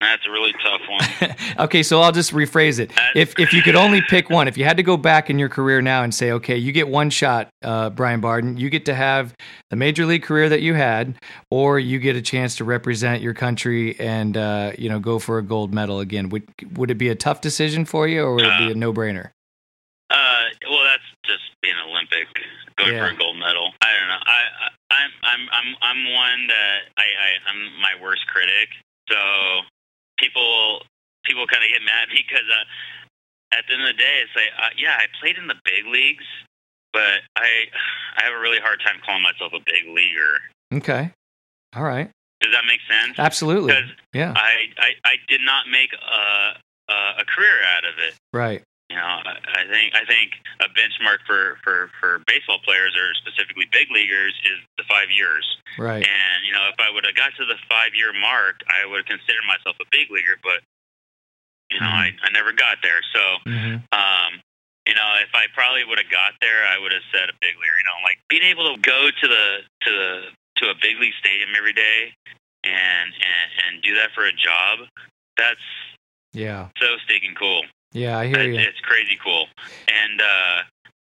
That's 0.00 0.24
a 0.26 0.30
really 0.30 0.52
tough 0.62 0.80
one. 0.88 1.34
okay, 1.66 1.82
so 1.82 2.00
I'll 2.00 2.12
just 2.12 2.32
rephrase 2.32 2.78
it. 2.78 2.92
If 3.16 3.36
if 3.36 3.52
you 3.52 3.62
could 3.62 3.74
only 3.74 4.00
pick 4.02 4.30
one, 4.30 4.46
if 4.46 4.56
you 4.56 4.64
had 4.64 4.76
to 4.76 4.84
go 4.84 4.96
back 4.96 5.28
in 5.28 5.40
your 5.40 5.48
career 5.48 5.82
now 5.82 6.04
and 6.04 6.14
say, 6.14 6.30
okay, 6.32 6.56
you 6.56 6.70
get 6.70 6.88
one 6.88 7.10
shot, 7.10 7.48
uh, 7.64 7.90
Brian 7.90 8.20
Barden, 8.20 8.56
you 8.56 8.70
get 8.70 8.84
to 8.84 8.94
have 8.94 9.34
the 9.70 9.76
major 9.76 10.06
league 10.06 10.22
career 10.22 10.48
that 10.48 10.62
you 10.62 10.74
had, 10.74 11.16
or 11.50 11.80
you 11.80 11.98
get 11.98 12.14
a 12.14 12.22
chance 12.22 12.54
to 12.56 12.64
represent 12.64 13.22
your 13.22 13.34
country 13.34 13.98
and 13.98 14.36
uh, 14.36 14.72
you 14.78 14.88
know 14.88 15.00
go 15.00 15.18
for 15.18 15.38
a 15.38 15.42
gold 15.42 15.74
medal 15.74 15.98
again. 15.98 16.28
Would 16.28 16.44
would 16.74 16.92
it 16.92 16.98
be 16.98 17.08
a 17.08 17.16
tough 17.16 17.40
decision 17.40 17.84
for 17.84 18.06
you, 18.06 18.22
or 18.22 18.34
would 18.34 18.44
it 18.44 18.58
be 18.58 18.70
a 18.70 18.74
no 18.76 18.92
brainer? 18.92 19.30
Uh, 20.10 20.44
well, 20.70 20.84
that's 20.84 21.02
just 21.26 21.42
being 21.60 21.74
Olympic, 21.86 22.28
going 22.76 22.94
yeah. 22.94 23.08
for 23.08 23.14
a 23.14 23.18
gold 23.18 23.36
medal. 23.36 23.72
I 23.82 23.90
don't 23.98 24.08
know. 24.08 24.22
I, 24.24 24.40
I 24.62 24.68
I'm 24.94 25.10
I'm 25.24 25.48
I'm 25.52 25.76
I'm 25.82 26.14
one 26.14 26.46
that 26.46 26.78
I, 26.96 27.02
I 27.02 27.50
I'm 27.50 27.80
my 27.82 28.00
worst 28.00 28.26
critic. 28.28 28.68
So 29.10 29.16
people 30.18 30.82
people 31.24 31.46
kind 31.46 31.62
of 31.64 31.70
get 31.70 31.82
mad 31.82 32.08
because 32.14 32.46
uh, 32.46 33.56
at 33.56 33.64
the 33.66 33.74
end 33.74 33.82
of 33.82 33.96
the 33.96 33.98
day, 33.98 34.20
it's 34.22 34.34
like, 34.36 34.52
uh, 34.58 34.72
yeah, 34.76 34.98
I 34.98 35.06
played 35.20 35.38
in 35.38 35.46
the 35.46 35.56
big 35.64 35.86
leagues, 35.86 36.26
but 36.92 37.24
I 37.36 37.70
I 38.16 38.24
have 38.24 38.34
a 38.34 38.40
really 38.40 38.60
hard 38.60 38.80
time 38.84 39.00
calling 39.04 39.22
myself 39.22 39.52
a 39.54 39.62
big 39.64 39.88
leaguer. 39.88 40.42
Okay, 40.72 41.12
all 41.74 41.84
right. 41.84 42.10
Does 42.40 42.52
that 42.52 42.66
make 42.66 42.80
sense? 42.86 43.18
Absolutely. 43.18 43.72
Because 43.72 43.90
yeah, 44.12 44.32
I, 44.36 44.70
I 44.78 44.90
I 45.04 45.14
did 45.28 45.40
not 45.40 45.66
make 45.68 45.90
a 45.92 46.58
a 47.18 47.24
career 47.24 47.62
out 47.76 47.84
of 47.84 47.94
it. 47.98 48.14
Right. 48.32 48.62
You 48.88 48.96
know, 48.96 49.04
I 49.04 49.68
think 49.68 49.92
I 49.92 50.04
think 50.08 50.32
a 50.64 50.68
benchmark 50.72 51.20
for, 51.28 51.60
for, 51.60 51.92
for 52.00 52.24
baseball 52.24 52.56
players 52.64 52.96
or 52.96 53.12
specifically 53.20 53.68
big 53.68 53.92
leaguers 53.92 54.32
is 54.48 54.64
the 54.80 54.84
five 54.88 55.12
years. 55.12 55.44
Right. 55.76 56.00
And 56.00 56.38
you 56.40 56.56
know, 56.56 56.64
if 56.72 56.80
I 56.80 56.88
would 56.88 57.04
have 57.04 57.12
got 57.12 57.36
to 57.36 57.44
the 57.44 57.60
five 57.68 57.92
year 57.92 58.16
mark, 58.16 58.64
I 58.64 58.88
would 58.88 59.04
consider 59.04 59.44
myself 59.44 59.76
a 59.76 59.84
big 59.92 60.08
leaguer. 60.08 60.40
But 60.40 60.64
you 61.68 61.84
know, 61.84 61.92
mm-hmm. 61.92 62.16
I, 62.16 62.24
I 62.24 62.28
never 62.32 62.56
got 62.56 62.80
there. 62.80 63.04
So, 63.12 63.22
mm-hmm. 63.44 63.84
um, 63.92 64.30
you 64.88 64.96
know, 64.96 65.08
if 65.20 65.36
I 65.36 65.52
probably 65.52 65.84
would 65.84 66.00
have 66.00 66.08
got 66.08 66.32
there, 66.40 66.64
I 66.64 66.80
would 66.80 66.96
have 66.96 67.04
said 67.12 67.28
a 67.28 67.36
big 67.44 67.60
leaguer. 67.60 67.76
You 67.76 67.86
know, 67.92 68.00
like 68.08 68.16
being 68.32 68.48
able 68.48 68.72
to 68.72 68.80
go 68.80 69.12
to 69.12 69.26
the 69.28 69.44
to 69.84 69.90
the 69.92 70.10
to 70.64 70.72
a 70.72 70.76
big 70.80 70.96
league 70.96 71.16
stadium 71.20 71.52
every 71.52 71.76
day 71.76 72.16
and 72.64 73.12
and, 73.12 73.48
and 73.68 73.72
do 73.84 73.94
that 74.00 74.16
for 74.16 74.24
a 74.24 74.32
job. 74.32 74.88
That's 75.36 75.60
yeah, 76.32 76.72
so 76.80 76.96
stinking 77.04 77.36
cool. 77.36 77.62
Yeah, 77.92 78.18
I 78.18 78.26
hear 78.26 78.42
you. 78.42 78.60
It's 78.60 78.80
crazy 78.80 79.18
cool, 79.22 79.46
and 79.88 80.20
uh, 80.20 80.56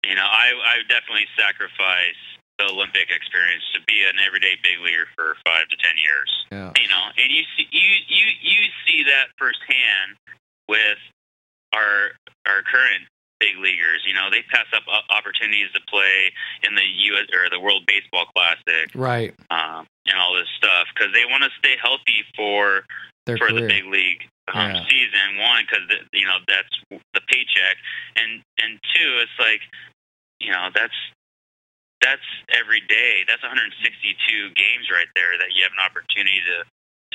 you 0.06 0.16
know, 0.16 0.26
I 0.26 0.54
I 0.54 0.78
would 0.78 0.88
definitely 0.90 1.26
sacrifice 1.38 2.22
the 2.60 2.66
Olympic 2.70 3.10
experience 3.10 3.64
to 3.74 3.82
be 3.86 4.02
an 4.06 4.18
everyday 4.26 4.58
big 4.62 4.82
leaguer 4.84 5.06
for 5.16 5.38
five 5.46 5.70
to 5.70 5.78
ten 5.78 5.94
years. 5.98 6.30
Yeah. 6.52 6.72
You 6.82 6.90
know, 6.90 7.04
and 7.18 7.30
you 7.34 7.44
see 7.58 7.66
you 7.72 7.90
you 8.08 8.26
you 8.42 8.62
see 8.86 9.04
that 9.10 9.34
firsthand 9.38 10.18
with 10.70 11.02
our 11.74 12.14
our 12.46 12.62
current 12.62 13.10
big 13.40 13.58
leaguers. 13.58 14.06
You 14.06 14.14
know, 14.14 14.30
they 14.30 14.42
pass 14.50 14.66
up 14.74 14.84
opportunities 15.10 15.70
to 15.74 15.82
play 15.90 16.32
in 16.64 16.76
the 16.76 16.86
U.S. 17.14 17.26
or 17.34 17.50
the 17.50 17.60
World 17.60 17.84
Baseball 17.88 18.26
Classic, 18.34 18.90
right? 18.94 19.34
Um, 19.50 19.86
and 20.06 20.18
all 20.18 20.34
this 20.38 20.50
stuff 20.58 20.88
because 20.94 21.14
they 21.14 21.26
want 21.26 21.44
to 21.44 21.50
stay 21.58 21.76
healthy 21.82 22.22
for 22.36 22.86
Their 23.26 23.38
for 23.38 23.50
career. 23.50 23.62
the 23.62 23.68
big 23.68 23.86
league 23.86 24.24
um, 24.54 24.76
yeah. 24.76 24.84
season. 24.88 25.28
One, 25.40 25.64
because 25.66 25.86
you 26.14 26.26
know 26.26 26.40
that's 26.48 26.74
the 26.90 27.22
paycheck, 27.28 27.78
and 28.16 28.42
and 28.62 28.80
two, 28.96 29.10
it's 29.22 29.38
like 29.40 29.62
you 30.40 30.52
know 30.52 30.70
that's 30.74 30.96
that's 32.02 32.28
every 32.50 32.82
day. 32.88 33.26
That's 33.28 33.42
162 33.42 33.74
games 34.54 34.86
right 34.94 35.10
there 35.16 35.38
that 35.40 35.56
you 35.56 35.64
have 35.64 35.74
an 35.74 35.84
opportunity 35.84 36.40
to 36.46 36.58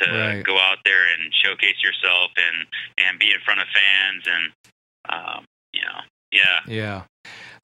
to 0.05 0.07
right. 0.11 0.45
go 0.45 0.57
out 0.57 0.79
there 0.85 1.05
and 1.13 1.33
showcase 1.35 1.77
yourself 1.83 2.31
and 2.37 2.67
and 3.07 3.19
be 3.19 3.31
in 3.31 3.41
front 3.45 3.61
of 3.61 3.67
fans 3.73 4.25
and 4.27 4.45
um, 5.09 5.45
you 5.73 5.83
know 5.83 6.01
yeah 6.33 6.61
yeah 6.67 7.03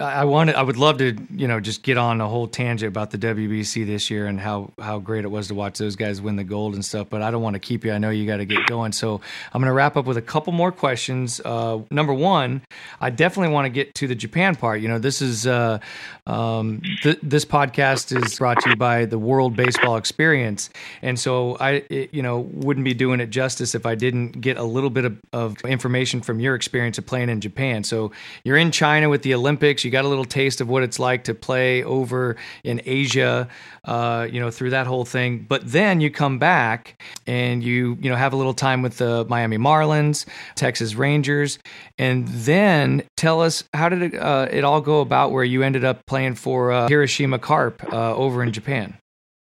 I 0.00 0.26
wanted, 0.26 0.54
I 0.54 0.62
would 0.62 0.76
love 0.76 0.98
to, 0.98 1.16
you 1.34 1.48
know, 1.48 1.58
just 1.58 1.82
get 1.82 1.98
on 1.98 2.20
a 2.20 2.28
whole 2.28 2.46
tangent 2.46 2.86
about 2.86 3.10
the 3.10 3.18
WBC 3.18 3.84
this 3.84 4.10
year 4.10 4.26
and 4.26 4.38
how 4.38 4.70
how 4.80 5.00
great 5.00 5.24
it 5.24 5.28
was 5.28 5.48
to 5.48 5.56
watch 5.56 5.78
those 5.78 5.96
guys 5.96 6.20
win 6.20 6.36
the 6.36 6.44
gold 6.44 6.74
and 6.74 6.84
stuff. 6.84 7.08
But 7.10 7.20
I 7.20 7.32
don't 7.32 7.42
want 7.42 7.54
to 7.54 7.58
keep 7.58 7.84
you. 7.84 7.90
I 7.90 7.98
know 7.98 8.10
you 8.10 8.24
got 8.24 8.36
to 8.36 8.44
get 8.44 8.64
going. 8.66 8.92
So 8.92 9.20
I'm 9.52 9.60
going 9.60 9.66
to 9.66 9.72
wrap 9.72 9.96
up 9.96 10.04
with 10.04 10.16
a 10.16 10.22
couple 10.22 10.52
more 10.52 10.70
questions. 10.70 11.40
Uh, 11.44 11.80
number 11.90 12.14
one, 12.14 12.62
I 13.00 13.10
definitely 13.10 13.52
want 13.52 13.64
to 13.64 13.70
get 13.70 13.96
to 13.96 14.06
the 14.06 14.14
Japan 14.14 14.54
part. 14.54 14.80
You 14.80 14.86
know, 14.86 15.00
this 15.00 15.20
is 15.20 15.48
uh, 15.48 15.80
um, 16.28 16.80
th- 17.02 17.18
this 17.20 17.44
podcast 17.44 18.16
is 18.16 18.38
brought 18.38 18.60
to 18.60 18.70
you 18.70 18.76
by 18.76 19.04
the 19.04 19.18
World 19.18 19.56
Baseball 19.56 19.96
Experience, 19.96 20.70
and 21.02 21.18
so 21.18 21.56
I, 21.56 21.82
it, 21.90 22.14
you 22.14 22.22
know, 22.22 22.38
wouldn't 22.38 22.84
be 22.84 22.94
doing 22.94 23.18
it 23.18 23.30
justice 23.30 23.74
if 23.74 23.84
I 23.84 23.96
didn't 23.96 24.40
get 24.40 24.58
a 24.58 24.62
little 24.64 24.90
bit 24.90 25.06
of, 25.06 25.18
of 25.32 25.56
information 25.62 26.20
from 26.20 26.38
your 26.38 26.54
experience 26.54 26.98
of 26.98 27.06
playing 27.06 27.30
in 27.30 27.40
Japan. 27.40 27.82
So 27.82 28.12
you're 28.44 28.58
in 28.58 28.70
China 28.70 29.08
with 29.08 29.22
the 29.22 29.34
Olympics 29.34 29.87
you 29.88 29.92
got 29.92 30.04
a 30.04 30.08
little 30.08 30.26
taste 30.26 30.60
of 30.60 30.68
what 30.68 30.82
it's 30.82 30.98
like 30.98 31.24
to 31.24 31.34
play 31.34 31.82
over 31.82 32.36
in 32.62 32.82
Asia, 32.84 33.48
uh, 33.86 34.28
you 34.30 34.38
know, 34.38 34.50
through 34.50 34.68
that 34.68 34.86
whole 34.86 35.06
thing. 35.06 35.46
But 35.48 35.62
then 35.64 36.02
you 36.02 36.10
come 36.10 36.38
back 36.38 37.00
and 37.26 37.64
you, 37.64 37.96
you 38.02 38.10
know, 38.10 38.16
have 38.16 38.34
a 38.34 38.36
little 38.36 38.52
time 38.52 38.82
with 38.82 38.98
the 38.98 39.24
Miami 39.30 39.56
Marlins, 39.56 40.26
Texas 40.56 40.94
Rangers, 40.94 41.58
and 41.96 42.28
then 42.28 43.02
tell 43.16 43.40
us 43.40 43.64
how 43.72 43.88
did 43.88 44.02
it, 44.02 44.14
uh, 44.14 44.46
it 44.50 44.62
all 44.62 44.82
go 44.82 45.00
about 45.00 45.32
where 45.32 45.44
you 45.44 45.62
ended 45.62 45.86
up 45.86 46.04
playing 46.04 46.34
for 46.34 46.70
uh, 46.70 46.86
Hiroshima 46.86 47.38
Carp 47.38 47.82
uh, 47.90 48.14
over 48.14 48.42
in 48.42 48.52
Japan. 48.52 48.98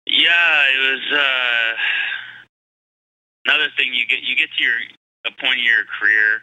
Yeah, 0.08 0.63
it 0.63 0.94
was 0.94 1.20
uh, 1.20 1.74
another 3.48 3.67
thing. 3.76 3.94
You 3.94 4.06
get 4.08 4.24
you 4.24 4.38
get 4.38 4.48
to 4.58 4.63
your 4.63 4.78
a 5.26 5.32
point 5.41 5.60
of 5.60 5.65
your 5.65 5.84
career 6.00 6.41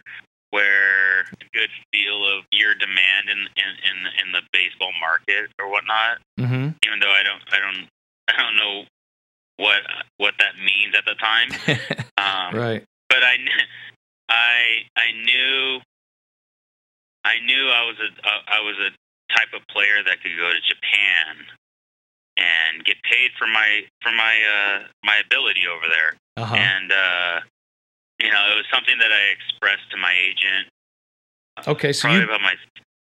where 0.50 1.20
a 1.20 1.46
good 1.52 1.70
feel 1.92 2.24
of 2.38 2.44
your 2.52 2.74
demand 2.74 3.28
in 3.28 3.38
in 3.38 3.70
in, 3.84 3.96
in 4.26 4.32
the 4.32 4.42
baseball 4.52 4.92
market 5.00 5.50
or 5.58 5.70
whatnot. 5.70 6.18
Mm-hmm. 6.38 6.76
Even 6.84 7.00
though 7.00 7.12
I 7.12 7.22
don't 7.22 7.42
I 7.52 7.58
don't 7.58 7.88
I 8.28 8.42
don't 8.42 8.56
know 8.56 8.84
what 9.56 9.82
what 10.16 10.34
that 10.38 10.56
means 10.56 10.94
at 10.96 11.04
the 11.04 11.14
time. 11.14 11.48
um, 12.18 12.58
right. 12.58 12.84
But 13.08 13.22
I 13.22 13.36
I 14.28 14.84
I 14.96 15.12
knew 15.24 15.80
I 17.24 17.40
knew 17.44 17.68
I 17.68 17.84
was 17.84 17.96
a 18.00 18.08
I 18.48 18.60
was 18.60 18.76
a 18.78 18.90
type 19.36 19.52
of 19.54 19.66
player 19.68 20.02
that 20.06 20.22
could 20.22 20.36
go 20.36 20.48
to 20.48 20.60
Japan 20.60 21.44
and 22.38 22.84
get 22.84 22.96
paid 23.02 23.30
for 23.38 23.46
my 23.46 23.82
for 24.00 24.12
my 24.12 24.34
uh 24.46 24.84
my 25.04 25.20
ability 25.24 25.62
over 25.68 25.86
there. 25.88 26.16
Uh-huh. 26.36 26.54
And 26.54 26.92
uh 26.92 27.40
you 28.20 28.30
know, 28.30 28.42
it 28.52 28.56
was 28.56 28.66
something 28.72 28.98
that 28.98 29.12
I 29.12 29.32
expressed 29.32 29.90
to 29.90 29.96
my 29.96 30.14
agent. 30.14 30.68
Okay, 31.66 31.92
so 31.92 32.08
you 32.08 32.26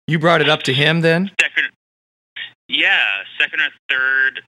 you 0.08 0.20
brought 0.20 0.42
it 0.42 0.50
up 0.50 0.64
to 0.64 0.74
him 0.74 1.02
then? 1.02 1.32
Second, 1.42 1.70
yeah, 2.68 3.24
second 3.40 3.60
or 3.62 3.70
third 3.90 4.42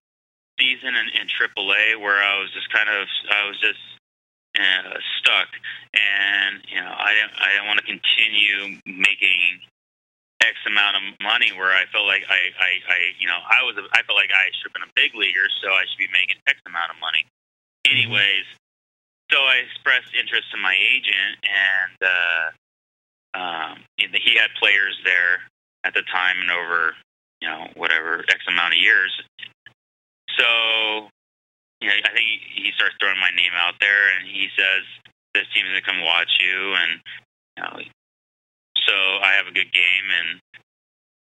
season 0.60 0.96
in, 0.96 1.08
in 1.22 1.28
AAA, 1.28 2.00
where 2.00 2.24
I 2.24 2.40
was 2.40 2.52
just 2.54 2.72
kind 2.72 2.90
of 2.90 3.08
I 3.30 3.48
was 3.48 3.60
just 3.60 3.80
uh, 4.60 4.98
stuck, 5.20 5.48
and 5.94 6.62
you 6.70 6.80
know, 6.80 6.94
I 6.94 7.14
didn't 7.14 7.34
I 7.40 7.48
didn't 7.52 7.68
want 7.68 7.80
to 7.80 7.86
continue 7.86 8.80
making 8.86 9.62
X 10.42 10.56
amount 10.68 10.98
of 10.98 11.04
money 11.22 11.52
where 11.58 11.74
I 11.74 11.86
felt 11.92 12.06
like 12.06 12.24
I, 12.30 12.54
I, 12.56 12.72
I 12.88 12.98
you 13.18 13.28
know, 13.28 13.38
I 13.42 13.66
was, 13.66 13.76
a, 13.78 13.84
I 13.98 14.06
felt 14.06 14.16
like 14.16 14.30
I 14.30 14.54
should 14.54 14.70
have 14.70 14.76
been 14.78 14.86
a 14.86 14.94
big 14.96 15.18
leaguer, 15.18 15.50
so 15.62 15.74
I 15.74 15.84
should 15.90 15.98
be 15.98 16.12
making 16.14 16.38
X 16.46 16.62
amount 16.66 16.94
of 16.94 16.98
money. 17.02 17.26
Mm-hmm. 17.26 17.92
Anyways, 17.92 18.48
so 19.32 19.38
I 19.38 19.64
expressed 19.66 20.16
interest 20.16 20.52
to 20.52 20.58
my 20.58 20.76
agent, 20.76 21.36
and 21.44 21.98
uh, 22.02 22.46
um, 23.38 23.76
he 23.98 24.36
had 24.36 24.50
players 24.60 24.96
there 25.04 25.44
at 25.84 25.94
the 25.94 26.04
time 26.12 26.40
and 26.42 26.52
over, 26.52 26.96
you 27.42 27.48
know, 27.48 27.68
whatever 27.76 28.24
X 28.28 28.40
amount 28.48 28.74
of 28.74 28.80
years. 28.80 29.12
So, 30.38 31.10
you 31.82 31.88
know, 31.88 31.96
I 31.96 32.12
think 32.14 32.28
he 32.56 32.72
starts 32.76 32.96
throwing 33.00 33.20
my 33.20 33.32
name 33.36 33.54
out 33.56 33.76
there, 33.80 34.16
and 34.16 34.28
he 34.28 34.48
says, 34.56 34.84
"This 35.34 35.48
team's 35.54 35.70
gonna 35.70 35.82
come 35.82 36.02
watch 36.02 36.32
you," 36.40 36.76
and 36.76 37.02
you 37.58 37.64
know, 37.64 37.76
so 38.88 38.96
I 39.22 39.34
have 39.36 39.48
a 39.48 39.52
good 39.52 39.72
game 39.72 40.08
and 40.08 40.40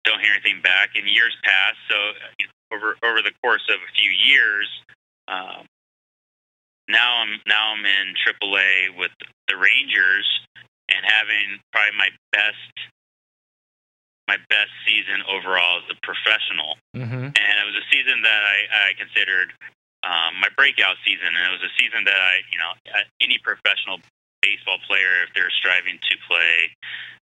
don't 0.04 0.22
hear 0.22 0.34
anything 0.34 0.62
back. 0.62 0.96
And 0.96 1.10
years 1.10 1.36
pass, 1.44 1.76
so 1.90 1.96
know, 2.46 2.78
over 2.78 2.96
over 3.04 3.22
the 3.22 3.34
course 3.42 3.66
of 3.70 3.82
a 3.82 3.92
few 3.96 4.12
years, 4.12 4.70
um, 5.28 5.66
now 6.90 7.22
I'm 7.24 7.42
now 7.48 7.74
I'm 7.74 7.86
in 7.86 8.14
AAA 8.22 8.98
with 8.98 9.12
the 9.48 9.58
Rangers 9.58 10.28
and 10.90 11.02
having 11.04 11.60
probably 11.72 11.98
my 11.98 12.10
best 12.32 12.74
my 14.28 14.38
best 14.50 14.74
season 14.86 15.22
overall 15.30 15.86
as 15.86 15.88
a 15.94 15.98
professional. 16.02 16.82
Mm-hmm. 16.98 17.30
And 17.30 17.54
it 17.62 17.66
was 17.66 17.78
a 17.78 17.86
season 17.94 18.26
that 18.26 18.42
I, 18.42 18.90
I 18.90 18.98
considered 18.98 19.54
um, 20.02 20.42
my 20.42 20.50
breakout 20.58 20.98
season, 21.06 21.30
and 21.30 21.44
it 21.46 21.54
was 21.54 21.66
a 21.66 21.74
season 21.78 22.06
that 22.06 22.18
I, 22.18 22.42
you 22.50 22.58
know, 22.58 22.74
any 23.22 23.38
professional 23.42 24.02
baseball 24.42 24.82
player, 24.90 25.26
if 25.26 25.34
they're 25.34 25.54
striving 25.54 25.98
to 25.98 26.14
play 26.30 26.58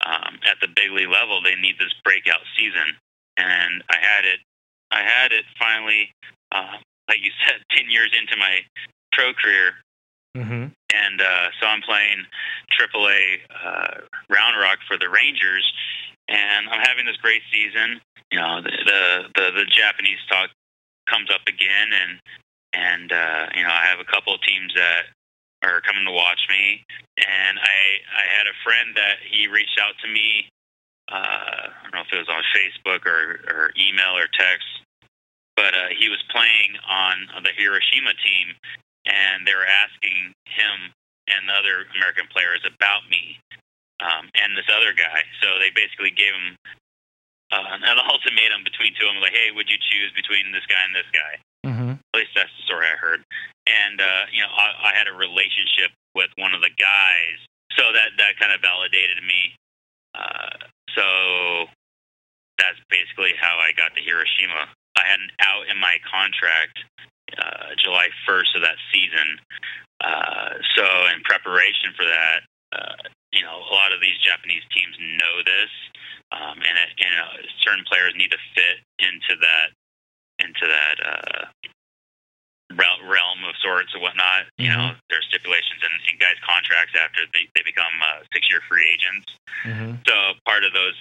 um, 0.04 0.40
at 0.48 0.60
the 0.60 0.68
big 0.68 0.92
league 0.92 1.12
level, 1.12 1.44
they 1.44 1.56
need 1.56 1.76
this 1.80 1.96
breakout 2.04 2.44
season. 2.56 2.96
And 3.36 3.84
I 3.92 4.00
had 4.00 4.26
it. 4.26 4.40
I 4.92 5.04
had 5.04 5.32
it 5.32 5.44
finally. 5.60 6.12
Uh, 6.52 6.80
like 7.08 7.20
you 7.20 7.32
said, 7.48 7.64
ten 7.76 7.92
years 7.92 8.12
into 8.16 8.36
my 8.36 8.64
pro 9.12 9.34
career, 9.34 9.74
mm-hmm. 10.36 10.70
and 10.70 11.22
uh, 11.22 11.48
so 11.60 11.68
I'm 11.68 11.82
playing 11.82 12.26
AAA 12.72 13.40
uh, 13.50 14.02
Round 14.30 14.60
Rock 14.60 14.80
for 14.88 14.98
the 14.98 15.10
Rangers, 15.10 15.66
and 16.28 16.70
I'm 16.70 16.82
having 16.82 17.06
this 17.06 17.18
great 17.18 17.42
season. 17.52 18.02
You 18.32 18.40
know, 18.40 18.62
the 18.62 18.72
the 18.86 19.02
the, 19.36 19.46
the 19.64 19.66
Japanese 19.66 20.20
talk 20.30 20.50
comes 21.10 21.30
up 21.32 21.42
again, 21.48 21.90
and 21.92 22.20
and 22.74 23.12
uh, 23.12 23.46
you 23.56 23.64
know 23.64 23.72
I 23.72 23.86
have 23.88 24.00
a 24.00 24.10
couple 24.10 24.36
of 24.36 24.42
teams 24.42 24.74
that 24.76 25.10
are 25.64 25.82
coming 25.82 26.06
to 26.06 26.12
watch 26.12 26.42
me, 26.50 26.86
and 27.18 27.58
I 27.58 27.80
I 28.14 28.24
had 28.38 28.48
a 28.48 28.56
friend 28.64 28.96
that 28.96 29.24
he 29.26 29.48
reached 29.48 29.80
out 29.82 29.96
to 30.04 30.08
me. 30.12 30.50
Uh, 31.10 31.72
I 31.72 31.80
don't 31.84 31.96
know 31.96 32.04
if 32.04 32.12
it 32.12 32.20
was 32.20 32.28
on 32.28 32.44
Facebook 32.52 33.08
or, 33.08 33.40
or 33.48 33.72
email 33.80 34.20
or 34.20 34.28
text, 34.36 34.68
but 35.56 35.74
uh, 35.74 35.88
he 35.98 36.10
was 36.10 36.22
playing 36.30 36.76
on 36.84 37.44
the 37.44 37.56
Hiroshima 37.56 38.12
team, 38.20 38.54
and 39.08 39.48
they 39.48 39.56
were 39.56 39.68
asking 39.68 40.36
him 40.46 40.92
and 41.28 41.48
the 41.48 41.56
other 41.56 41.88
American 41.96 42.28
players 42.32 42.64
about 42.68 43.08
me 43.08 43.40
um, 44.00 44.30
and 44.36 44.56
this 44.56 44.68
other 44.72 44.92
guy. 44.96 45.24
So 45.44 45.60
they 45.60 45.72
basically 45.72 46.12
gave 46.12 46.32
him 46.32 46.56
uh, 47.52 47.64
an 47.84 48.00
ultimatum 48.04 48.68
between 48.68 48.92
two 49.00 49.08
of 49.08 49.16
them, 49.16 49.24
like, 49.24 49.36
"Hey, 49.36 49.52
would 49.56 49.72
you 49.72 49.80
choose 49.80 50.12
between 50.16 50.52
this 50.52 50.68
guy 50.68 50.84
and 50.84 50.96
this 50.96 51.10
guy?" 51.16 51.34
Mm-hmm. 51.64 51.92
At 51.96 52.16
least 52.16 52.36
that's 52.36 52.52
the 52.60 52.66
story 52.68 52.88
I 52.88 53.00
heard. 53.00 53.24
And 53.68 54.00
uh, 54.00 54.24
you 54.32 54.44
know, 54.44 54.52
I, 54.52 54.92
I 54.92 54.96
had 54.96 55.08
a 55.08 55.16
relationship 55.16 55.96
with 56.16 56.32
one 56.36 56.52
of 56.54 56.60
the 56.60 56.72
guys, 56.76 57.40
so 57.76 57.92
that 57.96 58.16
that 58.20 58.36
kind 58.40 58.52
of 58.52 58.60
validated 58.60 59.24
me. 59.24 59.56
Uh, 60.16 60.60
so 60.96 61.08
that's 62.60 62.80
basically 62.90 63.32
how 63.40 63.60
I 63.60 63.72
got 63.76 63.96
to 63.96 64.02
Hiroshima. 64.02 64.72
I 64.98 65.04
had 65.06 65.22
an 65.22 65.32
out 65.40 65.70
in 65.70 65.78
my 65.78 66.02
contract 66.10 66.84
uh, 67.36 67.76
July 67.78 68.08
1st 68.28 68.56
of 68.56 68.62
that 68.62 68.80
season. 68.94 69.40
Uh, 70.00 70.62
so 70.76 70.86
in 71.12 71.20
preparation 71.26 71.92
for 71.98 72.06
that, 72.06 72.40
uh, 72.72 72.96
you 73.34 73.44
know, 73.44 73.58
a 73.58 73.74
lot 73.74 73.92
of 73.92 74.00
these 74.00 74.18
Japanese 74.24 74.64
teams 74.72 74.96
know 75.00 75.36
this, 75.44 75.72
um, 76.32 76.58
and 76.62 76.76
it, 76.78 76.92
you 77.00 77.10
know, 77.12 77.30
certain 77.64 77.84
players 77.90 78.14
need 78.16 78.32
to 78.32 78.42
fit 78.56 78.84
into 79.00 79.36
that 79.42 79.74
into 80.38 80.70
that 80.70 80.98
uh, 81.02 81.44
realm 82.78 83.42
of 83.48 83.58
sorts 83.58 83.90
and 83.96 84.04
whatnot. 84.04 84.46
Mm-hmm. 84.56 84.64
You 84.68 84.70
know, 84.70 84.94
there's 85.10 85.26
stipulations 85.34 85.82
in, 85.82 85.92
in 86.14 86.22
guys' 86.22 86.38
contracts 86.46 86.94
after 86.94 87.26
they, 87.34 87.50
they 87.58 87.66
become 87.66 87.96
uh, 88.04 88.22
six-year 88.36 88.62
free 88.70 88.86
agents. 88.86 89.26
Mm-hmm. 89.66 90.04
So 90.06 90.16
part 90.46 90.62
of 90.62 90.74
those 90.78 90.98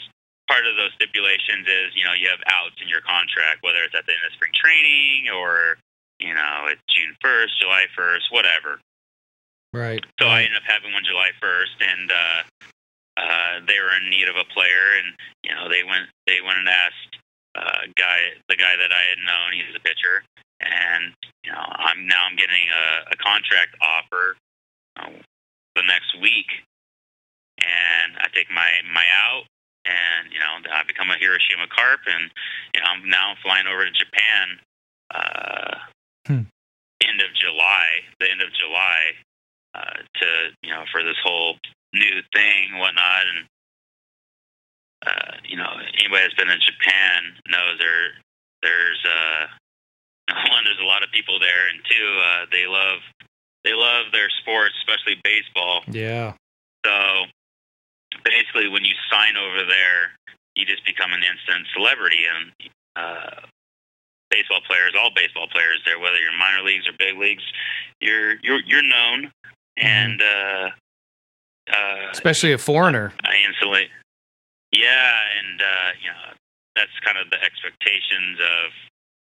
part 0.46 0.62
of 0.62 0.78
those 0.78 0.94
stipulations 0.94 1.66
is 1.66 1.90
you 1.98 2.06
know 2.06 2.14
you 2.14 2.30
have 2.30 2.40
outs 2.48 2.78
in 2.80 2.88
your 2.88 3.02
contract, 3.02 3.60
whether 3.66 3.82
it's 3.82 3.94
at 3.94 4.06
the 4.06 4.14
end 4.14 4.24
of 4.24 4.32
spring 4.38 4.54
training 4.54 5.28
or 5.28 5.76
you 6.20 6.34
know 6.34 6.66
it's 6.68 6.82
June 6.88 7.16
first, 7.20 7.60
July 7.60 7.86
first, 7.96 8.26
whatever. 8.30 8.80
Right. 9.72 10.00
So 10.18 10.26
right. 10.26 10.40
I 10.40 10.44
ended 10.44 10.56
up 10.56 10.68
having 10.68 10.92
one 10.92 11.04
July 11.04 11.30
first, 11.40 11.76
and 11.80 12.10
uh, 12.10 12.40
uh, 13.16 13.52
they 13.66 13.76
were 13.80 13.92
in 13.96 14.08
need 14.08 14.28
of 14.28 14.36
a 14.36 14.48
player, 14.52 14.96
and 15.00 15.12
you 15.44 15.52
know 15.52 15.68
they 15.68 15.84
went 15.84 16.08
they 16.26 16.40
went 16.44 16.58
and 16.58 16.68
asked 16.68 17.12
uh, 17.56 17.88
guy 17.96 18.36
the 18.48 18.56
guy 18.56 18.76
that 18.76 18.92
I 18.92 19.04
had 19.12 19.20
known. 19.24 19.52
He's 19.52 19.76
a 19.76 19.80
pitcher, 19.80 20.24
and 20.60 21.12
you 21.44 21.52
know 21.52 21.60
I'm 21.60 22.06
now 22.06 22.24
I'm 22.28 22.36
getting 22.36 22.64
a, 22.72 23.12
a 23.12 23.16
contract 23.16 23.76
offer 23.80 24.36
uh, 24.96 25.12
the 25.76 25.84
next 25.84 26.16
week, 26.20 26.48
and 27.60 28.16
I 28.20 28.28
take 28.32 28.48
my 28.48 28.68
my 28.92 29.04
out, 29.28 29.44
and 29.84 30.32
you 30.32 30.38
know 30.38 30.60
I 30.72 30.84
become 30.84 31.10
a 31.10 31.16
Hiroshima 31.20 31.68
Carp, 31.68 32.00
and 32.08 32.30
you 32.72 32.80
know 32.80 32.88
I'm 32.92 33.08
now 33.08 33.34
flying 33.42 33.66
over 33.66 33.84
to 33.84 33.92
Japan. 33.92 34.60
Uh, 35.12 35.76
hmm. 36.26 36.42
End 37.04 37.20
of 37.20 37.30
July, 37.38 37.86
the 38.20 38.30
end 38.30 38.40
of 38.40 38.48
July, 38.56 39.00
uh, 39.74 40.00
to 40.20 40.26
you 40.62 40.70
know 40.70 40.84
for 40.90 41.02
this 41.02 41.18
whole 41.22 41.56
new 41.92 42.22
thing 42.32 42.72
and 42.72 42.80
whatnot, 42.80 43.24
and 43.28 43.40
uh, 45.06 45.32
you 45.44 45.56
know 45.56 45.68
anybody 46.00 46.24
that's 46.24 46.34
been 46.34 46.50
in 46.50 46.60
Japan 46.60 47.36
knows 47.48 47.78
there 47.78 48.16
there's 48.62 49.02
uh, 49.04 49.46
one 50.50 50.64
there's 50.64 50.80
a 50.80 50.88
lot 50.88 51.02
of 51.02 51.10
people 51.12 51.38
there, 51.38 51.68
and 51.68 51.80
two 51.84 52.08
uh, 52.24 52.46
they 52.50 52.66
love 52.66 53.00
they 53.64 53.74
love 53.74 54.06
their 54.12 54.30
sports, 54.40 54.74
especially 54.80 55.20
baseball. 55.22 55.82
Yeah. 55.90 56.32
So 56.84 57.26
basically, 58.24 58.68
when 58.68 58.84
you 58.84 58.94
sign 59.10 59.36
over 59.36 59.66
there, 59.66 60.14
you 60.54 60.64
just 60.64 60.86
become 60.86 61.12
an 61.12 61.20
instant 61.20 61.66
celebrity, 61.74 62.24
and 62.24 62.70
uh, 62.96 63.40
baseball 64.30 64.60
players, 64.66 64.92
all 64.98 65.10
baseball 65.14 65.48
players 65.48 65.80
there, 65.84 65.98
whether 65.98 66.16
you're 66.16 66.36
minor 66.36 66.62
leagues 66.62 66.88
or 66.88 66.92
big 66.98 67.18
leagues, 67.18 67.42
you're 68.00 68.36
you're 68.42 68.60
you're 68.66 68.82
known, 68.82 69.30
mm-hmm. 69.78 69.86
and 69.86 70.22
uh, 70.22 70.70
uh, 71.72 72.10
especially 72.12 72.52
a 72.52 72.58
foreigner. 72.58 73.12
I 73.24 73.34
instantly, 73.46 73.88
yeah, 74.72 75.14
and 75.38 75.60
uh, 75.60 75.90
you 76.02 76.10
know 76.10 76.34
that's 76.74 76.92
kind 77.04 77.18
of 77.18 77.30
the 77.30 77.40
expectations 77.42 78.38
of 78.40 78.66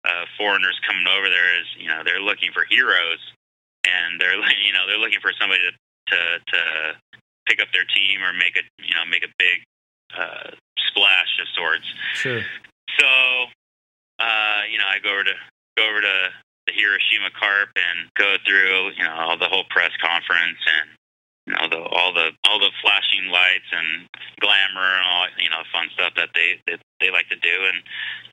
uh, 0.05 0.25
foreigners 0.39 0.79
coming 0.87 1.07
over 1.07 1.29
there. 1.29 1.61
Is 1.61 1.67
you 1.79 1.89
know 1.89 2.03
they're 2.05 2.23
looking 2.23 2.53
for 2.53 2.65
heroes, 2.69 3.21
and 3.85 4.21
they're 4.21 4.37
you 4.67 4.73
know 4.73 4.87
they're 4.87 5.01
looking 5.03 5.21
for 5.21 5.33
somebody 5.39 5.61
to 5.63 5.73
to, 6.13 6.19
to 6.53 6.61
pick 7.47 7.61
up 7.61 7.69
their 7.73 7.87
team 7.95 8.23
or 8.23 8.33
make 8.33 8.57
a 8.57 8.65
you 8.83 8.95
know 8.95 9.05
make 9.09 9.25
a 9.25 9.33
big 9.39 9.65
uh, 10.17 10.51
splash 10.89 11.33
of 11.41 11.49
sorts. 11.57 11.87
Sure. 12.15 12.43
So 12.99 13.07
uh, 14.23 14.63
you 14.71 14.79
know 14.79 14.87
I 14.87 15.03
go 15.03 15.11
over 15.11 15.25
to 15.25 15.35
go 15.77 15.83
over 15.83 16.01
to 16.01 16.17
the 16.71 16.73
Hiroshima 16.73 17.35
Carp 17.35 17.75
and 17.75 18.07
go 18.15 18.39
through 18.47 18.95
you 18.95 19.03
know 19.03 19.15
all 19.15 19.39
the 19.39 19.51
whole 19.51 19.67
press 19.71 19.91
conference 19.99 20.63
and 20.63 20.87
you 21.47 21.53
know 21.59 21.67
the 21.67 21.83
all 21.91 22.15
the 22.15 22.31
all 22.47 22.63
the 22.63 22.71
flashing 22.79 23.27
lights 23.35 23.67
and 23.75 24.07
glamour 24.39 24.87
and 24.95 25.05
all 25.07 25.27
you 25.43 25.51
know 25.51 25.67
fun 25.75 25.91
stuff 25.95 26.15
that 26.15 26.31
they 26.39 26.63
they, 26.71 26.79
they 27.03 27.11
like 27.11 27.27
to 27.35 27.41
do. 27.43 27.57
And 27.67 27.79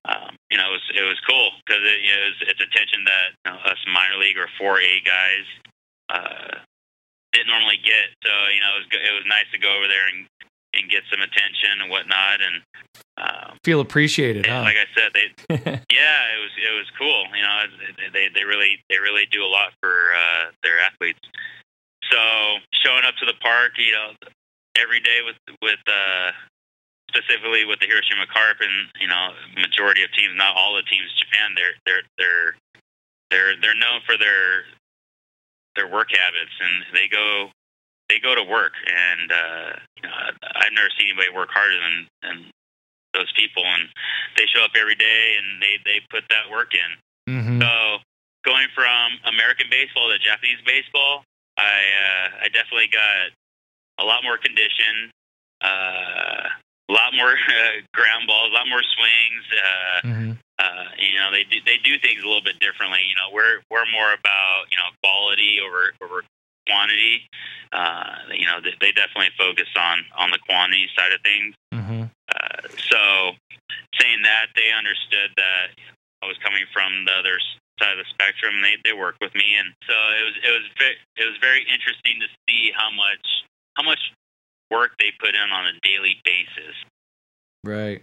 um, 0.05 0.31
you 0.53 0.57
know 0.61 0.69
it 0.69 0.77
was 0.77 0.85
it 0.93 1.05
was 1.09 1.17
cool 1.25 1.49
because 1.65 1.81
it, 1.81 2.05
you 2.05 2.13
know, 2.13 2.23
it's, 2.29 2.41
it's 2.53 2.61
attention 2.61 3.01
that 3.09 3.27
you 3.33 3.47
know, 3.49 3.57
us 3.65 3.81
minor 3.89 4.21
league 4.21 4.37
or 4.37 4.49
4A 4.61 5.01
guys 5.01 5.47
uh, 6.13 6.53
didn't 7.33 7.49
normally 7.49 7.81
get. 7.81 8.13
So 8.21 8.31
you 8.53 8.61
know 8.61 8.77
it 8.77 8.79
was 8.85 8.87
it 8.93 9.13
was 9.17 9.25
nice 9.25 9.49
to 9.57 9.59
go 9.59 9.73
over 9.73 9.89
there 9.89 10.05
and 10.05 10.29
and 10.73 10.89
get 10.89 11.03
some 11.11 11.21
attention 11.21 11.81
and 11.81 11.89
whatnot 11.89 12.39
and 12.41 12.55
um, 13.17 13.57
feel 13.63 13.81
appreciated 13.81 14.45
huh? 14.45 14.61
like 14.61 14.77
I 14.77 14.87
said 14.95 15.11
they 15.13 15.27
yeah 15.91 16.21
it 16.35 16.39
was 16.39 16.53
it 16.55 16.73
was 16.75 16.87
cool 16.97 17.25
you 17.35 17.41
know 17.41 17.63
they 18.13 18.29
they 18.33 18.43
really 18.43 18.79
they 18.89 18.97
really 18.99 19.25
do 19.31 19.43
a 19.43 19.49
lot 19.49 19.73
for 19.81 20.13
uh, 20.13 20.51
their 20.63 20.79
athletes 20.79 21.19
so 22.11 22.19
showing 22.73 23.05
up 23.05 23.15
to 23.21 23.25
the 23.25 23.37
park, 23.41 23.77
you 23.77 23.93
know, 23.93 24.11
every 24.77 24.99
day 24.99 25.21
with 25.23 25.37
with 25.61 25.81
uh, 25.87 26.31
specifically 27.09 27.65
with 27.65 27.79
the 27.79 27.87
Hiroshima 27.87 28.25
Carp, 28.33 28.57
and 28.61 28.89
you 28.99 29.07
know, 29.07 29.33
majority 29.55 30.03
of 30.03 30.11
teams, 30.13 30.33
not 30.35 30.57
all 30.57 30.75
the 30.75 30.83
teams, 30.83 31.09
Japan, 31.17 31.53
they're 31.55 31.77
they're 31.85 32.05
they're 32.17 32.49
they're 33.29 33.53
they're 33.61 33.79
known 33.79 34.01
for 34.05 34.17
their 34.17 34.65
their 35.75 35.87
work 35.87 36.09
habits, 36.09 36.55
and 36.59 36.97
they 36.97 37.07
go 37.07 37.53
they 38.09 38.19
go 38.19 38.33
to 38.33 38.43
work, 38.43 38.73
and 38.89 39.31
uh, 39.31 39.69
you 39.95 40.03
know, 40.03 40.13
I've 40.57 40.73
never 40.73 40.89
seen 40.97 41.13
anybody 41.13 41.29
work 41.29 41.49
harder 41.53 41.77
than 41.77 41.95
than 42.25 42.37
those 43.13 43.31
people, 43.37 43.63
and 43.63 43.87
they 44.35 44.45
show 44.49 44.65
up 44.65 44.73
every 44.75 44.95
day, 44.95 45.37
and 45.37 45.61
they 45.61 45.77
they 45.85 46.01
put 46.09 46.25
that 46.29 46.49
work 46.51 46.73
in. 46.73 46.91
Mm-hmm. 47.29 47.61
So 47.61 48.01
going 48.43 48.67
from 48.73 49.21
American 49.29 49.67
baseball 49.69 50.09
to 50.09 50.17
Japanese 50.17 50.59
baseball, 50.65 51.23
I 51.57 51.61
uh, 51.61 52.27
I 52.43 52.49
definitely 52.49 52.89
got 52.89 53.29
a 54.01 54.05
lot 54.05 54.23
more 54.23 54.37
condition, 54.37 55.13
uh, 55.61 56.49
a 56.89 56.93
lot 56.93 57.13
more 57.13 57.37
uh, 57.37 57.85
ground 57.93 58.25
balls, 58.25 58.49
a 58.49 58.55
lot 58.57 58.67
more 58.67 58.81
swings. 58.81 59.45
Uh, 59.53 59.99
mm-hmm. 60.07 60.31
uh, 60.57 60.89
you 60.97 61.19
know, 61.21 61.29
they 61.29 61.45
do, 61.45 61.61
they 61.65 61.77
do 61.83 61.99
things 62.01 62.23
a 62.23 62.27
little 62.27 62.43
bit 62.43 62.57
differently. 62.59 63.05
You 63.05 63.15
know, 63.21 63.29
we're 63.29 63.61
we're 63.69 63.85
more 63.93 64.17
about 64.17 64.65
you 64.73 64.77
know 64.81 64.89
quality 65.05 65.61
over 65.61 65.93
over 66.01 66.25
quantity. 66.69 67.25
Uh, 67.73 68.29
you 68.33 68.45
know, 68.45 68.61
they, 68.61 68.93
definitely 68.93 69.33
focus 69.37 69.69
on 69.77 70.05
on 70.17 70.29
the 70.29 70.39
quantity 70.45 70.85
side 70.93 71.13
of 71.13 71.21
things. 71.21 71.53
Mm-hmm. 71.73 72.03
Uh, 72.29 72.61
so, 72.77 73.33
saying 73.97 74.21
that, 74.23 74.53
they 74.55 74.69
understood 74.69 75.33
that 75.37 75.73
I 76.21 76.27
was 76.29 76.37
coming 76.45 76.65
from 76.73 77.05
the 77.05 77.13
other 77.13 77.37
side 77.81 77.97
of 77.97 77.97
the 77.97 78.09
spectrum. 78.09 78.61
They 78.61 78.77
they 78.85 78.93
work 78.93 79.15
with 79.21 79.33
me, 79.33 79.57
and 79.57 79.73
so 79.85 79.93
it 79.93 80.23
was 80.25 80.35
it 80.45 80.51
was 80.53 80.67
very, 80.77 80.95
it 81.17 81.25
was 81.25 81.37
very 81.41 81.61
interesting 81.65 82.21
to 82.21 82.27
see 82.45 82.71
how 82.73 82.89
much 82.93 83.25
how 83.75 83.83
much 83.83 84.01
work 84.71 84.91
they 84.99 85.11
put 85.19 85.33
in 85.35 85.49
on 85.51 85.65
a 85.67 85.73
daily 85.81 86.21
basis. 86.23 86.75
Right. 87.63 88.01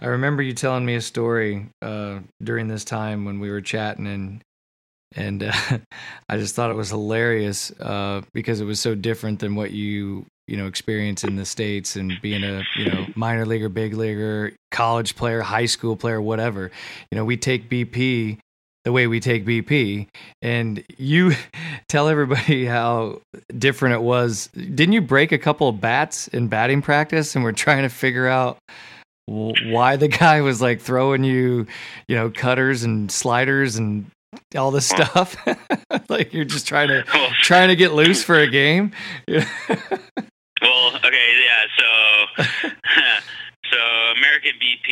I 0.00 0.06
remember 0.06 0.42
you 0.42 0.52
telling 0.52 0.84
me 0.84 0.96
a 0.96 1.00
story 1.00 1.68
uh, 1.80 2.20
during 2.42 2.68
this 2.68 2.84
time 2.84 3.24
when 3.24 3.40
we 3.40 3.50
were 3.50 3.60
chatting, 3.60 4.06
and 4.06 4.42
and 5.16 5.42
uh, 5.42 5.52
I 6.28 6.36
just 6.36 6.54
thought 6.54 6.70
it 6.70 6.76
was 6.76 6.90
hilarious 6.90 7.70
uh, 7.80 8.22
because 8.32 8.60
it 8.60 8.64
was 8.64 8.80
so 8.80 8.94
different 8.94 9.40
than 9.40 9.54
what 9.54 9.70
you 9.70 10.26
you 10.46 10.56
know 10.56 10.66
experience 10.66 11.24
in 11.24 11.36
the 11.36 11.44
states 11.44 11.96
and 11.96 12.12
being 12.22 12.42
a 12.44 12.62
you 12.76 12.90
know 12.90 13.06
minor 13.14 13.46
leaguer, 13.46 13.68
big 13.68 13.94
leaguer, 13.94 14.52
college 14.70 15.16
player, 15.16 15.40
high 15.40 15.66
school 15.66 15.96
player, 15.96 16.20
whatever. 16.20 16.70
You 17.10 17.16
know, 17.16 17.24
we 17.24 17.36
take 17.36 17.68
BP 17.68 18.38
the 18.88 18.92
way 18.92 19.06
we 19.06 19.20
take 19.20 19.44
BP. 19.44 20.08
And 20.40 20.82
you 20.96 21.34
tell 21.88 22.08
everybody 22.08 22.64
how 22.64 23.20
different 23.56 23.96
it 23.96 24.02
was. 24.02 24.48
Didn't 24.54 24.92
you 24.92 25.02
break 25.02 25.30
a 25.30 25.38
couple 25.38 25.68
of 25.68 25.78
bats 25.78 26.26
in 26.28 26.48
batting 26.48 26.80
practice? 26.80 27.34
And 27.34 27.44
we're 27.44 27.52
trying 27.52 27.82
to 27.82 27.90
figure 27.90 28.26
out 28.26 28.56
why 29.26 29.96
the 29.96 30.08
guy 30.08 30.40
was 30.40 30.62
like 30.62 30.80
throwing 30.80 31.22
you, 31.22 31.66
you 32.08 32.16
know, 32.16 32.30
cutters 32.30 32.82
and 32.82 33.12
sliders 33.12 33.76
and 33.76 34.06
all 34.56 34.70
this 34.70 34.88
stuff. 34.88 35.36
like 36.08 36.32
you're 36.32 36.44
just 36.44 36.66
trying 36.66 36.88
to 36.88 37.02
trying 37.42 37.68
to 37.68 37.76
get 37.76 37.92
loose 37.92 38.22
for 38.22 38.38
a 38.38 38.48
game. 38.48 38.92
well, 39.28 39.42
okay, 40.96 41.28
yeah. 41.44 41.64
So, 41.76 42.72
so 43.70 43.78
American 44.16 44.52
BP, 44.60 44.88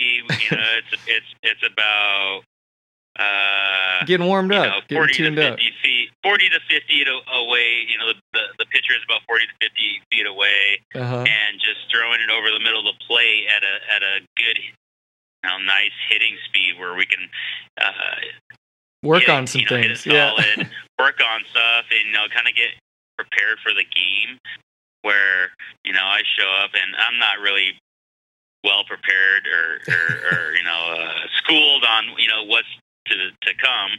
you 0.50 0.56
know, 0.56 0.64
it's 0.78 1.02
it's 1.06 1.26
it's 1.42 1.62
about 1.72 2.42
uh, 3.18 4.04
getting 4.04 4.26
warmed 4.26 4.52
up, 4.52 4.66
know, 4.66 4.80
getting 4.88 5.14
tuned 5.14 5.36
to 5.36 5.42
50 5.42 5.52
up. 5.52 5.58
feet, 5.82 6.10
forty 6.22 6.48
to 6.48 6.60
fifty 6.68 7.02
away. 7.02 7.86
You 7.88 7.98
know, 7.98 8.12
the 8.32 8.40
the 8.58 8.66
pitcher 8.66 8.92
is 8.92 9.04
about 9.04 9.22
forty 9.26 9.46
to 9.46 9.52
fifty 9.60 10.00
feet 10.10 10.26
away, 10.26 10.80
uh-huh. 10.94 11.24
and 11.24 11.60
just 11.60 11.90
throwing 11.90 12.20
it 12.20 12.30
over 12.30 12.50
the 12.50 12.60
middle 12.60 12.80
of 12.80 12.86
the 12.86 13.04
plate 13.06 13.46
at 13.48 13.62
a 13.62 13.74
at 13.94 14.02
a 14.02 14.20
good, 14.36 14.58
know, 15.48 15.58
nice 15.64 15.96
hitting 16.08 16.36
speed 16.48 16.78
where 16.78 16.94
we 16.94 17.06
can. 17.06 17.28
Uh, 17.80 18.20
work 19.06 19.28
on 19.28 19.46
some 19.46 19.60
you 19.60 19.66
know, 19.70 19.82
things. 19.82 20.06
Yeah. 20.06 20.30
solid, 20.36 20.68
work 20.98 21.20
on 21.20 21.40
stuff, 21.50 21.84
and 21.90 22.06
you 22.08 22.12
know, 22.12 22.26
kind 22.34 22.48
of 22.48 22.54
get 22.54 22.70
prepared 23.16 23.58
for 23.62 23.72
the 23.72 23.84
game. 23.84 24.38
Where 25.02 25.54
you 25.84 25.92
know 25.92 26.02
I 26.02 26.22
show 26.36 26.48
up 26.64 26.70
and 26.74 26.96
I'm 26.98 27.18
not 27.18 27.38
really 27.40 27.78
well 28.64 28.82
prepared 28.84 29.46
or 29.46 29.78
or, 29.86 30.06
or 30.32 30.54
you 30.56 30.64
know 30.64 30.82
uh, 30.98 31.26
schooled 31.38 31.84
on 31.84 32.04
you 32.18 32.28
know 32.28 32.44
what's 32.44 32.68
to 33.06 33.14
to 33.14 33.54
come. 33.54 33.90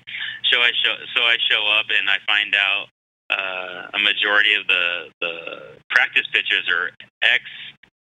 So 0.52 0.60
I 0.60 0.72
show 0.84 0.96
so 1.16 1.22
I 1.24 1.38
show 1.50 1.64
up 1.80 1.86
and 1.98 2.10
I 2.10 2.18
find 2.28 2.54
out 2.56 2.88
uh, 3.30 3.98
a 3.98 4.00
majority 4.00 4.54
of 4.56 4.68
the 4.68 5.10
the 5.22 5.34
practice 5.90 6.28
pitchers 6.34 6.68
are 6.70 6.92
ex 7.24 7.44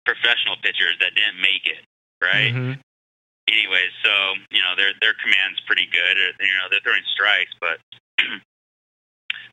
professional 0.05 0.55
pitchers 0.63 0.97
that 0.99 1.13
didn't 1.15 1.39
make 1.41 1.65
it. 1.65 1.85
Right. 2.21 2.53
Mhm. 2.53 2.79
Anyways, 3.51 3.91
so 4.03 4.11
you 4.51 4.61
know 4.61 4.75
their 4.77 4.91
their 5.01 5.13
command's 5.21 5.59
pretty 5.65 5.87
good. 5.91 6.17
Uh, 6.17 6.31
You 6.39 6.55
know 6.57 6.67
they're 6.69 6.79
throwing 6.83 7.01
strikes, 7.13 7.51
but 7.59 7.79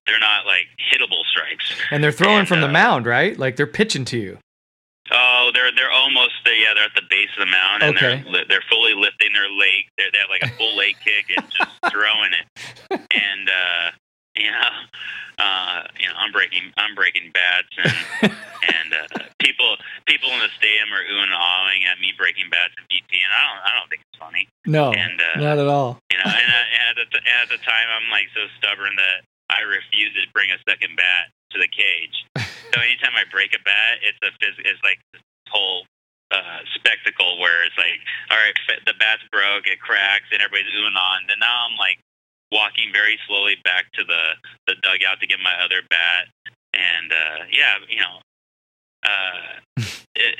they're 0.07 0.19
not 0.21 0.47
like 0.47 0.67
hittable 0.93 1.25
strikes. 1.31 1.73
And 1.91 2.03
they're 2.03 2.13
throwing 2.13 2.41
And, 2.41 2.49
from 2.49 2.61
the 2.61 2.69
uh, 2.69 2.73
mound, 2.73 3.07
right? 3.07 3.39
Like 3.39 3.57
they're 3.57 3.67
pitching 3.67 4.05
to 4.07 4.19
you. 4.19 4.39
Oh, 5.11 5.51
they're 5.55 5.71
they're 5.75 5.91
almost 5.91 6.33
yeah 6.47 6.75
they're 6.75 6.85
at 6.85 6.95
the 6.95 7.03
base 7.09 7.29
of 7.39 7.47
the 7.47 7.51
mound 7.51 7.83
and 7.83 7.97
Okay. 7.97 8.25
they're 8.33 8.45
they're 8.49 8.65
fully 8.69 8.95
lifting 8.95 9.33
their 9.33 9.49
leg. 9.49 9.87
They're, 9.97 10.11
they 10.13 10.19
have 10.19 10.31
like 10.31 10.43
a 10.43 10.55
full 10.57 10.77
leg 10.83 10.97
kick 11.05 11.27
and 11.37 11.47
just 11.51 11.71
throwing 11.93 12.33
it. 12.33 12.47
And 12.91 13.49
uh, 13.49 13.91
you 14.37 14.51
know, 14.51 14.69
uh, 15.39 15.83
you 15.99 16.07
know 16.07 16.15
I'm 16.19 16.33
breaking 16.33 16.73
I'm 16.77 16.95
breaking 16.95 17.31
bats 17.33 17.69
and 18.23 18.33
and 18.33 18.95
uh, 18.95 19.25
people 19.47 19.79
people 20.11 20.27
in 20.35 20.43
the 20.43 20.51
stadium 20.59 20.91
are 20.91 21.07
oohing 21.07 21.31
and 21.31 21.39
ahhing 21.39 21.87
at 21.87 22.03
me 22.03 22.11
breaking 22.19 22.51
bats 22.51 22.75
in 22.75 22.83
BP 22.91 23.23
and 23.23 23.31
I 23.31 23.41
don't 23.47 23.61
I 23.63 23.71
don't 23.79 23.89
think 23.89 24.03
it's 24.03 24.19
funny. 24.19 24.45
No, 24.67 24.91
And 24.91 25.23
uh, 25.23 25.39
not 25.39 25.63
at 25.63 25.71
all. 25.71 26.03
you 26.11 26.19
know, 26.19 26.27
and, 26.27 26.51
uh, 26.51 26.75
and 26.75 26.83
at, 26.99 27.09
the 27.15 27.21
at 27.23 27.47
the 27.55 27.61
time, 27.63 27.87
I'm 27.95 28.11
like 28.11 28.27
so 28.35 28.51
stubborn 28.59 28.99
that 28.99 29.23
I 29.47 29.63
refuse 29.63 30.11
to 30.19 30.27
bring 30.35 30.51
a 30.51 30.59
second 30.67 30.99
bat 30.99 31.31
to 31.55 31.63
the 31.63 31.71
cage. 31.71 32.17
so 32.75 32.83
anytime 32.83 33.15
I 33.15 33.23
break 33.31 33.55
a 33.55 33.63
bat, 33.63 34.03
it's 34.03 34.19
a 34.27 34.35
phys- 34.43 34.59
it's 34.67 34.83
like 34.83 34.99
this 35.15 35.23
whole 35.55 35.87
uh, 36.35 36.67
spectacle 36.75 37.39
where 37.39 37.63
it's 37.63 37.79
like, 37.79 38.03
all 38.35 38.39
right, 38.43 38.59
the 38.91 38.99
bat's 38.99 39.23
broke, 39.31 39.71
it 39.71 39.79
cracks, 39.79 40.27
and 40.35 40.43
everybody's 40.43 40.75
oohing 40.75 40.99
on. 40.99 41.23
Then 41.31 41.39
now 41.39 41.71
I'm 41.71 41.79
like 41.79 42.03
walking 42.51 42.91
very 42.91 43.15
slowly 43.31 43.55
back 43.63 43.87
to 43.95 44.03
the 44.03 44.35
the 44.67 44.75
dugout 44.83 45.23
to 45.23 45.27
get 45.31 45.39
my 45.39 45.55
other 45.63 45.87
bat, 45.87 46.27
and 46.75 47.15
uh, 47.15 47.47
yeah, 47.55 47.79
you 47.87 48.03
know. 48.03 48.19
Uh, 49.07 49.83
it, 50.17 50.35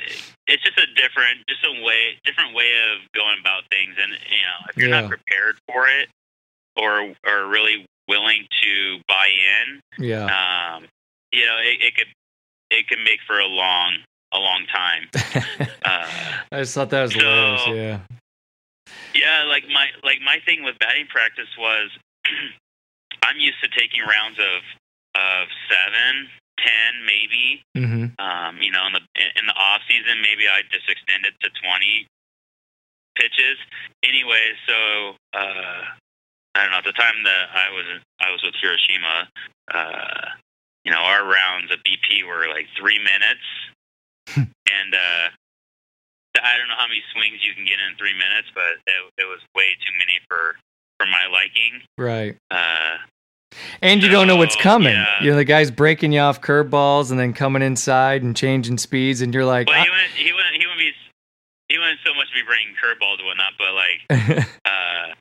it's 0.47 0.63
just 0.63 0.77
a 0.77 0.85
different, 0.95 1.45
just 1.47 1.63
a 1.65 1.83
way, 1.83 2.19
different 2.25 2.53
way 2.55 2.71
of 2.91 2.99
going 3.13 3.37
about 3.39 3.63
things, 3.71 3.95
and 4.01 4.11
you 4.11 4.41
know, 4.43 4.69
if 4.69 4.77
you're 4.77 4.89
Yeah. 4.89 5.01
not 5.01 5.09
prepared 5.09 5.57
for 5.67 5.87
it, 5.87 6.09
or 6.75 7.13
or 7.25 7.47
really 7.47 7.85
willing 8.07 8.47
to 8.63 8.99
buy 9.07 9.27
in, 9.29 9.81
Yeah. 10.05 10.25
um, 10.25 10.85
you 11.31 11.45
know, 11.45 11.57
it, 11.59 11.81
it 11.81 11.95
could 11.95 12.07
it 12.71 12.87
could 12.87 12.99
make 12.99 13.19
for 13.27 13.39
a 13.39 13.45
long 13.47 13.97
a 14.33 14.39
long 14.39 14.65
time. 14.73 15.07
Uh, 15.87 16.05
I 16.51 16.59
just 16.59 16.73
thought 16.75 16.89
that 16.89 17.03
was 17.03 17.13
so- 17.13 17.19
hilarious. 17.19 17.67
Yeah. 17.67 17.99
yeah, 19.15 19.43
like 19.47 19.63
my 19.69 19.87
like 20.03 20.19
my 20.25 20.39
thing 20.45 20.63
with 20.63 20.77
batting 20.79 21.07
practice 21.07 21.47
was 21.57 21.89
I'm 23.23 23.37
used 23.37 23.61
to 23.63 23.69
taking 23.69 24.01
rounds 24.01 24.37
of 24.37 24.61
of 25.15 25.47
seven, 25.71 26.27
ten, 26.57 26.91
maybe. 27.05 27.63
hmm 27.75 28.05
Um, 28.19 28.61
you 28.61 28.71
know, 28.71 28.85
in 28.87 28.93
the 28.93 29.03
in 29.37 29.45
the 29.45 29.55
off 29.55 29.81
season, 29.87 30.21
maybe 30.21 30.47
I 30.47 30.61
just 30.71 30.89
extend 30.89 31.25
it 31.25 31.33
to 31.41 31.49
twenty 31.61 32.07
pitches. 33.17 33.57
Anyway, 34.03 34.53
so 34.67 35.17
uh, 35.33 35.81
I 36.55 36.61
don't 36.61 36.71
know. 36.71 36.77
At 36.77 36.89
the 36.89 36.97
time 36.97 37.23
that 37.23 37.45
I 37.53 37.73
was 37.73 37.85
I 38.21 38.31
was 38.31 38.41
with 38.43 38.55
Hiroshima, 38.61 39.29
uh, 39.73 40.25
you 40.85 40.91
know, 40.91 41.01
our 41.01 41.25
rounds 41.25 41.71
of 41.71 41.79
BP 41.83 42.25
were 42.27 42.47
like 42.49 42.67
three 42.77 42.99
minutes, 42.99 43.47
and 44.37 44.91
uh, 44.93 45.27
I 46.37 46.57
don't 46.57 46.69
know 46.69 46.77
how 46.77 46.87
many 46.87 47.01
swings 47.13 47.41
you 47.41 47.53
can 47.53 47.65
get 47.65 47.79
in 47.81 47.97
three 47.97 48.13
minutes, 48.13 48.49
but 48.53 48.77
it, 48.85 49.25
it 49.25 49.27
was 49.27 49.41
way 49.55 49.73
too 49.85 49.93
many 49.97 50.19
for 50.27 50.55
for 50.99 51.05
my 51.05 51.25
liking. 51.29 51.81
Right. 51.97 52.37
Uh, 52.49 52.97
And 53.81 54.03
you 54.03 54.09
don't 54.09 54.27
know 54.27 54.35
what's 54.35 54.55
coming. 54.55 54.93
yeah. 54.93 55.23
You 55.23 55.31
know, 55.31 55.37
the 55.37 55.45
guy's 55.45 55.71
breaking 55.71 56.11
you 56.11 56.19
off 56.19 56.41
curveballs 56.41 57.11
and 57.11 57.19
then 57.19 57.33
coming 57.33 57.61
inside 57.61 58.21
and 58.23 58.35
changing 58.35 58.77
speeds, 58.77 59.21
and 59.21 59.33
you're 59.33 59.45
like, 59.45 59.67
well, 59.67 59.83
he 59.83 59.89
wouldn't 59.89 60.11
he 60.13 60.31
wouldn't 60.33 60.55
he 60.55 60.65
wouldn't 60.67 60.79
be 60.79 60.91
he 61.69 61.77
wouldn't 61.77 61.99
so 62.05 62.13
much 62.13 62.27
be 62.33 62.41
bringing 62.45 62.75
curveballs 62.75 63.17
and 63.19 63.27
whatnot, 63.27 63.53
but 63.57 63.73
like 63.73 63.99
uh, 64.65 65.13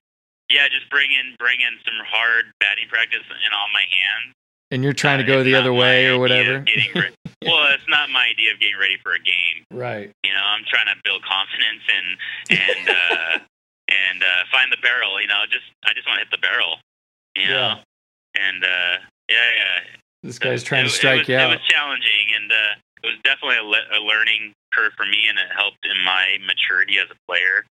yeah, 0.50 0.68
just 0.68 0.90
bring 0.90 1.10
in 1.10 1.34
bring 1.38 1.60
in 1.60 1.78
some 1.84 1.94
hard 2.06 2.46
batting 2.60 2.88
practice 2.88 3.22
in 3.30 3.50
all 3.54 3.66
my 3.72 3.82
hands. 3.82 4.34
and 4.70 4.82
you're 4.84 4.92
trying 4.92 5.18
to 5.18 5.24
Uh, 5.24 5.36
go 5.38 5.42
the 5.44 5.54
other 5.54 5.72
way 5.72 6.06
or 6.08 6.18
whatever. 6.18 6.60
re- 6.66 7.14
well, 7.46 7.72
it's 7.72 7.88
not 7.88 8.10
my 8.10 8.26
idea 8.26 8.52
of 8.52 8.60
getting 8.60 8.78
ready 8.78 8.96
for 9.02 9.12
a 9.14 9.18
game. 9.22 9.64
right. 9.70 10.10
You 10.24 10.32
know, 10.34 10.42
I'm 10.44 10.64
trying 10.68 10.86
to 10.86 10.96
build 11.04 11.22
confidence 11.22 11.82
and 11.88 12.06
and 12.60 12.88
uh, 12.90 13.38
and 13.88 14.18
uh, 14.22 14.42
find 14.50 14.70
the 14.72 14.78
barrel. 14.82 15.20
You 15.20 15.28
know, 15.28 15.40
just 15.50 15.66
I 15.86 15.94
just 15.94 16.06
want 16.06 16.18
to 16.18 16.24
hit 16.26 16.30
the 16.34 16.42
barrel. 16.42 16.78
You 17.36 17.48
know, 17.48 17.78
and 18.40 18.64
uh, 18.64 18.96
yeah, 19.28 19.50
yeah. 19.56 19.96
This 20.22 20.38
guy's 20.38 20.62
trying 20.62 20.86
it, 20.86 20.88
to 20.88 20.94
strike 20.94 21.20
was, 21.20 21.28
you 21.28 21.36
out. 21.36 21.50
It 21.50 21.60
was 21.60 21.66
challenging, 21.68 22.26
and 22.34 22.50
uh, 22.50 23.04
it 23.04 23.06
was 23.06 23.16
definitely 23.22 23.58
a, 23.58 23.62
le- 23.62 24.00
a 24.00 24.02
learning 24.02 24.52
curve 24.72 24.92
for 24.96 25.06
me, 25.06 25.26
and 25.28 25.38
it 25.38 25.46
helped 25.56 25.84
in 25.84 26.02
my 26.04 26.38
maturity 26.44 26.98
as 26.98 27.06
a 27.10 27.16
player. 27.28 27.64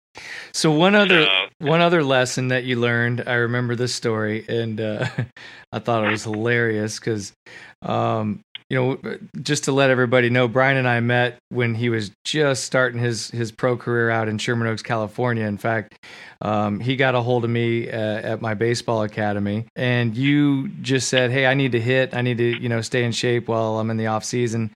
So 0.53 0.72
one 0.72 0.95
other 0.95 1.26
So, 1.26 1.47
one 1.59 1.82
other 1.82 2.03
lesson 2.03 2.47
that 2.49 2.63
you 2.63 2.80
learned, 2.80 3.24
I 3.28 3.34
remember 3.34 3.76
this 3.76 3.93
story, 3.93 4.45
and 4.47 4.80
uh, 4.80 5.07
I 5.72 5.80
thought 5.80 6.05
it 6.05 6.11
was 6.11 6.24
hilarious 6.24 6.99
because, 6.99 7.34
um, 7.82 8.41
you 8.70 8.78
know, 8.78 9.18
just 9.41 9.66
to 9.66 9.72
let 9.72 9.91
everybody 9.91 10.30
know, 10.30 10.47
Brian 10.47 10.78
and 10.78 10.88
I 10.88 10.99
met 10.99 11.38
when 11.49 11.76
he 11.76 11.89
was 11.89 12.11
just 12.24 12.63
starting 12.63 12.99
his 12.99 13.30
his 13.30 13.51
pro 13.51 13.78
career 13.78 14.09
out 14.09 14.28
in 14.28 14.39
Sherman 14.39 14.68
Oaks, 14.68 14.82
California. 14.82 15.45
In 15.45 15.57
fact, 15.57 16.03
um, 16.41 16.80
he 16.80 16.95
got 16.95 17.13
a 17.13 17.22
hold 17.22 17.43
of 17.43 17.51
me 17.51 17.89
uh, 17.89 17.95
at 17.95 18.41
my 18.41 18.55
baseball 18.55 19.03
academy, 19.03 19.66
and 19.76 20.18
you 20.18 20.70
just 20.82 21.09
said, 21.09 21.30
"Hey, 21.30 21.45
I 21.45 21.53
need 21.53 21.74
to 21.74 21.80
hit. 21.80 22.16
I 22.16 22.22
need 22.22 22.39
to, 22.39 22.59
you 22.59 22.70
know, 22.70 22.82
stay 22.82 23.03
in 23.03 23.11
shape 23.11 23.47
while 23.47 23.78
I'm 23.78 23.91
in 23.91 23.97
the 23.97 24.07
off 24.07 24.24
season." 24.24 24.72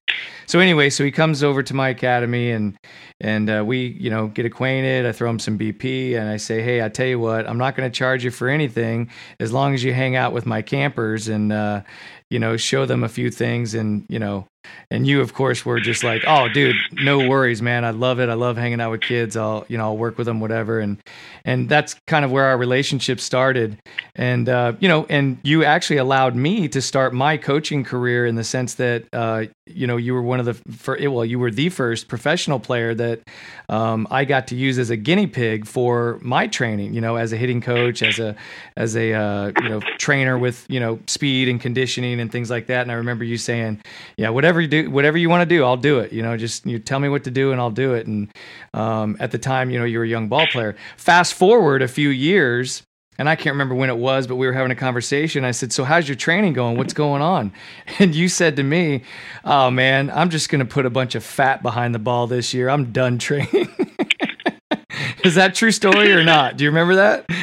So 0.47 0.59
anyway, 0.59 0.89
so 0.89 1.03
he 1.03 1.11
comes 1.11 1.43
over 1.43 1.61
to 1.61 1.74
my 1.74 1.89
academy 1.89 2.51
and 2.51 2.78
and 3.22 3.49
uh, 3.49 3.63
we 3.65 3.97
you 3.99 4.09
know 4.09 4.28
get 4.28 4.45
acquainted. 4.45 5.05
I 5.05 5.11
throw 5.11 5.30
him 5.30 5.39
some 5.39 5.57
bp 5.57 6.15
and 6.15 6.30
i 6.30 6.38
say 6.38 6.61
hey 6.61 6.84
i 6.84 6.89
tell 6.89 7.05
you 7.05 7.20
what 7.20 7.47
i'm 7.47 7.57
not 7.57 7.76
going 7.76 7.89
to 7.89 7.95
charge 7.95 8.24
you 8.24 8.32
for 8.32 8.47
anything 8.47 9.09
as 9.39 9.51
long 9.51 9.74
as 9.74 9.84
you 9.84 9.93
hang 9.93 10.15
out 10.15 10.34
with 10.34 10.45
my 10.45 10.61
campers 10.61 11.28
and 11.28 11.51
uh, 11.51 11.82
you 12.30 12.39
know 12.39 12.57
show 12.57 12.86
them 12.86 13.03
a 13.03 13.09
few 13.09 13.30
things 13.30 13.74
and 13.74 14.05
you 14.09 14.20
know 14.20 14.47
and 14.91 15.07
you 15.07 15.22
of 15.22 15.34
course 15.34 15.66
were 15.66 15.80
just 15.80 16.03
like 16.03 16.24
oh 16.28 16.47
dude 16.49 16.76
no 16.93 17.28
worries 17.28 17.62
man. 17.62 17.86
I 17.86 17.91
love 17.91 18.20
it. 18.20 18.30
I 18.30 18.34
love 18.34 18.57
hanging 18.57 18.82
out 18.82 18.91
with 18.91 19.01
kids. 19.01 19.36
I'll 19.38 19.66
you 19.68 19.78
know 19.78 19.86
i'll 19.86 19.97
work 19.97 20.18
with 20.18 20.26
them 20.26 20.39
whatever. 20.39 20.80
And 20.80 20.97
and 21.45 21.70
that's 21.70 21.95
kind 22.07 22.26
of 22.26 22.32
where 22.32 22.45
our 22.45 22.57
relationship 22.57 23.20
started. 23.20 23.80
And 24.16 24.49
uh, 24.49 24.74
you 24.80 24.88
know 24.88 25.05
and 25.10 25.38
you 25.43 25.64
actually 25.64 25.97
allowed 25.97 26.36
me 26.36 26.68
to 26.70 26.82
start 26.82 27.14
my 27.14 27.38
coaching 27.38 27.84
career 27.84 28.26
in 28.26 28.36
the 28.36 28.43
sense 28.43 28.76
that 28.76 29.05
uh, 29.14 29.45
you 29.66 29.88
know 29.88 29.97
you 29.97 30.14
were 30.14 30.22
one 30.22 30.39
of 30.39 30.45
the 30.45 30.53
for 30.74 30.97
well 31.10 31.26
you 31.26 31.39
were 31.39 31.51
the 31.51 31.70
first 31.70 32.07
professional 32.07 32.60
player 32.60 32.93
that 32.93 33.22
um, 33.70 34.07
I 34.10 34.26
got 34.26 34.47
to 34.47 34.55
use 34.55 34.80
as 34.80 34.89
a 34.89 34.97
guinea 34.97 35.28
pig 35.28 35.66
for 35.66 36.20
my 36.22 36.47
training 36.47 36.93
you 36.93 37.01
know 37.01 37.16
as 37.16 37.34
a 37.34 37.38
hitting 37.38 37.62
coach 37.62 38.01
as 38.01 38.20
a 38.20 38.36
as 38.76 38.95
a 38.95 39.14
uh, 39.14 39.51
you 39.62 39.70
know 39.70 39.80
trainer 39.97 40.38
with 40.38 40.66
you 40.70 40.80
know 40.80 40.99
speed 41.07 41.47
and 41.47 41.62
conditioning 41.62 42.20
and 42.20 42.32
things 42.32 42.49
like 42.49 42.68
that. 42.68 42.82
And 42.82 42.91
I 42.91 42.95
remember 42.95 43.24
you 43.24 43.38
saying 43.38 43.82
yeah 44.18 44.30
whatever 44.30 44.59
you 44.62 44.68
do 44.68 44.89
whatever 44.89 45.18
you 45.18 45.30
want 45.30 45.41
to 45.41 45.55
do 45.55 45.64
I'll 45.64 45.78
do 45.78 45.99
it 45.99 46.12
you 46.12 46.22
know 46.22 46.38
just 46.38 46.66
you 46.66 46.80
tell 46.80 46.99
me 46.99 47.10
what 47.10 47.24
to 47.26 47.32
do 47.32 47.51
and 47.51 47.60
I'll 47.60 47.72
do 47.72 47.93
it 47.93 48.07
and 48.07 48.30
um, 48.74 49.18
at 49.20 49.32
the 49.32 49.38
time 49.38 49.70
you 49.70 49.80
know 49.80 49.86
you 49.86 49.99
were 49.99 50.05
a 50.05 50.07
young 50.07 50.28
ball 50.28 50.47
player 50.47 50.76
fast 50.97 51.34
forward 51.34 51.82
a 51.82 51.88
few 51.88 52.10
years 52.10 52.84
and 53.20 53.28
I 53.28 53.36
can't 53.36 53.53
remember 53.53 53.76
when 53.76 53.89
it 53.89 53.97
was, 53.97 54.28
but 54.28 54.38
we 54.38 54.47
were 54.47 54.53
having 54.53 54.72
a 54.72 54.76
conversation. 54.76 55.43
I 55.43 55.51
said, 55.51 55.74
"So 55.74 55.84
how's 55.84 56.07
your 56.07 56.16
training 56.16 56.53
going? 56.53 56.78
What's 56.78 56.93
going 56.93 57.22
on?" 57.22 57.51
And 57.99 58.16
you 58.16 58.30
said 58.30 58.55
to 58.55 58.64
me, 58.64 59.03
"Oh 59.43 59.70
man, 59.70 60.10
I'm 60.10 60.30
just 60.30 60.47
going 60.47 60.60
to 60.60 60.66
put 60.66 60.86
a 60.86 60.89
bunch 60.89 61.16
of 61.16 61.24
fat 61.24 61.62
behind 61.62 61.93
the 61.93 61.99
ball 61.99 62.28
this 62.28 62.53
year. 62.53 62.70
I'm 62.70 62.93
done 62.93 63.20
training." 63.20 63.68
Is 65.26 65.36
that 65.36 65.53
true 65.53 65.72
story 65.72 66.14
or 66.14 66.24
not? 66.24 66.55
Do 66.55 66.64
you 66.64 66.70
remember 66.70 66.95
that? 66.95 67.26
oh, 67.30 67.36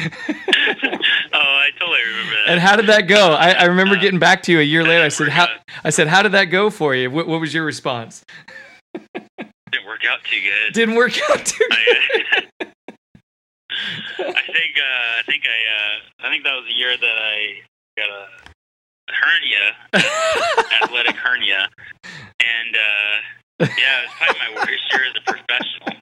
I 1.33 1.69
totally 1.79 1.99
remember 2.07 2.33
that. 2.33 2.36
And 2.47 2.59
how 2.61 2.75
did 2.75 2.87
that 2.87 3.07
go? 3.07 3.33
I, 3.33 3.51
I 3.51 3.63
remember 3.65 3.95
uh, 3.95 3.99
getting 3.99 4.19
back 4.19 4.41
to 4.43 4.51
you 4.51 4.59
a 4.59 4.63
year 4.63 4.83
later. 4.83 5.03
I 5.03 5.09
said, 5.09 5.29
"How?" 5.29 5.47
I 5.83 5.89
said, 5.89 6.07
"How 6.07 6.21
did 6.21 6.31
that 6.31 6.45
go 6.45 6.69
for 6.69 6.95
you? 6.95 7.11
What, 7.11 7.27
what 7.27 7.41
was 7.41 7.53
your 7.53 7.65
response?" 7.65 8.23
Didn't 8.93 9.85
work 9.85 10.05
out 10.09 10.19
too 10.23 10.39
good. 10.41 10.73
Didn't 10.73 10.95
work 10.95 11.11
out 11.29 11.45
too 11.45 11.67
good. 11.69 12.47
I, 14.19 14.23
I 14.23 14.43
think 14.45 14.73
uh, 14.79 15.19
I 15.19 15.21
think 15.25 15.43
I 15.45 15.59
uh, 15.75 16.25
I 16.27 16.29
think 16.29 16.43
that 16.45 16.53
was 16.53 16.65
the 16.67 16.73
year 16.73 16.95
that 16.95 17.17
I 17.17 17.61
got 17.97 18.09
a 18.09 18.27
hernia, 19.11 19.75
athletic 20.81 21.15
hernia, 21.15 21.67
and 22.39 22.75
uh, 22.75 23.65
yeah, 23.77 24.01
it 24.01 24.07
was 24.07 24.11
probably 24.17 24.39
my 24.39 24.55
worst 24.55 24.93
year 24.93 25.03
as 25.05 25.13
a 25.15 25.31
professional. 25.31 25.99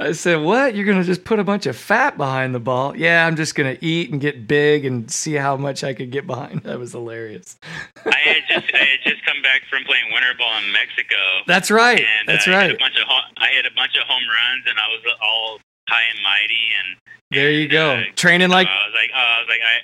I 0.00 0.12
said, 0.12 0.40
"What? 0.42 0.74
You're 0.74 0.86
gonna 0.86 1.04
just 1.04 1.24
put 1.24 1.38
a 1.38 1.44
bunch 1.44 1.66
of 1.66 1.76
fat 1.76 2.16
behind 2.16 2.54
the 2.54 2.60
ball?" 2.60 2.96
Yeah, 2.96 3.26
I'm 3.26 3.36
just 3.36 3.54
gonna 3.54 3.76
eat 3.80 4.10
and 4.10 4.20
get 4.20 4.46
big 4.46 4.84
and 4.84 5.10
see 5.10 5.34
how 5.34 5.56
much 5.56 5.84
I 5.84 5.94
could 5.94 6.10
get 6.10 6.26
behind. 6.26 6.62
That 6.64 6.78
was 6.78 6.92
hilarious. 6.92 7.58
I 8.06 8.16
had 8.24 8.42
just 8.48 8.74
I 8.74 8.78
had 8.78 9.00
just 9.04 9.24
come 9.26 9.42
back 9.42 9.62
from 9.68 9.84
playing 9.84 10.04
winter 10.12 10.32
ball 10.38 10.56
in 10.58 10.72
Mexico. 10.72 11.16
That's 11.46 11.70
right. 11.70 12.00
And, 12.00 12.28
That's 12.28 12.48
uh, 12.48 12.52
right. 12.52 12.58
I 12.58 12.66
had, 12.68 12.76
a 12.76 12.78
bunch 12.78 12.96
of 12.96 13.06
I 13.08 13.48
had 13.48 13.66
a 13.66 13.74
bunch 13.76 13.92
of 13.96 14.06
home 14.06 14.24
runs, 14.24 14.64
and 14.66 14.78
I 14.78 14.88
was 14.88 15.02
all 15.20 15.58
high 15.88 16.04
and 16.10 16.22
mighty. 16.22 16.64
And 16.78 16.88
there 17.30 17.48
and, 17.48 17.58
you 17.58 17.68
go, 17.68 17.96
uh, 17.96 18.02
training 18.16 18.48
like. 18.48 18.66
I 18.68 18.86
was 18.86 18.94
like, 18.94 19.10
I 19.14 19.40
was 19.40 19.48
like, 19.48 19.60
I 19.60 19.74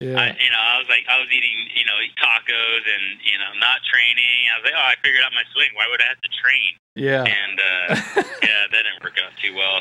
yeah. 0.00 0.20
I, 0.20 0.26
you 0.36 0.50
know, 0.52 0.60
I 0.60 0.76
was 0.76 0.88
like, 0.88 1.04
I 1.08 1.16
was 1.18 1.28
eating, 1.32 1.56
you 1.72 1.84
know, 1.88 1.96
tacos 2.20 2.84
and 2.84 3.20
you 3.24 3.38
know, 3.40 3.50
not 3.60 3.80
training. 3.88 4.52
I 4.52 4.60
was 4.60 4.64
like, 4.68 4.76
oh, 4.76 4.88
I 4.92 4.94
figured 5.00 5.24
out 5.24 5.32
my 5.32 5.46
swing. 5.56 5.72
Why 5.72 5.88
would 5.88 6.00
I 6.04 6.08
have 6.12 6.20
to 6.20 6.32
train? 6.36 6.72
Yeah. 6.96 7.24
And 7.24 7.56
uh, 7.56 7.86
yeah, 8.44 8.68
that 8.68 8.82
didn't 8.84 9.00
work 9.00 9.16
out 9.20 9.32
too 9.40 9.56
well. 9.56 9.80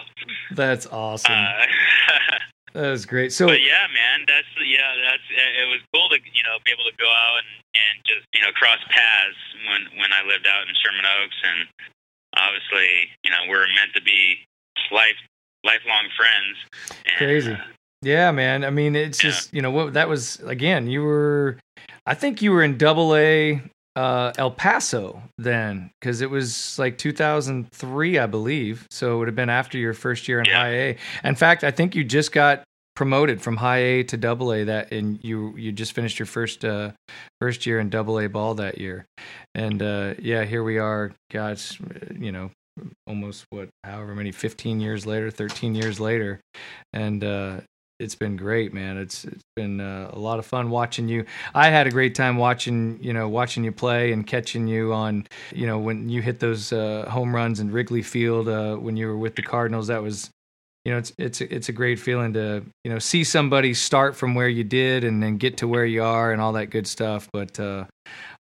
That's 0.51 0.87
awesome. 0.87 1.35
Uh, 1.35 1.67
that 2.73 2.89
was 2.91 3.05
great. 3.05 3.31
So, 3.35 3.47
but 3.47 3.59
yeah, 3.59 3.87
man, 3.91 4.23
that's 4.27 4.51
yeah, 4.63 4.95
that's 5.03 5.27
it 5.31 5.67
was 5.67 5.83
cool 5.91 6.07
to 6.09 6.19
you 6.19 6.43
know 6.47 6.59
be 6.63 6.71
able 6.71 6.87
to 6.87 6.95
go 6.95 7.11
out 7.11 7.43
and 7.43 7.59
and 7.75 7.95
just 8.07 8.23
you 8.31 8.39
know 8.39 8.51
cross 8.55 8.79
paths 8.87 9.41
when 9.67 9.99
when 9.99 10.11
I 10.15 10.23
lived 10.23 10.47
out 10.47 10.63
in 10.67 10.71
Sherman 10.79 11.03
Oaks, 11.03 11.39
and 11.43 11.59
obviously, 12.39 13.11
you 13.23 13.31
know, 13.31 13.47
we're 13.49 13.67
meant 13.75 13.91
to 13.95 14.01
be 14.01 14.39
life 14.91 15.19
lifelong 15.63 16.07
friends. 16.15 16.55
And, 17.03 17.17
Crazy. 17.17 17.53
Uh, 17.53 17.74
yeah, 18.01 18.31
man. 18.31 18.63
I 18.63 18.69
mean, 18.69 18.95
it's 18.95 19.23
yeah. 19.23 19.29
just 19.29 19.53
you 19.53 19.61
know 19.61 19.71
what 19.71 19.93
that 19.93 20.09
was 20.09 20.39
again. 20.41 20.87
You 20.87 21.03
were, 21.03 21.57
I 22.05 22.13
think 22.13 22.41
you 22.41 22.51
were 22.51 22.63
in 22.63 22.77
Double 22.77 23.15
A 23.15 23.61
uh, 23.95 24.33
El 24.37 24.51
Paso 24.51 25.21
then, 25.37 25.91
because 25.99 26.21
it 26.21 26.29
was 26.29 26.77
like 26.77 26.97
2003, 26.97 28.19
I 28.19 28.25
believe. 28.25 28.87
So 28.91 29.15
it 29.15 29.17
would 29.19 29.27
have 29.27 29.35
been 29.35 29.49
after 29.49 29.77
your 29.77 29.93
first 29.93 30.27
year 30.27 30.39
in 30.39 30.45
yeah. 30.45 30.59
High 30.59 30.73
A. 30.73 30.97
In 31.23 31.35
fact, 31.35 31.63
I 31.63 31.71
think 31.71 31.95
you 31.95 32.03
just 32.03 32.31
got 32.31 32.63
promoted 32.95 33.41
from 33.41 33.57
High 33.57 33.77
A 33.77 34.03
to 34.03 34.17
Double 34.17 34.53
A 34.53 34.63
that, 34.65 34.91
and 34.91 35.23
you 35.23 35.55
you 35.57 35.71
just 35.71 35.93
finished 35.93 36.19
your 36.19 36.25
first 36.25 36.65
uh, 36.65 36.91
first 37.39 37.65
year 37.65 37.79
in 37.79 37.89
Double 37.89 38.19
A 38.19 38.27
ball 38.27 38.55
that 38.55 38.77
year. 38.77 39.05
And 39.53 39.81
uh, 39.81 40.15
yeah, 40.19 40.43
here 40.43 40.63
we 40.63 40.77
are. 40.77 41.11
God's 41.31 41.77
you 42.17 42.31
know 42.31 42.51
almost 43.07 43.45
what 43.49 43.69
however 43.83 44.13
many 44.13 44.33
15 44.33 44.81
years 44.81 45.05
later 45.05 45.31
13 45.31 45.75
years 45.75 45.97
later 45.97 46.41
and 46.91 47.23
uh 47.23 47.61
it's 47.99 48.15
been 48.15 48.35
great, 48.35 48.73
man. 48.73 48.97
It's 48.97 49.25
it's 49.25 49.43
been 49.55 49.79
uh, 49.79 50.09
a 50.11 50.19
lot 50.19 50.39
of 50.39 50.45
fun 50.45 50.69
watching 50.69 51.07
you. 51.07 51.25
I 51.53 51.69
had 51.69 51.87
a 51.87 51.91
great 51.91 52.15
time 52.15 52.37
watching 52.37 52.99
you 53.01 53.13
know 53.13 53.29
watching 53.29 53.63
you 53.63 53.71
play 53.71 54.11
and 54.11 54.25
catching 54.25 54.67
you 54.67 54.93
on 54.93 55.27
you 55.53 55.65
know 55.65 55.79
when 55.79 56.09
you 56.09 56.21
hit 56.21 56.39
those 56.39 56.73
uh, 56.73 57.05
home 57.09 57.33
runs 57.33 57.59
in 57.59 57.71
Wrigley 57.71 58.01
Field 58.01 58.49
uh, 58.49 58.75
when 58.75 58.97
you 58.97 59.07
were 59.07 59.17
with 59.17 59.35
the 59.35 59.41
Cardinals. 59.41 59.87
That 59.87 60.03
was 60.03 60.29
you 60.83 60.91
know 60.91 60.97
it's 60.97 61.13
it's 61.17 61.41
it's 61.41 61.69
a 61.69 61.73
great 61.73 61.99
feeling 61.99 62.33
to 62.33 62.65
you 62.83 62.91
know 62.91 62.99
see 62.99 63.23
somebody 63.23 63.73
start 63.73 64.15
from 64.15 64.35
where 64.35 64.49
you 64.49 64.63
did 64.63 65.03
and 65.03 65.23
then 65.23 65.37
get 65.37 65.57
to 65.57 65.67
where 65.67 65.85
you 65.85 66.03
are 66.03 66.31
and 66.31 66.41
all 66.41 66.53
that 66.53 66.67
good 66.67 66.87
stuff. 66.87 67.29
But 67.31 67.59
uh, 67.59 67.85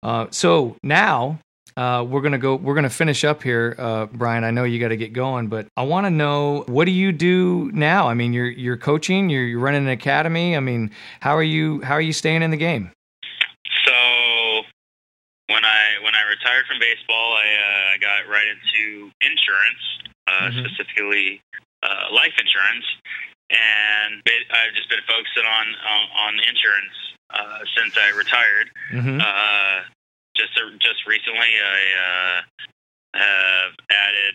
uh, 0.03 0.27
so 0.31 0.77
now 0.83 1.39
uh, 1.77 2.05
we're 2.09 2.21
gonna 2.21 2.39
go. 2.39 2.55
We're 2.55 2.75
gonna 2.75 2.91
finish 2.91 3.25
up 3.25 3.43
here, 3.43 3.75
uh, 3.79 4.07
Brian. 4.07 4.45
I 4.45 4.53
know 4.53 4.63
you 4.63 4.79
got 4.79 4.89
to 4.89 4.97
get 4.97 5.13
going, 5.13 5.49
but 5.49 5.67
I 5.77 5.83
want 5.83 6.07
to 6.07 6.11
know 6.11 6.65
what 6.69 6.85
do 6.85 6.93
you 6.93 7.11
do 7.11 7.71
now? 7.75 8.09
I 8.09 8.15
mean, 8.15 8.33
you're 8.33 8.47
you're 8.47 8.77
coaching, 8.77 9.29
you're, 9.29 9.45
you're 9.45 9.59
running 9.59 9.83
an 9.83 9.89
academy. 9.89 10.57
I 10.57 10.61
mean, 10.61 10.93
how 11.21 11.37
are 11.37 11.43
you 11.43 11.81
how 11.83 11.95
are 11.95 12.01
you 12.01 12.13
staying 12.13 12.43
in 12.43 12.53
the 12.53 12.57
game? 12.57 12.93
So 13.87 13.93
when 15.49 15.65
I 15.65 15.99
when 16.05 16.15
I 16.15 16.23
retired 16.31 16.65
from 16.69 16.79
baseball, 16.79 17.35
I 17.35 17.47
uh, 17.59 17.99
got 18.01 18.31
right 18.31 18.47
into 18.47 19.11
insurance, 19.21 19.83
uh, 20.29 20.31
mm-hmm. 20.31 20.67
specifically 20.67 21.43
uh, 21.83 22.15
life 22.15 22.35
insurance, 22.39 22.87
and 23.51 24.23
I've 24.23 24.75
just 24.77 24.89
been 24.89 25.03
focusing 25.09 25.43
on 25.43 25.67
on, 25.91 26.03
on 26.23 26.35
insurance 26.39 26.95
uh, 27.31 27.59
since 27.77 27.99
I 27.99 28.17
retired. 28.17 28.71
Mm-hmm 28.93 29.91
just 30.37 30.55
just 30.81 31.07
recently, 31.07 31.51
I 31.63 31.81
uh, 31.95 32.37
have 33.19 33.73
added 33.91 34.35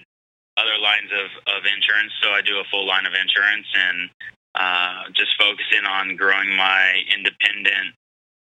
other 0.57 0.77
lines 0.79 1.11
of, 1.11 1.29
of 1.55 1.61
insurance. 1.63 2.11
So 2.21 2.31
I 2.31 2.41
do 2.41 2.59
a 2.59 2.67
full 2.71 2.87
line 2.87 3.05
of 3.05 3.13
insurance 3.15 3.67
and 3.71 4.09
uh, 4.55 5.07
just 5.15 5.31
focusing 5.39 5.87
on 5.87 6.15
growing 6.15 6.55
my 6.55 6.99
independent 7.07 7.95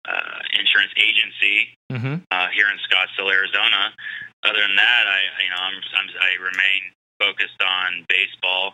uh, 0.08 0.38
insurance 0.58 0.90
agency 0.98 1.76
mm-hmm. 1.92 2.16
uh, 2.30 2.48
here 2.50 2.66
in 2.66 2.78
Scottsdale, 2.88 3.30
Arizona. 3.30 3.94
Other 4.42 4.58
than 4.58 4.74
that, 4.74 5.04
I 5.06 5.20
you 5.44 5.50
know 5.50 5.60
I'm, 5.60 5.76
I'm 5.94 6.08
I 6.18 6.30
remain 6.40 6.80
focused 7.20 7.60
on 7.60 8.06
baseball, 8.08 8.72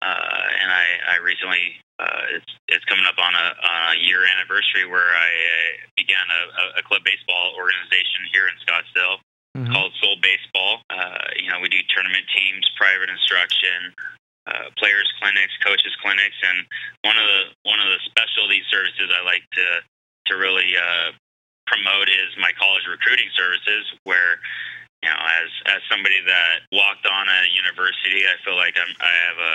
uh, 0.00 0.44
and 0.62 0.70
I, 0.70 0.86
I 1.12 1.16
recently 1.18 1.82
uh, 1.98 2.22
it's 2.30 2.52
it's 2.70 2.84
coming 2.86 3.04
up 3.10 3.18
on 3.18 3.34
a, 3.34 3.48
a 3.58 3.98
year 3.98 4.22
anniversary 4.38 4.86
where 4.86 5.10
I 5.10 5.28
uh, 5.28 5.70
began 5.98 6.22
a, 6.30 6.78
a 6.78 6.82
club 6.86 7.02
baseball 7.02 7.58
organization 7.58 8.22
here 8.30 8.46
in 8.46 8.54
Scottsdale 8.62 9.18
mm-hmm. 9.58 9.72
called 9.74 9.90
Soul 9.98 10.14
Baseball. 10.22 10.86
Uh, 10.90 11.34
you 11.34 11.50
know, 11.50 11.58
we 11.58 11.68
do 11.68 11.82
tournament 11.90 12.22
teams, 12.30 12.62
private 12.78 13.10
instruction, 13.10 13.90
uh, 14.46 14.70
players 14.78 15.10
clinics, 15.18 15.52
coaches 15.66 15.94
clinics, 15.98 16.38
and 16.46 16.62
one 17.02 17.18
of 17.18 17.26
the 17.26 17.42
one 17.66 17.82
of 17.82 17.90
the 17.90 18.00
specialty 18.06 18.62
services 18.70 19.10
I 19.10 19.26
like 19.26 19.42
to 19.58 19.66
to 20.30 20.32
really 20.38 20.78
uh, 20.78 21.10
promote 21.66 22.08
is 22.08 22.30
my 22.38 22.54
college 22.54 22.86
recruiting 22.86 23.28
services, 23.34 23.84
where 24.06 24.38
you 25.02 25.08
know, 25.08 25.18
as 25.18 25.50
as 25.78 25.80
somebody 25.90 26.18
that 26.26 26.66
walked 26.72 27.06
on 27.06 27.26
a 27.28 27.40
university, 27.54 28.26
I 28.26 28.34
feel 28.42 28.56
like 28.56 28.74
I'm 28.74 28.92
I 28.98 29.12
have 29.30 29.38
a 29.38 29.54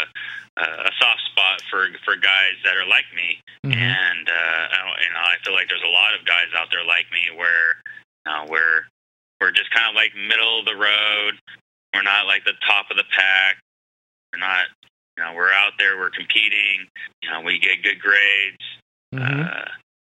a 0.56 0.92
soft 1.00 1.22
spot 1.32 1.62
for 1.70 1.88
for 2.06 2.16
guys 2.16 2.56
that 2.64 2.78
are 2.78 2.88
like 2.88 3.06
me, 3.16 3.42
mm-hmm. 3.66 3.74
and 3.74 4.26
uh, 4.30 4.64
I, 4.72 4.80
you 5.02 5.12
know 5.12 5.20
I 5.20 5.36
feel 5.44 5.54
like 5.54 5.68
there's 5.68 5.84
a 5.84 5.92
lot 5.92 6.14
of 6.14 6.26
guys 6.26 6.48
out 6.56 6.68
there 6.72 6.86
like 6.86 7.10
me 7.12 7.28
where 7.36 7.82
uh, 8.26 8.46
we're 8.48 8.88
we're 9.42 9.52
just 9.52 9.72
kind 9.72 9.90
of 9.90 9.96
like 9.96 10.12
middle 10.16 10.60
of 10.60 10.66
the 10.66 10.76
road. 10.76 11.36
We're 11.94 12.08
not 12.08 12.26
like 12.26 12.46
the 12.46 12.56
top 12.66 12.88
of 12.92 12.98
the 12.98 13.08
pack. 13.12 13.58
We're 14.32 14.40
not 14.40 14.72
you 15.18 15.24
know 15.24 15.34
we're 15.36 15.52
out 15.52 15.74
there. 15.78 15.98
We're 15.98 16.14
competing. 16.14 16.88
You 17.22 17.30
know 17.32 17.42
we 17.42 17.60
get 17.60 17.84
good 17.84 18.00
grades. 18.00 18.64
Mm-hmm. 19.14 19.42
Uh, 19.44 19.68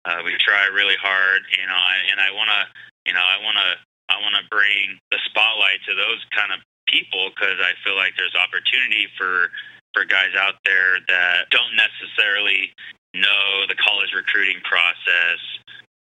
uh, 0.05 0.21
we 0.23 0.38
try 0.38 0.69
really 0.69 0.99
hard. 1.01 1.41
You 1.49 1.65
know, 1.65 1.73
I, 1.73 1.95
and 2.11 2.21
I 2.21 2.30
want 2.30 2.49
to 2.53 2.61
you 3.09 3.13
know 3.13 3.23
I 3.26 3.41
want 3.41 3.57
to 3.57 3.69
I 4.10 4.22
want 4.22 4.38
to 4.38 4.45
bring 4.49 4.99
the 5.12 5.20
spotlight 5.26 5.82
to 5.89 5.93
those 5.95 6.22
kind 6.36 6.53
of 6.53 6.62
people 6.88 7.34
because 7.34 7.58
I 7.58 7.74
feel 7.84 7.97
like 7.97 8.14
there's 8.18 8.36
opportunity 8.38 9.10
for 9.18 9.49
for 9.95 10.03
guys 10.03 10.36
out 10.38 10.60
there 10.66 10.99
that 11.08 11.47
don't 11.49 11.72
necessarily 11.80 12.76
know 13.16 13.64
the 13.72 13.80
college 13.80 14.12
recruiting 14.12 14.60
process 14.68 15.39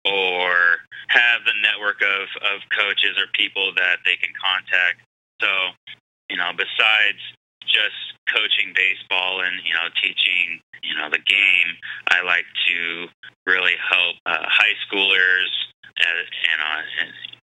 or 0.07 0.79
have 1.09 1.43
the 1.43 1.59
network 1.59 1.99
of, 2.01 2.31
of 2.55 2.63
coaches 2.71 3.19
or 3.19 3.27
people 3.35 3.75
that 3.75 3.99
they 4.07 4.15
can 4.15 4.31
contact. 4.39 5.03
So, 5.43 5.51
you 6.31 6.39
know, 6.39 6.55
besides 6.55 7.19
just 7.67 8.17
coaching 8.29 8.73
baseball 8.75 9.43
and, 9.43 9.61
you 9.67 9.75
know, 9.75 9.89
teaching, 10.01 10.61
you 10.83 10.95
know, 10.95 11.11
the 11.11 11.23
game, 11.25 11.71
I 12.09 12.23
like 12.23 12.47
to 12.69 13.09
really 13.47 13.75
help 13.79 14.17
uh, 14.27 14.47
high 14.47 14.77
schoolers 14.87 15.51
and, 15.83 16.19
and 16.23 16.59
uh, 16.63 16.83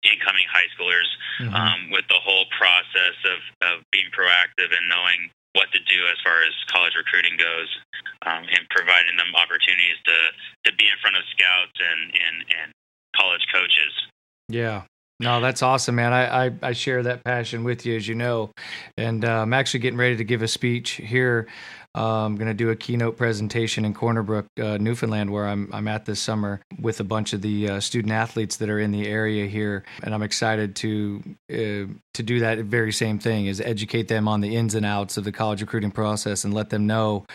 incoming 0.07 0.47
high 0.49 0.71
schoolers 0.79 1.11
mm-hmm. 1.43 1.55
um, 1.55 1.91
with 1.91 2.07
the 2.09 2.21
whole 2.23 2.47
process 2.57 3.17
of, 3.27 3.41
of 3.67 3.75
being 3.91 4.07
proactive 4.15 4.71
and 4.71 4.87
knowing 4.89 5.31
what 5.57 5.73
to 5.73 5.81
do 5.89 6.05
as 6.13 6.21
far 6.23 6.45
as 6.45 6.53
college 6.69 6.93
recruiting 6.95 7.37
goes, 7.41 7.71
um, 8.29 8.45
and 8.45 8.69
providing 8.69 9.17
them 9.17 9.33
opportunities 9.35 9.97
to 10.05 10.17
to 10.69 10.77
be 10.77 10.85
in 10.85 10.97
front 11.01 11.17
of 11.17 11.25
scouts 11.33 11.73
and 11.81 12.13
and, 12.13 12.37
and 12.61 12.69
college 13.17 13.41
coaches. 13.49 13.95
Yeah. 14.49 14.85
No, 15.27 15.41
that's 15.41 15.61
awesome, 15.61 15.97
man. 15.97 16.13
I, 16.13 16.47
I, 16.47 16.53
I, 16.63 16.73
share 16.73 17.03
that 17.03 17.25
passion 17.25 17.65
with 17.65 17.85
you, 17.85 17.97
as 17.97 18.07
you 18.07 18.15
know. 18.15 18.53
And 18.97 19.25
uh, 19.25 19.43
I'm 19.43 19.53
actually 19.55 19.81
getting 19.81 19.99
ready 19.99 20.15
to 20.19 20.23
give 20.23 20.41
a 20.41 20.47
speech 20.47 20.93
here 20.93 21.49
I'm 22.03 22.37
going 22.37 22.49
to 22.49 22.55
do 22.55 22.71
a 22.71 22.77
keynote 22.77 23.17
presentation 23.17 23.85
in 23.85 23.95
Corner 23.95 24.23
Brook, 24.23 24.47
uh, 24.61 24.77
Newfoundland, 24.79 25.31
where 25.31 25.47
I'm, 25.47 25.71
I'm 25.73 25.89
at 25.89 26.05
this 26.05 26.21
summer 26.21 26.61
with 26.81 27.01
a 27.01 27.05
bunch 27.05 27.33
of 27.33 27.43
the 27.43 27.71
uh, 27.71 27.81
student 27.81 28.13
athletes 28.13 28.57
that 28.59 28.69
are 28.69 28.79
in 28.79 28.93
the 28.93 29.07
area 29.07 29.47
here. 29.47 29.85
And 30.03 30.15
I'm 30.15 30.23
excited 30.23 30.77
to 30.77 31.23
uh, 31.51 31.93
to 32.17 32.23
do 32.23 32.41
that 32.41 32.59
very 32.59 32.93
same 32.93 33.19
thing 33.19 33.47
is 33.47 33.61
educate 33.61 34.09
them 34.09 34.27
on 34.27 34.41
the 34.41 34.57
ins 34.57 34.75
and 34.75 34.87
outs 34.87 35.19
of 35.19 35.25
the 35.25 35.33
college 35.33 35.61
recruiting 35.61 35.91
process 35.91 36.45
and 36.45 36.55
let 36.55 36.71
them 36.71 36.87
know 36.87 37.27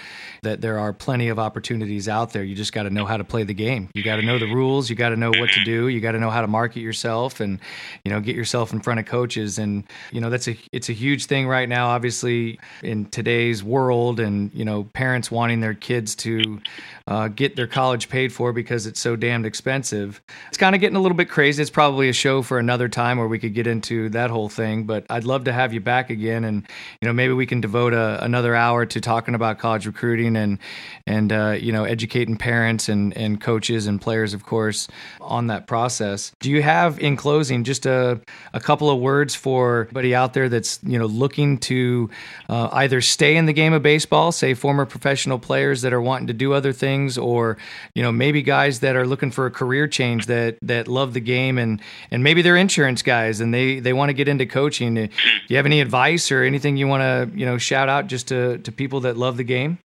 that 0.41 0.59
there 0.61 0.79
are 0.79 0.91
plenty 0.91 1.29
of 1.29 1.37
opportunities 1.37 2.09
out 2.09 2.33
there. 2.33 2.43
You 2.43 2.55
just 2.55 2.73
got 2.73 2.83
to 2.83 2.89
know 2.89 3.05
how 3.05 3.17
to 3.17 3.23
play 3.23 3.43
the 3.43 3.53
game. 3.53 3.89
You 3.93 4.03
got 4.03 4.15
to 4.15 4.23
know 4.23 4.39
the 4.39 4.51
rules. 4.51 4.89
You 4.89 4.95
got 4.95 5.09
to 5.09 5.15
know 5.15 5.29
what 5.29 5.51
to 5.51 5.63
do. 5.63 5.87
You 5.87 6.01
got 6.01 6.13
to 6.13 6.19
know 6.19 6.31
how 6.31 6.41
to 6.41 6.47
market 6.47 6.81
yourself 6.81 7.39
and 7.39 7.59
you 8.03 8.11
know 8.11 8.19
get 8.19 8.35
yourself 8.35 8.73
in 8.73 8.81
front 8.81 8.99
of 8.99 9.05
coaches. 9.05 9.59
And 9.59 9.83
you 10.11 10.19
know 10.19 10.29
that's 10.29 10.47
a 10.47 10.57
it's 10.71 10.89
a 10.89 10.93
huge 10.93 11.25
thing 11.25 11.47
right 11.47 11.69
now. 11.69 11.89
Obviously 11.89 12.59
in 12.81 13.05
today's 13.05 13.63
world, 13.63 14.19
and 14.19 14.50
you 14.53 14.65
know 14.65 14.83
parents 14.83 15.31
wanting 15.31 15.59
their 15.59 15.73
kids 15.73 16.15
to 16.15 16.61
uh, 17.07 17.27
get 17.27 17.55
their 17.55 17.67
college 17.67 18.09
paid 18.09 18.31
for 18.31 18.53
because 18.53 18.85
it's 18.85 18.99
so 18.99 19.15
damned 19.15 19.45
expensive. 19.45 20.21
It's 20.47 20.57
kind 20.57 20.75
of 20.75 20.81
getting 20.81 20.95
a 20.95 20.99
little 21.01 21.17
bit 21.17 21.29
crazy. 21.29 21.61
It's 21.61 21.71
probably 21.71 22.09
a 22.09 22.13
show 22.13 22.41
for 22.41 22.59
another 22.59 22.87
time 22.87 23.17
where 23.17 23.27
we 23.27 23.39
could 23.39 23.53
get 23.53 23.67
into 23.67 24.09
that 24.09 24.29
whole 24.29 24.49
thing. 24.49 24.83
But 24.83 25.05
I'd 25.09 25.23
love 25.23 25.45
to 25.45 25.53
have 25.53 25.73
you 25.73 25.79
back 25.79 26.09
again, 26.09 26.43
and 26.43 26.67
you 27.01 27.07
know 27.07 27.13
maybe 27.13 27.33
we 27.33 27.45
can 27.45 27.61
devote 27.61 27.93
a, 27.93 28.23
another 28.23 28.55
hour 28.55 28.85
to 28.85 29.01
talking 29.01 29.35
about 29.35 29.59
college 29.59 29.85
recruiting 29.85 30.35
and 30.35 30.59
and 31.07 31.31
uh, 31.31 31.57
you 31.59 31.71
know 31.71 31.83
educating 31.83 32.37
parents 32.37 32.89
and 32.89 33.15
and 33.17 33.41
coaches 33.41 33.87
and 33.87 33.99
players, 33.99 34.33
of 34.33 34.45
course, 34.45 34.87
on 35.19 35.47
that 35.47 35.67
process. 35.67 36.31
Do 36.39 36.49
you 36.49 36.61
have 36.61 36.99
in 36.99 37.17
closing 37.17 37.63
just 37.63 37.85
a 37.85 38.21
a 38.53 38.59
couple 38.59 38.89
of 38.89 38.99
words 38.99 39.35
for 39.35 39.83
anybody 39.85 40.15
out 40.15 40.33
there 40.33 40.49
that's 40.49 40.79
you 40.83 40.99
know 40.99 41.05
looking 41.05 41.57
to 41.59 42.09
uh, 42.49 42.69
either 42.73 43.01
stay 43.01 43.35
in 43.35 43.45
the 43.45 43.53
game 43.53 43.73
of 43.73 43.81
baseball, 43.81 44.31
say 44.41 44.55
former 44.55 44.85
professional 44.85 45.37
players 45.37 45.83
that 45.83 45.93
are 45.93 46.01
wanting 46.01 46.27
to 46.27 46.33
do 46.33 46.51
other 46.51 46.73
things 46.73 47.17
or 47.17 47.57
you 47.93 48.01
know 48.01 48.11
maybe 48.11 48.41
guys 48.41 48.79
that 48.79 48.95
are 48.95 49.05
looking 49.05 49.29
for 49.29 49.45
a 49.45 49.51
career 49.51 49.87
change 49.87 50.25
that 50.25 50.57
that 50.63 50.87
love 50.87 51.13
the 51.13 51.21
game 51.21 51.57
and 51.57 51.79
and 52.09 52.23
maybe 52.23 52.41
they're 52.41 52.57
insurance 52.57 53.01
guys 53.03 53.39
and 53.39 53.53
they 53.53 53.79
they 53.79 53.93
want 53.93 54.09
to 54.09 54.13
get 54.13 54.27
into 54.27 54.45
coaching. 54.45 54.95
Do 54.95 55.07
you 55.47 55.57
have 55.57 55.67
any 55.67 55.79
advice 55.79 56.31
or 56.31 56.43
anything 56.43 56.75
you 56.75 56.87
want 56.87 57.01
to 57.01 57.37
you 57.37 57.45
know 57.45 57.57
shout 57.57 57.87
out 57.87 58.07
just 58.07 58.27
to 58.29 58.57
to 58.57 58.71
people 58.71 59.01
that 59.01 59.15
love 59.15 59.37
the 59.37 59.45
game? 59.45 59.77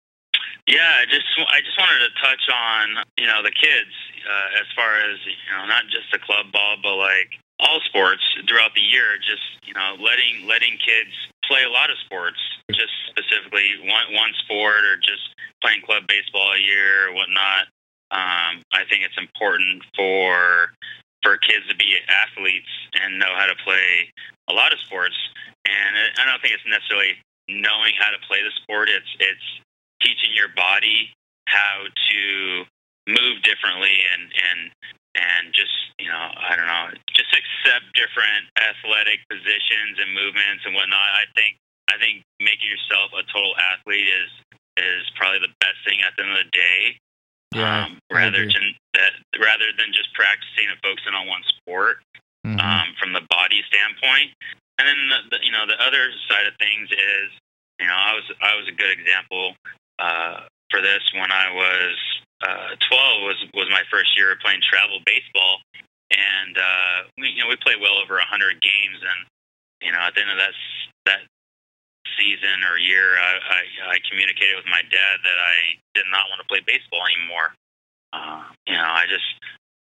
Yeah 0.67 0.97
i 1.01 1.05
just 1.05 1.27
i 1.51 1.59
just 1.61 1.77
wanted 1.77 1.99
to 1.99 2.11
touch 2.23 2.41
on 2.49 3.03
you 3.19 3.27
know 3.27 3.43
the 3.43 3.51
kids 3.51 3.93
uh, 4.25 4.59
as 4.61 4.67
far 4.75 4.95
as 4.97 5.19
you 5.27 5.51
know 5.53 5.67
not 5.67 5.83
just 5.91 6.09
the 6.11 6.17
club 6.17 6.51
ball 6.51 6.77
but 6.81 6.95
like 6.95 7.37
all 7.59 7.79
sports 7.85 8.23
throughout 8.47 8.73
the 8.73 8.81
year 8.81 9.17
just 9.17 9.45
you 9.67 9.73
know 9.73 9.95
letting 9.99 10.47
letting 10.47 10.77
kids 10.81 11.13
play 11.47 11.63
a 11.63 11.69
lot 11.69 11.89
of 11.89 11.97
sports 12.05 12.39
just 12.71 12.93
specifically 13.09 13.77
one 13.85 14.13
one 14.13 14.33
sport 14.45 14.83
or 14.85 14.97
just 14.97 15.21
playing 15.61 15.81
club 15.85 16.03
baseball 16.07 16.53
a 16.53 16.59
year 16.59 17.09
or 17.09 17.13
whatnot. 17.13 17.69
Um, 18.11 18.61
I 18.73 18.85
think 18.89 19.03
it's 19.03 19.17
important 19.17 19.83
for 19.95 20.71
for 21.21 21.37
kids 21.37 21.65
to 21.69 21.75
be 21.75 21.97
athletes 22.05 22.69
and 23.01 23.17
know 23.17 23.33
how 23.33 23.45
to 23.45 23.57
play 23.63 24.13
a 24.49 24.53
lot 24.53 24.73
of 24.73 24.79
sports. 24.79 25.17
And 25.65 25.97
I 25.97 26.25
don't 26.29 26.41
think 26.41 26.53
it's 26.53 26.69
necessarily 26.69 27.17
knowing 27.49 27.97
how 27.97 28.13
to 28.13 28.21
play 28.27 28.41
the 28.41 28.53
sport. 28.61 28.89
It's 28.89 29.09
it's 29.19 29.47
teaching 30.01 30.33
your 30.33 30.49
body 30.55 31.09
how 31.47 31.85
to 31.85 32.21
move 33.07 33.41
differently 33.41 33.93
and 34.13 34.23
and 34.33 34.59
and 35.15 35.55
just 35.55 35.71
you 35.97 36.11
know 36.11 36.25
I 36.35 36.55
don't 36.55 36.67
know 36.67 36.91
just 37.15 37.31
accept 37.31 37.87
different 37.95 38.51
athletic 38.59 39.23
positions 39.31 39.95
and 39.99 40.11
movements 40.11 40.67
and 40.67 40.75
whatnot. 40.75 41.09
I 41.15 41.25
think 41.33 41.57
I 41.87 41.95
think 41.97 42.27
making 42.39 42.67
yourself 42.67 43.15
a 43.15 43.23
total 43.31 43.55
athlete 43.57 44.07
is 44.07 44.31
is 44.75 45.07
probably 45.15 45.39
the 45.39 45.55
best 45.63 45.79
thing 45.87 46.03
at 46.03 46.13
the 46.19 46.27
end 46.27 46.35
of 46.35 46.43
the 46.43 46.51
day. 46.51 46.79
Yeah, 47.55 47.87
um, 47.87 48.03
rather 48.11 48.43
than 48.43 48.75
that, 48.99 49.15
rather 49.39 49.71
than 49.79 49.95
just 49.95 50.11
practicing 50.11 50.67
and 50.67 50.75
focusing 50.83 51.15
on 51.15 51.23
one 51.31 51.43
sport 51.47 52.03
mm-hmm. 52.43 52.59
um, 52.59 52.91
from 52.99 53.15
the 53.15 53.23
body 53.31 53.63
standpoint. 53.71 54.35
And 54.75 54.83
then 54.91 54.99
the, 55.07 55.19
the, 55.31 55.39
you 55.39 55.55
know 55.55 55.63
the 55.63 55.79
other 55.79 56.11
side 56.27 56.51
of 56.51 56.53
things 56.59 56.91
is 56.91 57.27
you 57.79 57.87
know 57.87 57.95
I 57.95 58.11
was 58.11 58.27
I 58.43 58.53
was 58.59 58.67
a 58.67 58.75
good 58.75 58.91
example 58.91 59.55
uh, 59.99 60.51
for 60.67 60.83
this 60.83 60.99
when 61.15 61.31
I 61.31 61.47
was 61.55 61.95
uh, 62.45 62.77
12 62.77 63.25
was 63.25 63.39
was 63.57 63.67
my 63.73 63.81
first 63.89 64.13
year 64.13 64.37
playing 64.37 64.61
travel 64.61 65.01
baseball, 65.05 65.65
and 66.13 66.53
uh, 66.53 66.97
we 67.17 67.33
you 67.33 67.41
know 67.41 67.49
we 67.49 67.57
played 67.57 67.81
well 67.81 67.97
over 67.97 68.21
100 68.21 68.61
games, 68.61 68.99
and 69.01 69.19
you 69.81 69.89
know 69.89 69.97
at 70.05 70.13
the 70.13 70.21
end 70.21 70.29
of 70.29 70.37
that 70.37 70.53
that 71.09 71.21
season 72.13 72.61
or 72.69 72.77
year, 72.77 73.17
I, 73.17 73.33
I, 73.41 73.61
I 73.91 73.97
communicated 74.07 74.55
with 74.55 74.69
my 74.69 74.85
dad 74.87 75.15
that 75.25 75.39
I 75.41 75.55
did 75.97 76.05
not 76.13 76.29
want 76.29 76.39
to 76.39 76.47
play 76.47 76.61
baseball 76.63 77.01
anymore. 77.09 77.49
Uh, 78.13 78.45
you 78.69 78.77
know, 78.77 78.87
I 78.93 79.09
just 79.09 79.25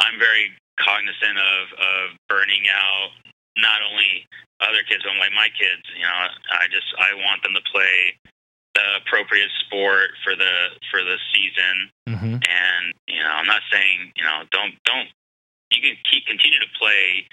I'm 0.01 0.17
very 0.17 0.57
cognizant 0.81 1.37
of 1.37 1.65
of 1.77 2.05
burning 2.33 2.65
out 2.73 3.13
not 3.61 3.85
only 3.85 4.27
other 4.65 4.83
kids 4.89 5.05
but 5.05 5.15
like 5.21 5.37
my 5.37 5.53
kids. 5.53 5.85
You 5.93 6.09
know, 6.09 6.17
I 6.57 6.65
just 6.73 6.89
I 6.97 7.13
want 7.15 7.45
them 7.45 7.53
to 7.53 7.65
play 7.69 8.17
the 8.75 8.87
appropriate 9.03 9.51
sport 9.67 10.19
for 10.23 10.35
the 10.35 10.75
for 10.91 11.03
the 11.03 11.17
season. 11.33 11.77
Mm-hmm. 12.09 12.35
And 12.43 12.85
you 13.07 13.23
know, 13.23 13.31
I'm 13.31 13.47
not 13.47 13.63
saying 13.71 14.13
you 14.17 14.25
know 14.25 14.45
don't 14.51 14.75
don't 14.85 15.09
you 15.71 15.81
can 15.81 15.97
keep 16.11 16.27
continue 16.27 16.59
to 16.59 16.71
play 16.79 17.27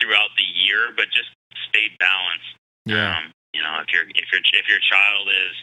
throughout 0.00 0.30
the 0.36 0.46
year, 0.46 0.92
but 0.96 1.06
just 1.10 1.30
stay 1.68 1.90
balanced. 1.98 2.52
Yeah. 2.84 3.18
Um, 3.18 3.32
you 3.54 3.62
know, 3.62 3.80
if 3.82 3.88
your 3.92 4.04
if 4.06 4.28
your 4.30 4.42
if 4.42 4.66
your 4.68 4.82
child 4.84 5.28
is 5.28 5.56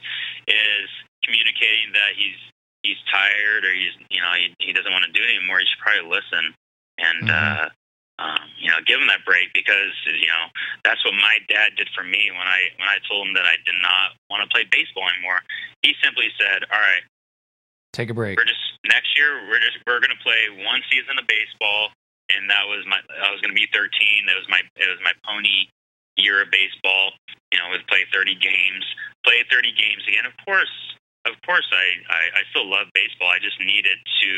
is 0.47 0.89
communicating 1.23 1.93
that 1.93 2.17
he's 2.17 2.39
he's 2.83 2.99
tired 3.07 3.63
or 3.63 3.71
he's 3.71 3.95
you 4.09 4.19
know 4.19 4.33
he, 4.35 4.51
he 4.59 4.73
doesn't 4.73 4.91
want 4.91 5.05
to 5.05 5.13
do 5.13 5.23
it 5.23 5.29
anymore, 5.29 5.59
you 5.61 5.67
should 5.69 5.79
probably 5.79 6.09
listen 6.09 6.53
and 6.99 7.29
mm-hmm. 7.29 7.63
uh, 7.63 7.69
um, 8.21 8.45
you 8.61 8.69
know 8.69 8.77
give 8.85 9.01
him 9.01 9.09
that 9.09 9.25
break 9.25 9.49
because 9.53 9.93
you 10.05 10.29
know 10.29 10.45
that's 10.85 11.01
what 11.01 11.17
my 11.17 11.41
dad 11.49 11.73
did 11.73 11.89
for 11.97 12.05
me 12.05 12.29
when 12.29 12.45
I 12.45 12.69
when 12.77 12.85
I 12.85 13.01
told 13.09 13.25
him 13.25 13.33
that 13.33 13.49
I 13.49 13.57
did 13.65 13.77
not 13.81 14.13
want 14.29 14.45
to 14.45 14.49
play 14.53 14.69
baseball 14.69 15.09
anymore. 15.09 15.41
He 15.81 15.97
simply 16.03 16.29
said, 16.37 16.61
"All 16.69 16.77
right, 16.77 17.03
take 17.91 18.13
a 18.13 18.17
break. 18.17 18.37
We're 18.37 18.49
just 18.49 18.61
next 18.85 19.17
year. 19.17 19.49
We're 19.49 19.63
just 19.63 19.81
we're 19.89 20.01
going 20.03 20.13
to 20.13 20.23
play 20.23 20.49
one 20.61 20.85
season 20.93 21.17
of 21.17 21.25
baseball." 21.25 21.89
And 22.31 22.49
that 22.49 22.69
was 22.69 22.85
my. 22.87 23.01
I 23.19 23.33
was 23.33 23.41
going 23.41 23.51
to 23.51 23.59
be 23.59 23.67
13. 23.73 23.89
That 24.29 24.37
was 24.37 24.47
my. 24.47 24.61
It 24.77 24.87
was 24.87 25.01
my 25.03 25.13
pony 25.25 25.67
year 26.15 26.41
of 26.41 26.53
baseball. 26.53 27.17
You 27.51 27.61
know, 27.61 27.69
with 27.69 27.85
play 27.85 28.05
30 28.09 28.33
games, 28.41 28.85
play 29.21 29.45
30 29.45 29.73
games 29.77 30.01
again. 30.09 30.25
Of 30.25 30.33
course, 30.41 30.71
of 31.25 31.35
course, 31.45 31.67
I, 31.69 31.85
I 32.09 32.21
I 32.39 32.41
still 32.53 32.65
love 32.69 32.87
baseball. 32.93 33.29
I 33.29 33.41
just 33.41 33.59
needed 33.59 33.97
to 34.21 34.31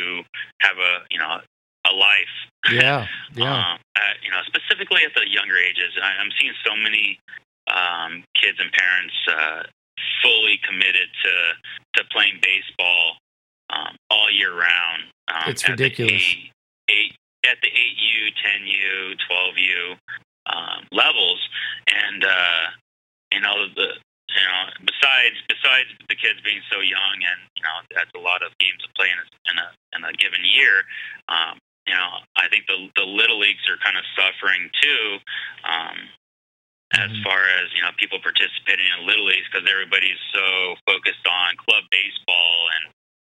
have 0.64 0.80
a 0.80 1.06
you 1.12 1.20
know 1.20 1.44
a 1.90 1.94
life. 1.94 2.36
Yeah, 2.72 3.08
yeah. 3.36 3.54
um, 3.54 3.80
at, 3.96 4.18
you 4.24 4.32
know, 4.32 4.42
specifically 4.48 5.02
at 5.06 5.14
the 5.16 5.30
younger 5.30 5.58
ages, 5.58 5.94
I, 6.02 6.22
I'm 6.22 6.32
seeing 6.40 6.54
so 6.66 6.76
many 6.76 7.20
um, 7.68 8.24
kids 8.34 8.58
and 8.60 8.72
parents 8.72 9.16
uh, 9.30 9.64
fully 10.22 10.60
committed 10.66 11.10
to 11.24 11.34
to 12.02 12.04
playing 12.12 12.40
baseball 12.42 13.18
um, 13.70 13.96
all 14.10 14.32
year 14.32 14.54
round. 14.54 15.04
Um, 15.28 15.50
it's 15.50 15.68
ridiculous. 15.68 16.14
Eight, 16.14 16.52
eight, 16.90 17.16
at 17.46 17.58
the 17.62 17.70
8U, 17.70 18.34
10U, 18.42 19.16
12U, 19.30 19.98
um, 20.50 20.82
levels, 20.92 21.40
and 21.88 22.26
uh, 22.26 22.64
you 23.34 23.42
know 23.42 23.70
the 23.76 23.98
you 24.30 24.46
know 24.46 24.62
besides 24.82 25.38
besides 25.50 25.90
the 26.10 26.16
kids 26.16 26.42
being 26.44 26.62
so 26.70 26.82
young 26.82 27.18
and 27.22 27.40
you 27.58 27.64
know 27.64 27.78
that's 27.94 28.12
a 28.16 28.22
lot 28.22 28.42
of 28.42 28.52
games 28.60 28.82
to 28.82 28.90
play 28.98 29.08
in 29.10 29.18
a 29.18 29.26
in 29.50 29.56
a, 29.58 29.68
in 29.98 30.02
a 30.06 30.14
given 30.18 30.42
year. 30.44 30.86
Um, 31.30 31.58
you 31.88 31.94
know, 31.94 32.26
I 32.36 32.50
think 32.50 32.66
the 32.68 32.90
the 32.96 33.08
little 33.08 33.40
leagues 33.40 33.64
are 33.70 33.78
kind 33.82 33.98
of 33.98 34.06
suffering 34.18 34.70
too. 34.82 35.04
Um, 35.66 35.98
as 36.94 37.10
mm-hmm. 37.10 37.24
far 37.26 37.46
as 37.62 37.74
you 37.74 37.82
know, 37.82 37.92
people 37.98 38.22
participating 38.22 38.86
in 38.98 39.06
little 39.06 39.26
leagues 39.26 39.50
because 39.50 39.68
everybody's 39.70 40.22
so 40.34 40.78
focused 40.86 41.26
on 41.26 41.58
club 41.58 41.84
baseball 41.90 42.58
and 42.74 42.84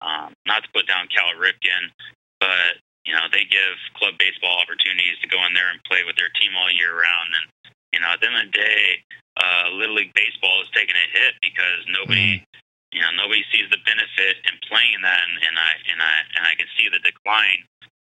um, 0.02 0.30
not 0.47 0.64
to 0.64 0.70
put 0.74 0.88
down 0.88 1.06
Cal 1.14 1.36
Ripken, 1.38 1.93
but 2.39 2.82
you 3.06 3.14
know, 3.14 3.26
they 3.34 3.45
give 3.49 3.78
club 3.97 4.18
baseball 4.22 4.62
opportunities 4.62 5.18
to 5.22 5.28
go 5.30 5.41
in 5.45 5.54
there 5.58 5.70
and 5.74 5.82
play 5.89 6.06
with 6.06 6.18
their 6.18 6.30
team 6.38 6.54
all 6.54 6.70
year 6.70 6.93
round. 6.93 7.30
And, 7.34 7.45
you 7.93 7.99
know, 7.99 8.14
at 8.14 8.22
the 8.22 8.30
end 8.30 8.38
of 8.38 8.45
the 8.54 8.58
day, 8.58 9.02
uh, 9.41 9.74
Little 9.74 9.97
League 9.97 10.14
Baseball 10.14 10.62
is 10.62 10.70
taking 10.70 10.93
a 10.93 11.08
hit 11.10 11.34
because 11.41 11.82
nobody, 11.89 12.41
mm-hmm. 12.41 12.93
you 12.93 13.02
know, 13.02 13.10
nobody 13.18 13.41
sees 13.49 13.66
the 13.74 13.82
benefit 13.82 14.45
in 14.45 14.54
playing 14.70 15.02
that. 15.02 15.22
And, 15.26 15.36
and 15.49 15.56
I, 15.58 15.72
and 15.89 15.99
I, 16.02 16.14
and 16.38 16.43
I 16.45 16.54
can 16.54 16.70
see 16.78 16.93
the 16.93 17.02
decline, 17.02 17.66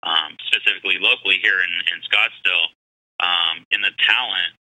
um, 0.07 0.39
specifically 0.47 0.95
locally 1.03 1.43
here 1.43 1.59
in, 1.59 1.71
in 1.91 1.99
Scottsdale, 2.07 2.71
um, 3.19 3.67
in 3.71 3.83
the 3.83 3.91
talent. 3.99 4.55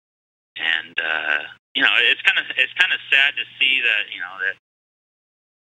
And, 0.57 0.95
uh, 0.97 1.41
you 1.77 1.83
know, 1.85 1.93
it's 2.09 2.23
kind 2.25 2.41
of, 2.41 2.49
it's 2.57 2.73
kind 2.81 2.89
of 2.89 2.99
sad 3.13 3.37
to 3.37 3.45
see 3.61 3.83
that, 3.85 4.09
you 4.09 4.17
know, 4.17 4.33
that 4.41 4.57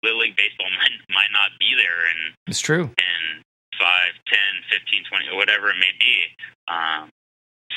Little 0.01 0.25
League 0.25 0.37
Baseball 0.37 0.73
might, 0.81 0.97
might 1.13 1.29
not 1.29 1.53
be 1.61 1.77
there. 1.77 2.09
And 2.09 2.33
it's 2.49 2.63
true. 2.63 2.89
And, 2.97 3.45
5, 3.77 3.85
10, 4.25 4.73
15, 4.73 5.05
20, 5.05 5.29
or 5.29 5.37
whatever 5.37 5.69
it 5.69 5.77
may 5.77 5.93
be. 6.01 6.17
Um, 6.65 7.13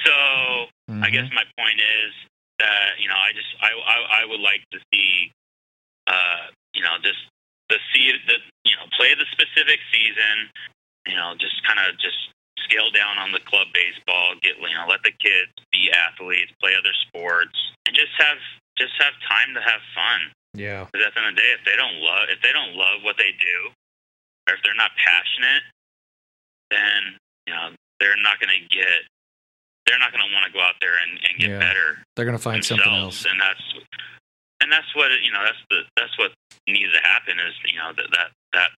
so 0.00 0.16
mm-hmm. 0.88 1.04
I 1.04 1.12
guess 1.12 1.28
my 1.36 1.44
point 1.60 1.76
is 1.76 2.12
that, 2.58 2.96
you 2.96 3.08
know, 3.08 3.20
I 3.20 3.36
just, 3.36 3.52
I, 3.60 3.68
I, 3.68 4.24
I 4.24 4.26
would 4.26 4.40
like 4.40 4.64
to 4.72 4.80
see, 4.88 5.28
uh, 6.08 6.48
you 6.72 6.80
know, 6.80 6.96
just 7.04 7.20
the 7.70 7.78
see 7.94 8.10
the 8.26 8.36
you 8.66 8.74
know 8.74 8.84
play 8.98 9.14
the 9.14 9.24
specific 9.30 9.78
season. 9.94 10.50
You 11.08 11.16
know, 11.16 11.32
just 11.40 11.56
kind 11.66 11.80
of 11.80 11.96
just 11.98 12.18
scale 12.66 12.90
down 12.92 13.16
on 13.18 13.32
the 13.32 13.40
club 13.48 13.68
baseball. 13.72 14.34
Get 14.42 14.56
you 14.60 14.74
know, 14.76 14.86
let 14.88 15.02
the 15.02 15.12
kids 15.16 15.50
be 15.72 15.90
athletes, 15.92 16.52
play 16.60 16.76
other 16.76 16.92
sports, 17.08 17.56
and 17.86 17.96
just 17.96 18.12
have 18.18 18.38
just 18.76 18.92
have 19.00 19.12
time 19.28 19.54
to 19.54 19.60
have 19.60 19.80
fun. 19.96 20.20
Yeah. 20.54 20.84
Because 20.90 21.06
at 21.08 21.14
the 21.14 21.20
end 21.24 21.28
of 21.30 21.36
the 21.36 21.42
day, 21.42 21.52
if 21.56 21.62
they 21.64 21.76
don't 21.76 21.98
love 22.04 22.28
if 22.28 22.40
they 22.42 22.52
don't 22.52 22.74
love 22.76 23.00
what 23.02 23.16
they 23.16 23.32
do, 23.38 23.56
or 24.48 24.54
if 24.54 24.60
they're 24.62 24.76
not 24.78 24.90
passionate, 25.00 25.64
then 26.70 27.16
you 27.46 27.54
know 27.54 27.70
they're 27.98 28.16
not 28.22 28.38
going 28.40 28.52
to 28.52 28.62
get 28.68 29.04
they're 29.86 29.98
not 29.98 30.12
going 30.12 30.22
to 30.22 30.30
want 30.32 30.46
to 30.46 30.52
go 30.52 30.60
out 30.60 30.76
there 30.80 30.94
and, 31.00 31.18
and 31.26 31.32
get 31.40 31.50
Yeah. 31.50 31.58
better 31.58 31.98
They're 32.14 32.24
going 32.28 32.36
to 32.36 32.42
find 32.42 32.64
something 32.64 32.86
else. 32.92 33.24
and 33.26 33.40
that's 33.40 33.62
and 34.60 34.70
that's 34.70 34.90
what 34.94 35.10
you 35.24 35.32
know. 35.32 35.42
That's 35.42 35.62
the 35.70 35.80
that's 35.96 36.14
what 36.18 36.32
needs 36.68 36.92
to 36.92 37.00
happen 37.00 37.40
is 37.40 37.54
you 37.66 37.78
know 37.78 37.92
that 37.96 38.08
that 38.12 38.28
that 38.52 38.70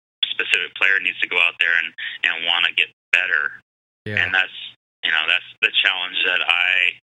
specific 0.40 0.72
player 0.80 0.96
needs 1.04 1.20
to 1.20 1.28
go 1.28 1.36
out 1.38 1.54
there 1.60 1.76
and 1.84 1.92
and 2.24 2.46
want 2.48 2.64
to 2.64 2.72
get 2.72 2.88
better, 3.12 3.60
Yeah. 4.08 4.24
and 4.24 4.32
that's 4.32 4.56
you 5.04 5.12
know 5.12 5.24
that's 5.28 5.44
the 5.60 5.70
challenge 5.76 6.16
that 6.24 6.40
I 6.40 6.96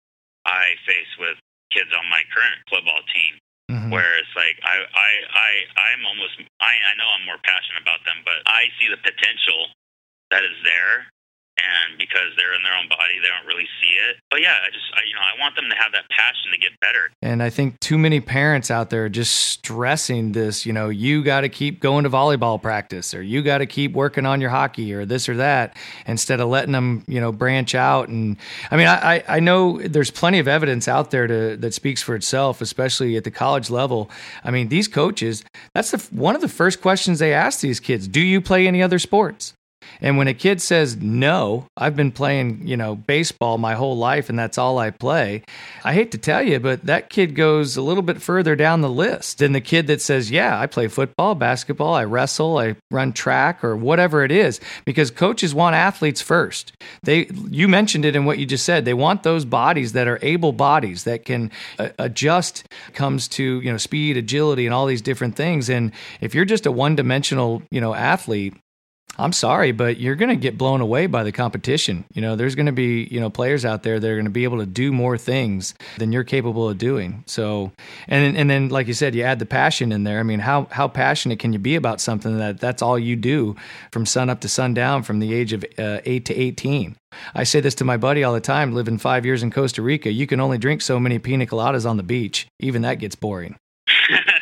I 0.50 0.74
face 0.90 1.12
with 1.22 1.38
kids 1.72 1.94
on 1.94 2.06
my 2.10 2.24
current 2.34 2.58
club 2.66 2.86
ball 2.86 3.04
team. 3.14 3.38
Mhm. 3.70 3.92
Where 3.92 4.18
it's 4.18 4.32
like 4.36 4.58
I 4.64 4.80
I 4.96 5.10
I 5.30 5.52
I'm 5.92 6.06
almost 6.06 6.40
I 6.60 6.74
I 6.74 6.94
know 6.96 7.10
I'm 7.14 7.26
more 7.26 7.38
passionate 7.44 7.82
about 7.82 8.04
them, 8.06 8.24
but 8.26 8.42
I 8.48 8.72
see 8.80 8.88
the 8.88 8.98
potential 8.98 9.70
that 10.32 10.44
is 10.44 10.56
there. 10.64 11.08
And 11.58 11.98
because 11.98 12.30
they're 12.38 12.54
in 12.54 12.62
their 12.64 12.76
own 12.78 12.88
body, 12.90 13.20
they 13.22 13.28
don't 13.28 13.48
really 13.48 13.68
see 13.82 13.94
it. 14.10 14.18
But 14.30 14.42
yeah, 14.42 14.54
I 14.64 14.70
just, 14.70 14.86
I, 14.94 15.00
you 15.08 15.16
know, 15.16 15.22
I 15.22 15.40
want 15.42 15.56
them 15.56 15.66
to 15.70 15.76
have 15.76 15.92
that 15.94 16.08
passion 16.10 16.52
to 16.54 16.58
get 16.58 16.80
better. 16.80 17.10
And 17.22 17.42
I 17.42 17.50
think 17.50 17.80
too 17.80 17.98
many 17.98 18.20
parents 18.22 18.70
out 18.72 18.90
there 18.90 19.06
are 19.06 19.10
just 19.10 19.36
stressing 19.36 20.32
this, 20.34 20.66
you 20.66 20.74
know, 20.74 20.90
you 20.90 21.24
got 21.24 21.42
to 21.42 21.50
keep 21.50 21.80
going 21.80 22.04
to 22.04 22.10
volleyball 22.10 22.62
practice 22.62 23.14
or 23.14 23.22
you 23.22 23.42
got 23.42 23.58
to 23.60 23.66
keep 23.66 23.94
working 23.94 24.26
on 24.26 24.40
your 24.40 24.50
hockey 24.50 24.94
or 24.94 25.06
this 25.06 25.28
or 25.28 25.38
that 25.38 25.76
instead 26.06 26.40
of 26.40 26.48
letting 26.50 26.72
them, 26.74 27.04
you 27.08 27.20
know, 27.20 27.32
branch 27.32 27.76
out. 27.76 28.08
And 28.08 28.38
I 28.72 28.78
mean, 28.78 28.88
I, 28.88 29.16
I- 29.18 29.24
I 29.28 29.40
know 29.40 29.80
there's 29.82 30.10
plenty 30.10 30.40
of 30.40 30.48
evidence 30.48 30.88
out 30.88 31.12
there 31.12 31.28
to, 31.28 31.58
that 31.58 31.74
speaks 31.74 32.02
for 32.02 32.16
itself, 32.16 32.62
especially 32.62 33.18
at 33.18 33.24
the 33.24 33.32
college 33.32 33.70
level. 33.70 34.10
I 34.44 34.52
mean, 34.52 34.70
these 34.70 34.88
coaches, 34.88 35.44
that's 35.74 35.92
the, 35.92 35.98
one 36.16 36.34
of 36.36 36.42
the 36.42 36.48
first 36.48 36.82
questions 36.82 37.20
they 37.20 37.34
ask 37.34 37.60
these 37.60 37.80
kids 37.80 38.08
Do 38.08 38.22
you 38.22 38.42
play 38.42 38.68
any 38.68 38.82
other 38.82 39.00
sports? 39.00 39.54
And 40.02 40.18
when 40.18 40.28
a 40.28 40.34
kid 40.34 40.62
says, 40.62 40.98
no, 40.98 41.68
I've 41.76 41.96
been 41.96 42.12
playing, 42.12 42.68
you 42.68 42.78
know, 42.78 42.96
baseball 42.96 43.58
my 43.58 43.74
whole 43.74 43.98
life 43.98 44.30
and 44.30 44.38
that's 44.38 44.58
all 44.58 44.78
I 44.78 44.92
play, 44.92 45.44
I 45.84 45.94
hate 45.94 46.12
to 46.12 46.18
tell 46.18 46.42
you, 46.42 46.60
but 46.60 46.86
that 46.86 47.10
kid 47.10 47.36
goes 47.36 47.78
a 47.78 47.82
little 47.82 48.04
bit 48.04 48.22
further 48.22 48.56
down 48.56 48.82
the 48.82 48.90
list 48.90 49.40
than 49.40 49.54
the 49.54 49.62
kid 49.62 49.88
that 49.88 50.02
says, 50.02 50.30
yeah, 50.30 50.60
I 50.60 50.68
play 50.68 50.88
football, 50.88 51.36
basketball, 51.36 51.94
I 51.94 52.04
wrestle, 52.04 52.58
I 52.58 52.76
run 52.92 53.14
track 53.14 53.64
or 53.64 53.76
whatever 53.76 54.24
it 54.24 54.32
is, 54.32 54.60
because 54.86 55.12
coaches 55.12 55.54
want 55.56 55.76
athletes 55.76 56.22
first. 56.22 56.74
They, 57.04 57.30
you 57.50 57.68
mentioned 57.68 58.06
it 58.06 58.16
in 58.16 58.26
what 58.26 58.38
you 58.38 58.46
just 58.46 58.66
said. 58.66 58.86
They 58.86 58.94
want 58.94 59.24
those 59.24 59.46
bodies 59.46 59.94
that 59.94 60.08
are 60.08 60.20
able 60.22 60.52
bodies 60.52 61.04
that 61.06 61.26
can 61.26 61.52
uh, 61.80 61.90
adjust 62.00 62.66
comes 62.94 63.28
to, 63.30 63.62
you 63.62 63.72
know, 63.72 63.78
speed, 63.78 64.18
agility, 64.18 64.66
and 64.66 64.74
all 64.74 64.86
these 64.86 65.02
different 65.02 65.36
things. 65.36 65.70
And 65.70 65.92
if 66.22 66.36
you're 66.36 66.46
just 66.46 66.66
a 66.66 66.72
one 66.72 66.96
dimensional, 66.96 67.64
you 67.72 67.82
know, 67.82 67.94
athlete, 67.94 68.56
I'm 69.20 69.34
sorry, 69.34 69.72
but 69.72 70.00
you're 70.00 70.16
going 70.16 70.30
to 70.30 70.36
get 70.36 70.58
blown 70.58 70.80
away 70.80 71.08
by 71.08 71.24
the 71.24 71.32
competition. 71.32 72.06
You 72.14 72.22
know, 72.22 72.36
there's 72.36 72.56
going 72.56 72.68
to 72.68 72.72
be, 72.72 73.08
you 73.10 73.20
know, 73.20 73.30
players 73.30 73.66
out 73.66 73.82
there 73.82 74.00
that 74.00 74.08
are 74.08 74.16
going 74.16 74.26
to 74.26 74.32
be 74.32 74.44
able 74.44 74.60
to 74.60 74.66
do 74.66 74.92
more 74.92 75.18
things 75.18 75.74
than 75.98 76.12
you're 76.12 76.24
capable 76.24 76.70
of 76.70 76.78
doing. 76.78 77.24
So, 77.26 77.72
and 78.08 78.38
and 78.38 78.50
then 78.50 78.70
like 78.70 78.88
you 78.88 78.94
said, 78.94 79.16
you 79.16 79.24
add 79.24 79.40
the 79.40 79.46
passion 79.46 79.92
in 79.92 80.04
there. 80.04 80.20
I 80.20 80.24
mean, 80.24 80.40
how 80.40 80.68
how 80.72 80.88
passionate 80.88 81.40
can 81.40 81.52
you 81.52 81.60
be 81.60 81.76
about 81.76 82.00
something 82.00 82.38
that 82.38 82.60
that's 82.60 82.82
all 82.84 83.00
you 83.00 83.16
do 83.16 83.56
from 83.92 84.06
sun 84.06 84.30
up 84.30 84.42
to 84.42 84.50
sundown 84.50 85.02
from 85.02 85.20
the 85.20 85.34
age 85.34 85.52
of 85.52 85.66
uh, 85.80 86.00
8 86.06 86.26
to 86.26 86.36
18? 86.36 86.96
I 87.34 87.44
say 87.44 87.60
this 87.60 87.76
to 87.76 87.86
my 87.86 87.98
buddy 87.98 88.24
all 88.24 88.34
the 88.34 88.40
time, 88.40 88.74
living 88.74 89.00
5 89.00 89.26
years 89.26 89.42
in 89.42 89.50
Costa 89.50 89.82
Rica, 89.82 90.12
you 90.12 90.28
can 90.28 90.40
only 90.40 90.60
drink 90.60 90.82
so 90.82 91.00
many 91.00 91.18
pina 91.18 91.48
coladas 91.48 91.90
on 91.90 91.98
the 91.98 92.04
beach. 92.04 92.48
Even 92.60 92.84
that 92.84 93.00
gets 93.00 93.16
boring. 93.16 93.56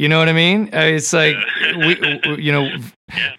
You 0.00 0.08
know 0.08 0.18
what 0.18 0.30
I 0.30 0.32
mean? 0.32 0.70
Uh, 0.72 0.78
It's 0.80 1.12
like 1.12 1.36
we, 1.76 2.20
you 2.38 2.52
know, 2.52 2.70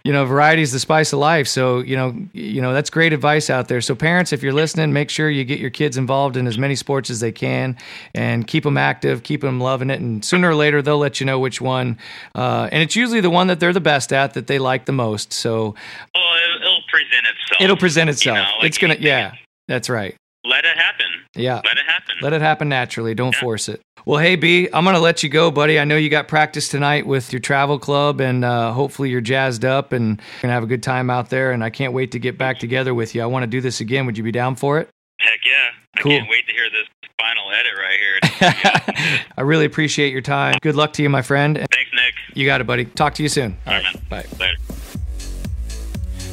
you 0.03 0.13
know, 0.13 0.25
variety 0.25 0.61
is 0.61 0.71
the 0.71 0.77
spice 0.77 1.11
of 1.11 1.17
life. 1.17 1.47
So 1.47 1.79
you 1.79 1.95
know, 1.95 2.15
you 2.33 2.61
know, 2.61 2.71
that's 2.71 2.91
great 2.91 3.13
advice 3.13 3.49
out 3.49 3.67
there. 3.67 3.81
So 3.81 3.95
parents, 3.95 4.31
if 4.31 4.43
you're 4.43 4.53
listening, 4.53 4.93
make 4.93 5.09
sure 5.09 5.27
you 5.27 5.43
get 5.43 5.59
your 5.59 5.71
kids 5.71 5.97
involved 5.97 6.37
in 6.37 6.45
as 6.45 6.59
many 6.59 6.75
sports 6.75 7.09
as 7.09 7.19
they 7.19 7.31
can, 7.31 7.77
and 8.13 8.45
keep 8.45 8.63
them 8.63 8.77
active, 8.77 9.23
keep 9.23 9.41
them 9.41 9.59
loving 9.59 9.89
it, 9.89 9.99
and 10.01 10.23
sooner 10.23 10.51
or 10.51 10.53
later 10.55 10.83
they'll 10.83 10.99
let 10.99 11.19
you 11.19 11.25
know 11.25 11.39
which 11.39 11.61
one. 11.61 11.97
Uh, 12.35 12.69
and 12.71 12.83
it's 12.83 12.95
usually 12.95 13.21
the 13.21 13.31
one 13.31 13.47
that 13.47 13.59
they're 13.59 13.73
the 13.73 13.81
best 13.81 14.13
at 14.13 14.35
that 14.35 14.45
they 14.45 14.59
like 14.59 14.85
the 14.85 14.91
most. 14.91 15.33
So 15.33 15.73
well, 16.13 16.35
it, 16.35 16.61
it'll 16.61 16.83
present 16.91 17.25
itself. 17.25 17.61
it'll 17.61 17.77
present 17.77 18.09
itself. 18.11 18.37
know, 18.37 18.43
like 18.59 18.67
it's 18.67 18.77
gonna, 18.77 18.97
yeah, 18.99 19.33
that's 19.67 19.89
right. 19.89 20.15
Let 20.45 20.65
it 20.65 20.77
happen. 20.77 21.07
Yeah. 21.35 21.61
Let 21.63 21.77
it 21.77 21.85
happen. 21.85 22.15
Let 22.21 22.33
it 22.33 22.41
happen 22.41 22.69
naturally. 22.69 23.15
Don't 23.15 23.35
force 23.35 23.69
it. 23.69 23.81
Well, 24.05 24.19
hey, 24.19 24.35
B, 24.35 24.67
I'm 24.73 24.83
going 24.83 24.95
to 24.95 25.01
let 25.01 25.21
you 25.23 25.29
go, 25.29 25.51
buddy. 25.51 25.79
I 25.79 25.85
know 25.85 25.95
you 25.95 26.09
got 26.09 26.27
practice 26.27 26.67
tonight 26.67 27.05
with 27.05 27.31
your 27.31 27.39
travel 27.39 27.77
club, 27.77 28.19
and 28.19 28.43
uh, 28.43 28.73
hopefully 28.73 29.09
you're 29.11 29.21
jazzed 29.21 29.63
up 29.63 29.93
and 29.93 30.17
going 30.17 30.49
to 30.49 30.49
have 30.49 30.63
a 30.63 30.67
good 30.67 30.81
time 30.83 31.09
out 31.09 31.29
there. 31.29 31.51
And 31.51 31.63
I 31.63 31.69
can't 31.69 31.93
wait 31.93 32.11
to 32.11 32.19
get 32.19 32.37
back 32.37 32.59
together 32.59 32.93
with 32.93 33.13
you. 33.13 33.21
I 33.21 33.27
want 33.27 33.43
to 33.43 33.47
do 33.47 33.61
this 33.61 33.79
again. 33.79 34.05
Would 34.07 34.17
you 34.17 34.23
be 34.23 34.31
down 34.31 34.55
for 34.55 34.79
it? 34.79 34.89
Heck 35.19 35.39
yeah. 35.45 36.01
Cool. 36.01 36.13
I 36.13 36.17
can't 36.17 36.29
wait 36.29 36.47
to 36.47 36.53
hear 36.53 36.69
this 36.71 36.87
final 37.19 37.51
edit 37.51 37.73
right 37.77 37.99
here. 37.99 39.25
I 39.37 39.41
really 39.41 39.65
appreciate 39.65 40.11
your 40.11 40.21
time. 40.21 40.57
Good 40.61 40.75
luck 40.75 40.93
to 40.93 41.03
you, 41.03 41.09
my 41.09 41.21
friend. 41.21 41.55
Thanks, 41.57 41.91
Nick. 41.93 42.15
You 42.33 42.45
got 42.45 42.61
it, 42.61 42.67
buddy. 42.67 42.85
Talk 42.85 43.13
to 43.15 43.23
you 43.23 43.29
soon. 43.29 43.57
All 43.67 43.73
right, 43.73 43.83
man. 43.83 44.01
Bye. 44.09 44.25
Later. 44.39 44.57